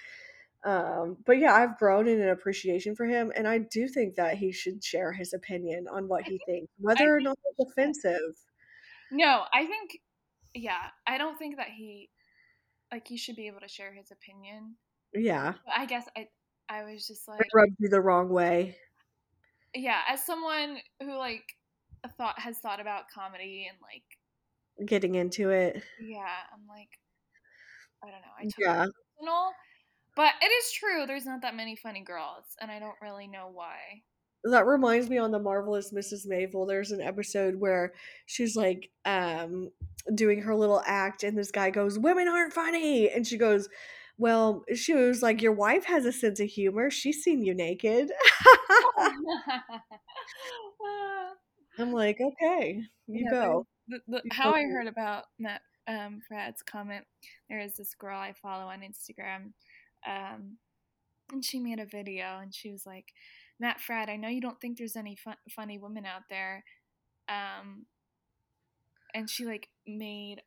Um, 0.66 1.18
but 1.26 1.38
yeah, 1.38 1.54
I've 1.54 1.78
grown 1.78 2.08
in 2.08 2.20
an 2.20 2.30
appreciation 2.30 2.96
for 2.96 3.06
him, 3.06 3.32
and 3.36 3.48
I 3.48 3.58
do 3.58 3.88
think 3.88 4.16
that 4.16 4.38
he 4.38 4.52
should 4.52 4.84
share 4.84 5.12
his 5.14 5.32
opinion 5.34 5.86
on 5.88 6.08
what 6.08 6.24
I 6.24 6.28
he 6.28 6.38
think 6.38 6.46
thinks, 6.46 6.72
I 6.96 7.06
whether 7.06 7.16
or 7.16 7.20
not 7.22 7.38
it's 7.44 7.70
offensive. 7.72 8.34
no, 9.10 9.44
I 9.52 9.66
think 9.66 9.98
yeah, 10.54 10.90
I 11.06 11.18
don't 11.18 11.38
think 11.38 11.56
that 11.56 11.68
he 11.70 12.10
like 12.92 13.08
he 13.08 13.16
should 13.18 13.36
be 13.36 13.48
able 13.48 13.60
to 13.60 13.68
share 13.68 13.92
his 13.94 14.10
opinion. 14.12 14.76
Yeah, 15.14 15.54
But 15.66 15.74
I 15.78 15.86
guess 15.86 16.08
I 16.16 16.28
I 16.68 16.84
was 16.84 17.06
just 17.06 17.28
it 17.38 17.46
like 17.46 17.50
rubbed 17.54 17.76
you 17.78 17.88
the 17.88 18.00
wrong 18.02 18.28
way. 18.28 18.76
yeah, 19.74 20.00
as 20.08 20.24
someone 20.24 20.78
who 21.00 21.16
like 21.16 21.44
thought 22.16 22.38
has 22.38 22.58
thought 22.58 22.80
about 22.80 23.04
comedy 23.12 23.66
and 23.68 23.78
like 23.82 24.04
Getting 24.84 25.14
into 25.14 25.50
it. 25.50 25.82
yeah, 25.98 26.44
I'm 26.52 26.66
like 26.66 26.90
I 28.02 28.10
don't 28.10 28.20
know, 28.22 28.34
I 28.38 28.44
took 28.44 28.64
Yeah. 28.66 28.84
it 28.84 28.86
personal. 29.18 29.52
But 30.16 30.32
it 30.40 30.46
is 30.46 30.72
true, 30.72 31.06
there's 31.06 31.26
not 31.26 31.42
that 31.42 31.54
many 31.54 31.76
funny 31.76 32.02
girls, 32.02 32.44
and 32.60 32.70
I 32.70 32.78
don't 32.78 32.96
really 33.02 33.26
know 33.26 33.50
why. 33.52 33.76
That 34.44 34.66
reminds 34.66 35.10
me 35.10 35.18
on 35.18 35.30
the 35.30 35.38
Marvelous 35.38 35.92
Mrs. 35.92 36.26
Maisel, 36.26 36.66
there's 36.66 36.90
an 36.90 37.02
episode 37.02 37.56
where 37.56 37.92
she's 38.24 38.56
like 38.56 38.90
um 39.04 39.70
doing 40.14 40.40
her 40.42 40.54
little 40.54 40.82
act 40.86 41.22
and 41.24 41.36
this 41.36 41.50
guy 41.50 41.70
goes, 41.70 41.98
Women 41.98 42.28
aren't 42.28 42.52
funny 42.52 43.10
and 43.10 43.26
she 43.26 43.36
goes, 43.36 43.68
Well, 44.18 44.64
she 44.74 44.94
was 44.94 45.22
like, 45.22 45.42
Your 45.42 45.52
wife 45.52 45.84
has 45.86 46.06
a 46.06 46.12
sense 46.12 46.40
of 46.40 46.48
humor. 46.48 46.90
She's 46.90 47.22
seen 47.22 47.42
you 47.42 47.54
naked. 47.54 48.10
I'm 51.78 51.92
like, 51.92 52.18
okay, 52.20 52.80
you 53.06 53.24
Yeah, 53.24 53.30
go. 53.30 53.66
the, 53.88 54.00
the, 54.08 54.22
You 54.24 54.30
how 54.32 54.52
I 54.52 54.62
heard 54.62 54.86
about 54.86 55.24
Matt 55.38 55.60
um, 55.88 56.20
Fradd's 56.26 56.62
comment, 56.62 57.04
there 57.48 57.60
is 57.60 57.76
this 57.76 57.94
girl 57.94 58.18
I 58.18 58.32
follow 58.32 58.64
on 58.64 58.80
Instagram, 58.80 59.52
um, 60.06 60.58
and 61.32 61.44
she 61.44 61.58
made 61.60 61.80
a 61.80 61.86
video, 61.86 62.38
and 62.40 62.54
she 62.54 62.70
was 62.72 62.86
like, 62.86 63.12
"Matt 63.60 63.78
Fradd, 63.80 64.08
I 64.10 64.16
know 64.16 64.28
you 64.28 64.40
don't 64.40 64.60
think 64.60 64.78
there's 64.78 64.96
any 64.96 65.16
fun- 65.16 65.36
funny 65.50 65.78
women 65.78 66.06
out 66.06 66.24
there," 66.30 66.64
um, 67.28 67.86
and 69.14 69.28
she 69.30 69.44
like 69.46 69.68
made 69.86 70.42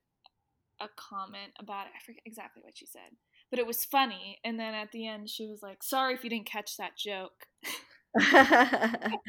a 0.82 0.88
comment 0.95 1.53
about 1.60 1.88
it. 1.88 1.93
I 1.95 2.03
forget 2.05 2.24
exactly 2.26 2.62
what 2.64 2.78
she 2.78 2.86
said, 2.86 3.12
but 3.49 3.60
it 3.60 3.68
was 3.68 3.86
funny. 3.86 4.39
And 4.43 4.60
then 4.60 4.74
at 4.74 4.91
the 4.91 5.07
end, 5.07 5.30
she 5.30 5.47
was 5.47 5.62
like, 5.64 5.84
"Sorry 5.84 6.14
if 6.14 6.24
you 6.24 6.30
didn't 6.30 6.47
catch 6.47 6.78
that 6.78 6.97
joke." 6.97 7.47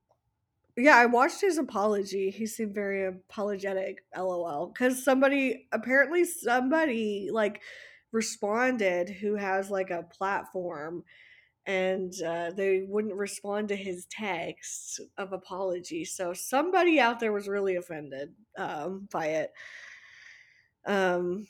yeah, 0.77 0.97
I 0.97 1.07
watched 1.07 1.41
his 1.41 1.59
apology. 1.59 2.31
He 2.31 2.47
seemed 2.47 2.75
very 2.75 3.07
apologetic, 3.07 4.05
lol. 4.17 4.69
Because 4.69 5.03
somebody 5.03 5.69
apparently 5.73 6.25
somebody 6.25 7.31
like 7.33 7.63
responded 8.13 9.09
who 9.09 9.35
has 9.37 9.71
like 9.71 9.91
a 9.91 10.03
platform 10.03 11.05
and 11.67 12.13
uh, 12.23 12.51
they 12.57 12.85
wouldn't 12.89 13.15
respond 13.15 13.69
to 13.69 13.77
his 13.77 14.07
text 14.11 15.01
of 15.19 15.33
apology. 15.33 16.05
So 16.05 16.33
somebody 16.33 17.01
out 17.01 17.21
there 17.21 17.33
was 17.33 17.49
really 17.49 17.77
offended 17.77 18.35
um, 18.57 19.09
by 19.11 19.27
it. 19.27 19.53
Um, 20.87 21.47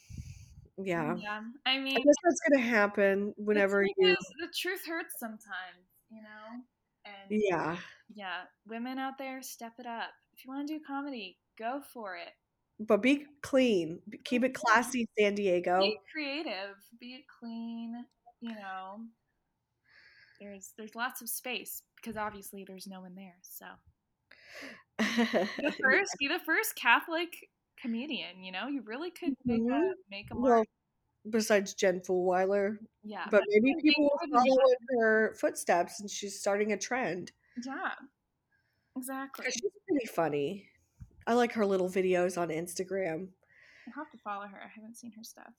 yeah, 0.78 1.16
yeah, 1.18 1.42
I 1.66 1.78
mean, 1.78 1.96
I 1.96 2.00
guess 2.00 2.14
that's 2.24 2.40
gonna 2.48 2.62
happen 2.62 3.34
whenever 3.36 3.82
truth 3.82 3.92
you. 3.98 4.08
is, 4.08 4.16
the 4.40 4.52
truth 4.58 4.86
hurts 4.86 5.14
sometimes, 5.18 5.84
you 6.10 6.22
know. 6.22 6.62
And 7.04 7.42
Yeah, 7.50 7.76
yeah, 8.14 8.44
women 8.66 8.98
out 8.98 9.18
there, 9.18 9.42
step 9.42 9.74
it 9.78 9.86
up. 9.86 10.10
If 10.36 10.44
you 10.44 10.50
want 10.52 10.66
to 10.68 10.78
do 10.78 10.84
comedy, 10.86 11.38
go 11.58 11.80
for 11.92 12.16
it. 12.16 12.32
but 12.78 13.02
be 13.02 13.24
clean. 13.42 14.00
Keep 14.24 14.44
it 14.44 14.54
classy, 14.54 15.06
San 15.18 15.34
Diego. 15.34 15.80
Be 15.80 15.98
creative. 16.12 16.76
Be 17.00 17.24
clean. 17.40 18.04
You 18.40 18.54
know, 18.54 19.00
there's 20.40 20.72
there's 20.76 20.94
lots 20.94 21.22
of 21.22 21.28
space 21.28 21.82
because 21.96 22.16
obviously 22.16 22.64
there's 22.66 22.86
no 22.86 23.00
one 23.00 23.14
there. 23.14 23.36
So 23.42 23.66
be 24.98 25.04
the 25.04 25.72
first, 25.82 26.14
be 26.18 26.28
the 26.28 26.40
first 26.44 26.74
Catholic 26.76 27.48
comedian. 27.80 28.42
You 28.42 28.52
know, 28.52 28.68
you 28.68 28.82
really 28.82 29.10
could 29.10 29.34
make 29.44 29.60
a 29.60 29.64
Mhm. 29.64 29.92
make 30.10 30.26
a 30.30 30.36
well, 30.36 30.56
mark. 30.56 30.68
besides 31.30 31.74
Jen 31.74 32.00
Fulwiler, 32.00 32.78
Yeah, 33.02 33.26
but 33.30 33.42
maybe 33.48 33.74
people 33.82 34.04
will 34.04 34.28
follow 34.30 34.70
in 34.70 34.98
her 35.00 35.34
footsteps, 35.40 36.00
and 36.00 36.10
she's 36.10 36.38
starting 36.38 36.72
a 36.72 36.76
trend. 36.78 37.32
Yeah, 37.64 37.92
exactly. 38.96 39.46
she's 39.50 39.70
pretty 39.88 40.06
funny. 40.06 40.68
I 41.26 41.34
like 41.34 41.52
her 41.52 41.66
little 41.66 41.88
videos 41.88 42.38
on 42.38 42.48
Instagram. 42.48 43.28
I 43.86 43.90
have 43.96 44.10
to 44.10 44.18
follow 44.18 44.46
her. 44.46 44.60
I 44.62 44.68
haven't 44.74 44.96
seen 44.96 45.12
her 45.16 45.24
stuff. 45.24 45.52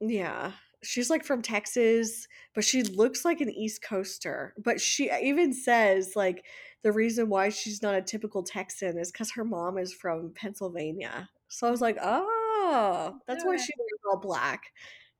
Yeah. 0.00 0.52
She's 0.82 1.08
like 1.10 1.24
from 1.24 1.42
Texas, 1.42 2.28
but 2.54 2.64
she 2.64 2.82
looks 2.82 3.24
like 3.24 3.40
an 3.40 3.50
East 3.50 3.82
Coaster. 3.82 4.54
But 4.62 4.80
she 4.80 5.10
even 5.10 5.52
says 5.52 6.12
like 6.14 6.44
the 6.82 6.92
reason 6.92 7.28
why 7.28 7.48
she's 7.48 7.82
not 7.82 7.94
a 7.94 8.02
typical 8.02 8.42
Texan 8.42 8.98
is 8.98 9.10
because 9.10 9.32
her 9.32 9.44
mom 9.44 9.78
is 9.78 9.92
from 9.92 10.32
Pennsylvania. 10.34 11.28
So 11.48 11.66
I 11.66 11.70
was 11.70 11.80
like, 11.80 11.96
oh, 12.02 13.18
that's 13.26 13.44
why 13.44 13.56
she 13.56 13.72
wears 13.78 14.00
all 14.10 14.20
black. 14.20 14.64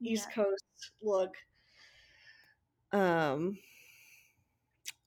East 0.01 0.27
Yeah. 0.29 0.43
Coast 0.43 0.91
look. 1.01 1.33
Um 2.91 3.57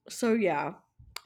so 0.08 0.32
yeah. 0.34 0.74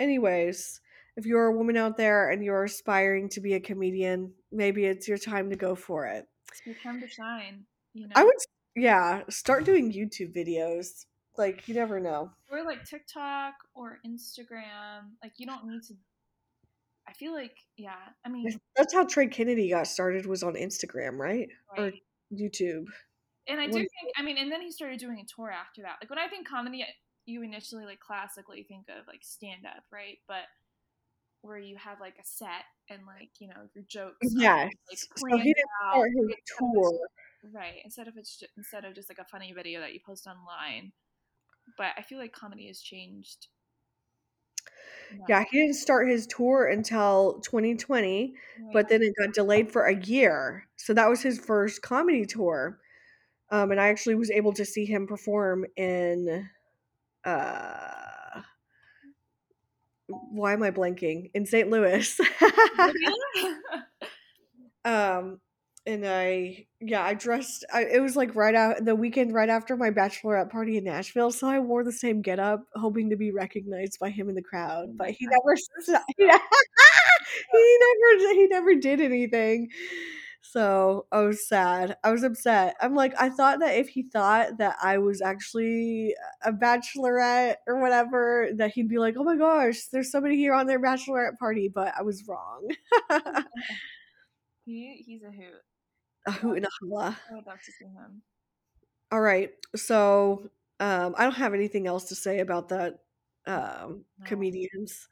Anyways, 0.00 0.80
if 1.16 1.26
you're 1.26 1.46
a 1.46 1.56
woman 1.56 1.76
out 1.76 1.96
there 1.96 2.30
and 2.30 2.44
you're 2.44 2.64
aspiring 2.64 3.28
to 3.30 3.40
be 3.40 3.54
a 3.54 3.60
comedian, 3.60 4.32
maybe 4.52 4.84
it's 4.84 5.08
your 5.08 5.18
time 5.18 5.50
to 5.50 5.56
go 5.56 5.74
for 5.74 6.06
it. 6.06 6.26
It's 6.50 6.64
your 6.66 6.76
time 6.82 7.00
to 7.00 7.08
shine. 7.08 7.64
You 7.92 8.08
know, 8.08 8.12
I 8.16 8.24
would, 8.24 8.34
yeah, 8.74 9.22
start 9.28 9.64
doing 9.64 9.92
YouTube 9.92 10.34
videos. 10.34 11.06
Like, 11.36 11.68
you 11.68 11.74
never 11.74 11.98
know. 11.98 12.30
or 12.50 12.64
like 12.64 12.84
TikTok 12.84 13.54
or 13.74 13.98
Instagram. 14.06 15.10
Like 15.22 15.32
you 15.36 15.46
don't 15.46 15.66
need 15.66 15.82
to. 15.84 15.94
I 17.06 17.12
feel 17.12 17.34
like 17.34 17.56
yeah. 17.76 17.94
I 18.24 18.28
mean, 18.28 18.58
That's 18.76 18.94
how 18.94 19.04
Trey 19.04 19.26
Kennedy 19.26 19.70
got 19.70 19.86
started, 19.86 20.26
was 20.26 20.42
on 20.42 20.54
Instagram, 20.54 21.18
right? 21.18 21.48
Or. 21.76 21.92
YouTube. 22.32 22.86
And 23.46 23.60
I 23.60 23.66
do 23.66 23.72
think, 23.72 23.90
I 24.16 24.22
mean, 24.22 24.38
and 24.38 24.50
then 24.50 24.62
he 24.62 24.70
started 24.70 24.98
doing 24.98 25.20
a 25.20 25.24
tour 25.24 25.50
after 25.50 25.82
that. 25.82 25.96
Like 26.00 26.08
when 26.08 26.18
I 26.18 26.28
think 26.28 26.48
comedy, 26.48 26.84
you 27.26 27.42
initially 27.42 27.84
like 27.84 28.00
classically 28.00 28.62
think 28.64 28.88
of 28.88 29.06
like 29.06 29.22
stand 29.24 29.66
up, 29.66 29.84
right? 29.92 30.18
But 30.28 30.44
where 31.42 31.58
you 31.58 31.76
have 31.76 32.00
like 32.00 32.16
a 32.18 32.24
set 32.24 32.64
and 32.90 33.06
like 33.06 33.30
you 33.40 33.48
know 33.48 33.68
your 33.74 33.84
jokes, 33.88 34.34
are, 34.38 34.50
like 34.90 35.00
So 35.16 35.38
he 35.38 35.54
didn't 35.54 35.70
out, 35.84 35.92
start 35.92 36.10
his 36.16 36.34
tour. 36.58 36.98
right? 37.52 37.80
Instead 37.84 38.08
of 38.08 38.16
it's 38.16 38.36
just, 38.38 38.52
instead 38.56 38.84
of 38.84 38.94
just 38.94 39.08
like 39.08 39.18
a 39.18 39.24
funny 39.24 39.52
video 39.52 39.80
that 39.80 39.92
you 39.94 40.00
post 40.04 40.26
online. 40.26 40.92
But 41.78 41.94
I 41.98 42.02
feel 42.02 42.18
like 42.18 42.32
comedy 42.32 42.68
has 42.68 42.80
changed. 42.80 43.48
No, 45.10 45.26
Yeah, 45.28 45.44
he 45.50 45.60
didn't 45.60 45.74
start 45.76 46.08
his 46.08 46.26
tour 46.26 46.66
until 46.66 47.40
2020, 47.40 48.34
but 48.72 48.88
then 48.88 49.02
it 49.02 49.14
got 49.18 49.32
delayed 49.34 49.70
for 49.72 49.84
a 49.86 49.94
year. 50.04 50.66
So 50.76 50.92
that 50.94 51.08
was 51.08 51.22
his 51.22 51.38
first 51.38 51.82
comedy 51.82 52.26
tour. 52.26 52.78
Um, 53.50 53.70
and 53.72 53.80
I 53.80 53.88
actually 53.88 54.16
was 54.16 54.30
able 54.30 54.52
to 54.54 54.64
see 54.64 54.86
him 54.86 55.06
perform 55.06 55.66
in 55.76 56.48
uh 57.24 58.40
why 60.06 60.52
am 60.52 60.62
I 60.62 60.70
blanking? 60.70 61.30
In 61.34 61.46
St. 61.46 61.70
Louis. 61.70 62.20
Um 64.84 65.40
and 65.86 66.06
I 66.06 66.66
yeah 66.80 67.02
I 67.02 67.14
dressed. 67.14 67.64
I, 67.72 67.84
it 67.84 68.00
was 68.00 68.16
like 68.16 68.34
right 68.34 68.54
out 68.54 68.84
the 68.84 68.94
weekend 68.94 69.34
right 69.34 69.48
after 69.48 69.76
my 69.76 69.90
bachelorette 69.90 70.50
party 70.50 70.78
in 70.78 70.84
Nashville, 70.84 71.30
so 71.30 71.46
I 71.46 71.58
wore 71.58 71.84
the 71.84 71.92
same 71.92 72.22
getup, 72.22 72.64
hoping 72.74 73.10
to 73.10 73.16
be 73.16 73.32
recognized 73.32 73.98
by 74.00 74.10
him 74.10 74.28
in 74.28 74.34
the 74.34 74.42
crowd. 74.42 74.96
But 74.96 75.10
he 75.10 75.26
never 75.26 75.54
he 77.52 77.78
never 77.80 78.34
he 78.34 78.46
never 78.48 78.74
did 78.74 79.00
anything. 79.00 79.70
So 80.46 81.06
I 81.10 81.20
was 81.22 81.48
sad. 81.48 81.96
I 82.04 82.12
was 82.12 82.22
upset. 82.22 82.76
I'm 82.80 82.94
like, 82.94 83.14
I 83.20 83.30
thought 83.30 83.60
that 83.60 83.78
if 83.78 83.88
he 83.88 84.02
thought 84.02 84.58
that 84.58 84.76
I 84.82 84.98
was 84.98 85.22
actually 85.22 86.14
a 86.44 86.52
bachelorette 86.52 87.56
or 87.66 87.80
whatever, 87.80 88.50
that 88.56 88.72
he'd 88.72 88.88
be 88.88 88.98
like, 88.98 89.14
oh 89.18 89.24
my 89.24 89.36
gosh, 89.36 89.86
there's 89.86 90.10
somebody 90.10 90.36
here 90.36 90.52
on 90.52 90.66
their 90.66 90.80
bachelorette 90.80 91.38
party. 91.38 91.68
But 91.74 91.94
I 91.98 92.02
was 92.02 92.24
wrong. 92.28 92.68
he 94.66 95.02
he's 95.06 95.22
a 95.22 95.30
hoot. 95.30 95.62
a 96.26 96.32
hoot 96.32 96.56
and 96.58 96.66
a 96.66 96.70
holla. 96.82 97.18
I 97.30 97.34
would 97.34 97.46
love 97.46 97.62
to 97.62 97.72
see 97.72 97.86
him. 97.86 98.22
All 99.10 99.20
right. 99.20 99.50
So 99.76 100.50
um, 100.78 101.14
I 101.16 101.24
don't 101.24 101.34
have 101.34 101.54
anything 101.54 101.86
else 101.86 102.04
to 102.10 102.14
say 102.14 102.40
about 102.40 102.68
that. 102.68 103.00
Um, 103.46 104.04
No. 104.18 104.26
comedians, 104.26 105.08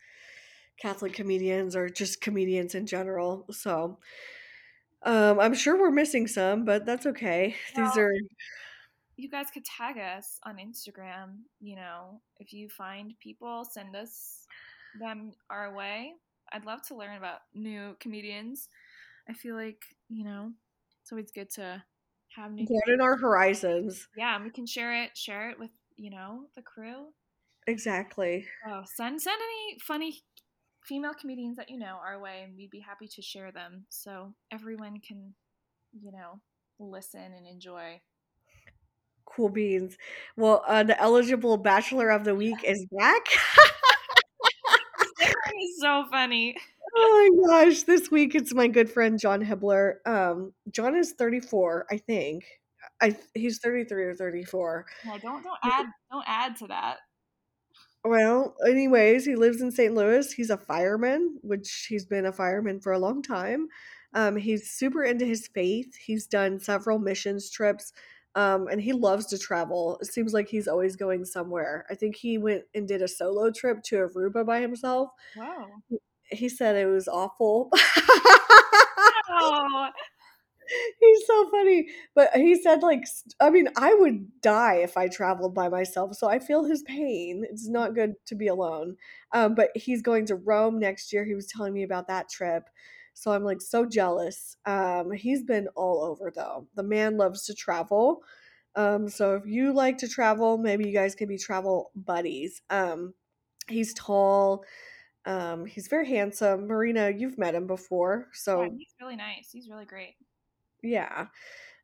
Catholic 0.79 1.13
comedians, 1.15 1.77
or 1.77 1.89
just 1.89 2.21
comedians 2.21 2.75
in 2.75 2.87
general. 2.87 3.47
So 3.51 3.99
um, 5.05 5.41
I'm 5.41 5.55
sure 5.55 5.79
we're 5.79 5.91
missing 5.91 6.27
some, 6.27 6.65
but 6.65 6.87
that's 6.87 7.07
okay. 7.07 7.55
These 7.77 7.97
are 7.97 8.13
You 9.17 9.29
guys 9.29 9.47
could 9.53 9.65
tag 9.65 9.99
us 9.99 10.39
on 10.45 10.57
Instagram. 10.57 11.41
You 11.61 11.77
know, 11.77 12.21
if 12.39 12.53
you 12.53 12.69
find 12.69 13.15
people, 13.21 13.65
send 13.65 13.97
us 13.97 14.47
them 15.01 15.33
our 15.51 15.75
way. 15.75 16.13
I'd 16.53 16.67
love 16.67 16.83
to 16.89 16.97
learn 16.97 17.17
about 17.17 17.41
new 17.55 17.97
comedians. 18.01 18.69
I 19.29 19.33
feel 19.33 19.57
like 19.57 19.83
you 20.09 20.25
know, 20.25 20.53
it's 21.03 21.13
always 21.13 21.31
good 21.31 21.51
to 21.53 21.83
have 22.37 22.53
new. 22.53 22.67
broaden 22.67 23.01
our 23.01 23.17
horizons. 23.17 24.09
Yeah, 24.17 24.37
and 24.37 24.45
we 24.45 24.51
can 24.51 24.67
share 24.67 25.03
it. 25.03 25.17
Share 25.17 25.51
it 25.51 25.59
with 25.59 25.71
you 25.97 26.11
know 26.11 26.45
the 26.55 26.63
crew. 26.63 27.07
Exactly. 27.67 28.47
Oh, 28.69 28.83
send 28.85 29.21
send 29.21 29.41
any 29.41 29.79
funny 29.81 30.23
female 30.85 31.15
comedians 31.15 31.57
that 31.57 31.71
you 31.71 31.79
know 31.79 31.99
our 32.05 32.21
way, 32.21 32.43
and 32.45 32.57
we'd 32.57 32.71
be 32.71 32.81
happy 32.81 33.09
to 33.09 33.23
share 33.23 33.53
them 33.53 33.85
so 33.89 34.35
everyone 34.51 35.01
can, 35.01 35.35
you 35.93 36.13
know, 36.13 36.41
listen 36.79 37.33
and 37.37 37.47
enjoy. 37.47 38.01
Cool 39.25 39.49
beans. 39.49 39.97
Well, 40.37 40.65
uh, 40.67 40.83
the 40.83 41.01
eligible 41.01 41.57
Bachelor 41.57 42.11
of 42.11 42.25
the 42.25 42.35
Week 42.35 42.63
is 42.65 42.87
back. 42.91 43.27
It's 45.55 45.81
so 45.81 46.05
funny. 46.11 46.57
oh 46.97 47.31
my 47.47 47.65
gosh. 47.65 47.83
This 47.83 48.11
week 48.11 48.35
it's 48.35 48.55
my 48.55 48.67
good 48.67 48.91
friend 48.91 49.19
Jon 49.19 49.45
Hibbeler. 49.45 50.07
Um, 50.07 50.53
Jon 50.71 50.97
is 50.97 51.13
34, 51.13 51.87
I 51.91 51.99
think. 51.99 52.45
I 53.01 53.17
he's 53.35 53.59
33 53.59 54.05
or 54.05 54.15
34. 54.15 54.87
No, 55.07 55.19
don't 55.19 55.43
don't 55.43 55.59
add 55.63 55.87
don't 56.11 56.25
add 56.27 56.57
to 56.57 56.67
that. 56.69 56.99
Well, 58.05 58.57
anyways, 58.67 59.25
he 59.25 59.37
lives 59.37 59.61
in 59.61 59.71
St. 59.71 59.95
Louis. 59.95 60.33
He's 60.33 60.51
a 60.51 60.57
fireman, 60.57 61.39
which 61.43 61.87
he's 61.89 62.05
been 62.05 62.27
a 62.27 62.33
fireman 62.33 62.81
for 62.81 62.93
a 62.93 62.99
long 62.99 63.23
time. 63.23 63.69
Um, 64.15 64.37
he's 64.37 64.71
super 64.71 65.05
into 65.05 65.25
his 65.25 65.47
faith. 65.49 65.95
He's 65.97 66.27
done 66.27 66.59
several 66.59 66.99
missions 66.99 67.49
trips, 67.51 67.93
um, 68.35 68.67
and 68.69 68.81
he 68.81 68.93
loves 68.93 69.27
to 69.27 69.39
travel. 69.39 69.99
It 70.03 70.07
seems 70.07 70.33
like 70.33 70.49
he's 70.49 70.69
always 70.69 70.97
going 70.97 71.25
somewhere. 71.25 71.87
I 71.91 71.95
think 71.95 72.17
he 72.17 72.39
went 72.39 72.65
and 72.75 72.89
did 72.89 73.03
a 73.03 73.09
solo 73.09 73.51
trip 73.51 73.83
to 73.85 73.97
Aruba 73.97 74.45
by 74.45 74.61
himself. 74.61 75.11
Wow. 75.37 75.69
He 76.25 76.49
said 76.49 76.77
it 76.77 76.87
was 76.87 77.09
awful. 77.09 77.71
Oh, 79.35 79.89
He's 81.01 81.27
so 81.27 81.51
funny. 81.51 81.89
But 82.15 82.31
he 82.35 82.61
said, 82.61 82.83
like, 82.83 83.05
I 83.41 83.51
mean, 83.51 83.69
I 83.77 83.95
would 83.95 84.41
die 84.41 84.77
if 84.77 84.97
I 84.97 85.09
traveled 85.09 85.55
by 85.55 85.69
myself. 85.69 86.15
So 86.15 86.29
I 86.29 86.39
feel 86.39 86.65
his 86.65 86.83
pain. 86.83 87.45
It's 87.51 87.69
not 87.69 87.95
good 87.95 88.15
to 88.27 88.35
be 88.35 88.49
alone. 88.49 88.97
Um, 89.33 89.55
but 89.55 89.71
he's 89.75 90.03
going 90.03 90.27
to 90.27 90.37
Rome 90.37 90.79
next 90.79 91.13
year. 91.13 91.25
He 91.25 91.35
was 91.35 91.47
telling 91.47 91.73
me 91.73 91.83
about 91.83 92.09
that 92.09 92.29
trip. 92.29 92.65
So 93.15 93.33
I'm 93.33 93.45
like 93.45 93.61
so 93.61 93.85
jealous. 93.85 94.57
Um, 94.65 95.11
he's 95.13 95.43
been 95.43 95.69
all 95.77 96.05
over 96.05 96.33
though. 96.35 96.69
The 96.75 96.83
man 96.83 97.17
loves 97.17 97.45
to 97.47 97.55
travel. 97.55 98.23
Um, 98.75 99.09
so 99.09 99.35
if 99.35 99.47
you 99.47 99.73
like 99.73 99.99
to 99.99 100.09
travel, 100.09 100.57
maybe 100.57 100.87
you 100.87 100.95
guys 100.95 101.15
can 101.15 101.29
be 101.29 101.37
travel 101.37 101.91
buddies. 101.95 102.63
Um, 102.71 103.13
he's 103.69 103.93
tall. 103.95 104.65
Um, 105.25 105.67
he's 105.67 105.89
very 105.89 106.09
handsome. 106.09 106.67
Marina, 106.67 107.11
you've 107.11 107.39
met 107.39 107.55
him 107.55 107.67
before. 107.67 108.29
So 108.33 108.63
yeah, 108.63 108.69
he's 108.77 108.95
really 109.01 109.17
nice. 109.17 109.51
He's 109.53 109.69
really 109.69 109.85
great. 109.85 110.15
Yeah. 110.83 111.27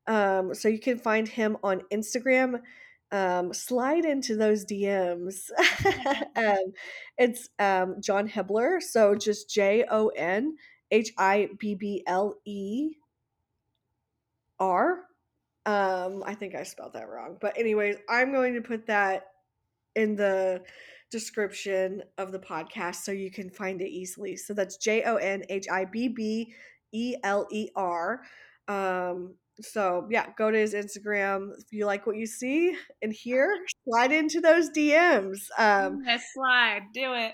Um, 0.06 0.54
so 0.54 0.68
you 0.68 0.80
can 0.80 0.98
find 0.98 1.28
him 1.28 1.56
on 1.62 1.82
Instagram. 1.92 2.60
Um, 3.10 3.54
slide 3.54 4.04
into 4.04 4.36
those 4.36 4.64
DMs. 4.64 5.50
um, 6.36 6.72
it's 7.16 7.48
um, 7.58 7.96
Jon 8.00 8.28
Hibbeler. 8.28 8.82
So 8.82 9.14
just 9.14 9.50
J 9.50 9.84
O 9.90 10.08
N 10.08 10.56
H 10.90 11.12
I 11.18 11.48
B 11.58 11.74
B 11.74 12.02
L 12.06 12.34
E 12.44 12.92
R. 14.58 15.04
Um, 15.66 16.22
I 16.26 16.34
think 16.34 16.54
I 16.54 16.62
spelled 16.62 16.94
that 16.94 17.08
wrong. 17.08 17.36
But, 17.40 17.58
anyways, 17.58 17.96
I'm 18.08 18.32
going 18.32 18.54
to 18.54 18.62
put 18.62 18.86
that 18.86 19.26
in 19.94 20.16
the 20.16 20.62
description 21.10 22.02
of 22.18 22.32
the 22.32 22.38
podcast 22.38 22.96
so 22.96 23.12
you 23.12 23.30
can 23.30 23.50
find 23.50 23.80
it 23.82 23.88
easily. 23.88 24.36
So 24.36 24.54
that's 24.54 24.76
J 24.76 25.02
O 25.02 25.16
N 25.16 25.44
H 25.48 25.66
I 25.70 25.84
B 25.84 26.08
B 26.08 26.54
E 26.92 27.16
L 27.22 27.46
E 27.50 27.68
R. 27.76 28.22
Um, 28.68 29.34
so 29.60 30.06
yeah, 30.10 30.26
go 30.36 30.50
to 30.50 30.58
his 30.58 30.74
Instagram 30.74 31.50
if 31.58 31.72
you 31.72 31.86
like 31.86 32.06
what 32.06 32.16
you 32.16 32.26
see 32.26 32.76
and 33.02 33.12
hear. 33.12 33.48
Slide 33.84 34.12
into 34.12 34.40
those 34.40 34.70
DMs. 34.70 35.48
Um, 35.58 36.02
yes, 36.06 36.22
slide. 36.34 36.82
Do 36.94 37.14
it. 37.14 37.32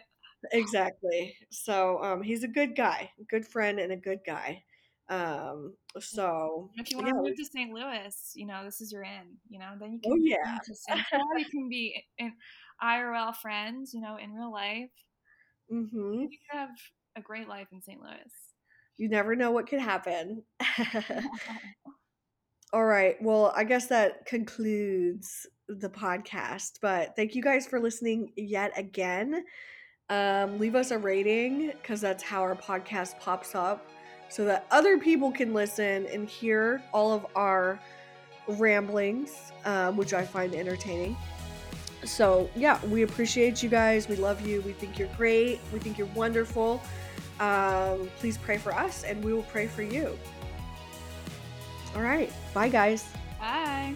exactly. 0.53 1.37
So 1.51 2.03
um, 2.03 2.23
he's 2.23 2.45
a 2.45 2.49
good 2.49 2.77
guy, 2.77 3.11
good 3.31 3.47
friend, 3.47 3.79
and 3.79 3.93
a 3.93 3.97
good 3.97 4.21
guy. 4.27 4.63
Um, 5.11 5.75
so 5.99 6.71
If 6.77 6.91
you 6.91 6.97
want 6.97 7.09
yeah, 7.09 7.13
to 7.15 7.23
move 7.23 7.37
to 7.37 7.45
St. 7.45 7.73
Louis, 7.73 8.33
you 8.35 8.47
know 8.47 8.65
this 8.65 8.81
is 8.81 8.91
your 8.93 9.03
in. 9.03 9.37
You 9.49 9.59
know, 9.59 9.73
then 9.79 9.93
you 9.93 10.01
can. 10.01 10.13
Oh, 10.13 10.17
yeah. 10.17 10.59
you 11.37 11.45
can 11.51 11.69
be 11.69 12.03
in 12.19 12.33
IRL 12.83 13.37
friends. 13.37 13.93
You 13.93 14.01
know, 14.01 14.17
in 14.17 14.33
real 14.33 14.53
life, 14.53 14.91
hmm 15.69 16.15
you 16.15 16.29
can 16.29 16.59
have 16.59 16.71
a 17.17 17.21
great 17.21 17.49
life 17.49 17.69
in 17.73 17.83
St. 17.83 18.01
Louis. 18.01 18.33
You 18.97 19.09
never 19.09 19.35
know 19.35 19.51
what 19.51 19.69
could 19.69 19.81
happen. 19.81 20.43
All 22.73 22.85
right. 22.85 23.17
Well, 23.23 23.53
I 23.55 23.65
guess 23.65 23.87
that 23.87 24.27
concludes 24.27 25.47
the 25.69 25.89
podcast. 25.89 26.73
But 26.83 27.15
thank 27.17 27.35
you 27.35 27.43
guys 27.43 27.67
for 27.67 27.81
listening 27.81 28.33
yet 28.37 28.73
again. 28.77 29.45
Um, 30.11 30.59
leave 30.59 30.75
us 30.75 30.91
a 30.91 30.99
rating 30.99 31.69
because 31.69 32.01
that's 32.01 32.23
how 32.23 32.43
our 32.43 32.57
podcast 32.57 33.19
pops 33.21 33.55
up 33.55 33.89
so 34.29 34.45
that 34.45 34.67
other 34.71 34.99
people 34.99 35.31
can 35.31 35.55
listen 35.55 36.07
and 36.07 36.29
hear 36.29 36.83
all 36.93 37.13
of 37.13 37.27
our 37.37 37.79
ramblings, 38.49 39.53
um, 39.65 39.97
which 39.97 40.13
I 40.13 40.25
find 40.25 40.55
entertaining. 40.55 41.17
So, 42.05 42.51
yeah, 42.55 42.85
we 42.87 43.03
appreciate 43.03 43.63
you 43.63 43.69
guys. 43.69 44.09
We 44.09 44.17
love 44.17 44.47
you. 44.47 44.61
We 44.63 44.73
think 44.73 44.99
you're 44.99 45.09
great. 45.17 45.61
We 45.73 45.79
think 45.79 45.97
you're 45.97 46.07
wonderful. 46.09 46.83
Um, 47.41 48.11
please 48.19 48.39
pray 48.39 48.59
for 48.59 48.75
us 48.75 49.05
and 49.05 49.23
we 49.25 49.33
will 49.33 49.43
pray 49.45 49.67
for 49.67 49.83
you. 49.83 50.17
All 51.95 52.03
right. 52.03 52.33
Bye, 52.53 52.69
guys. 52.69 53.07
Bye. 53.39 53.95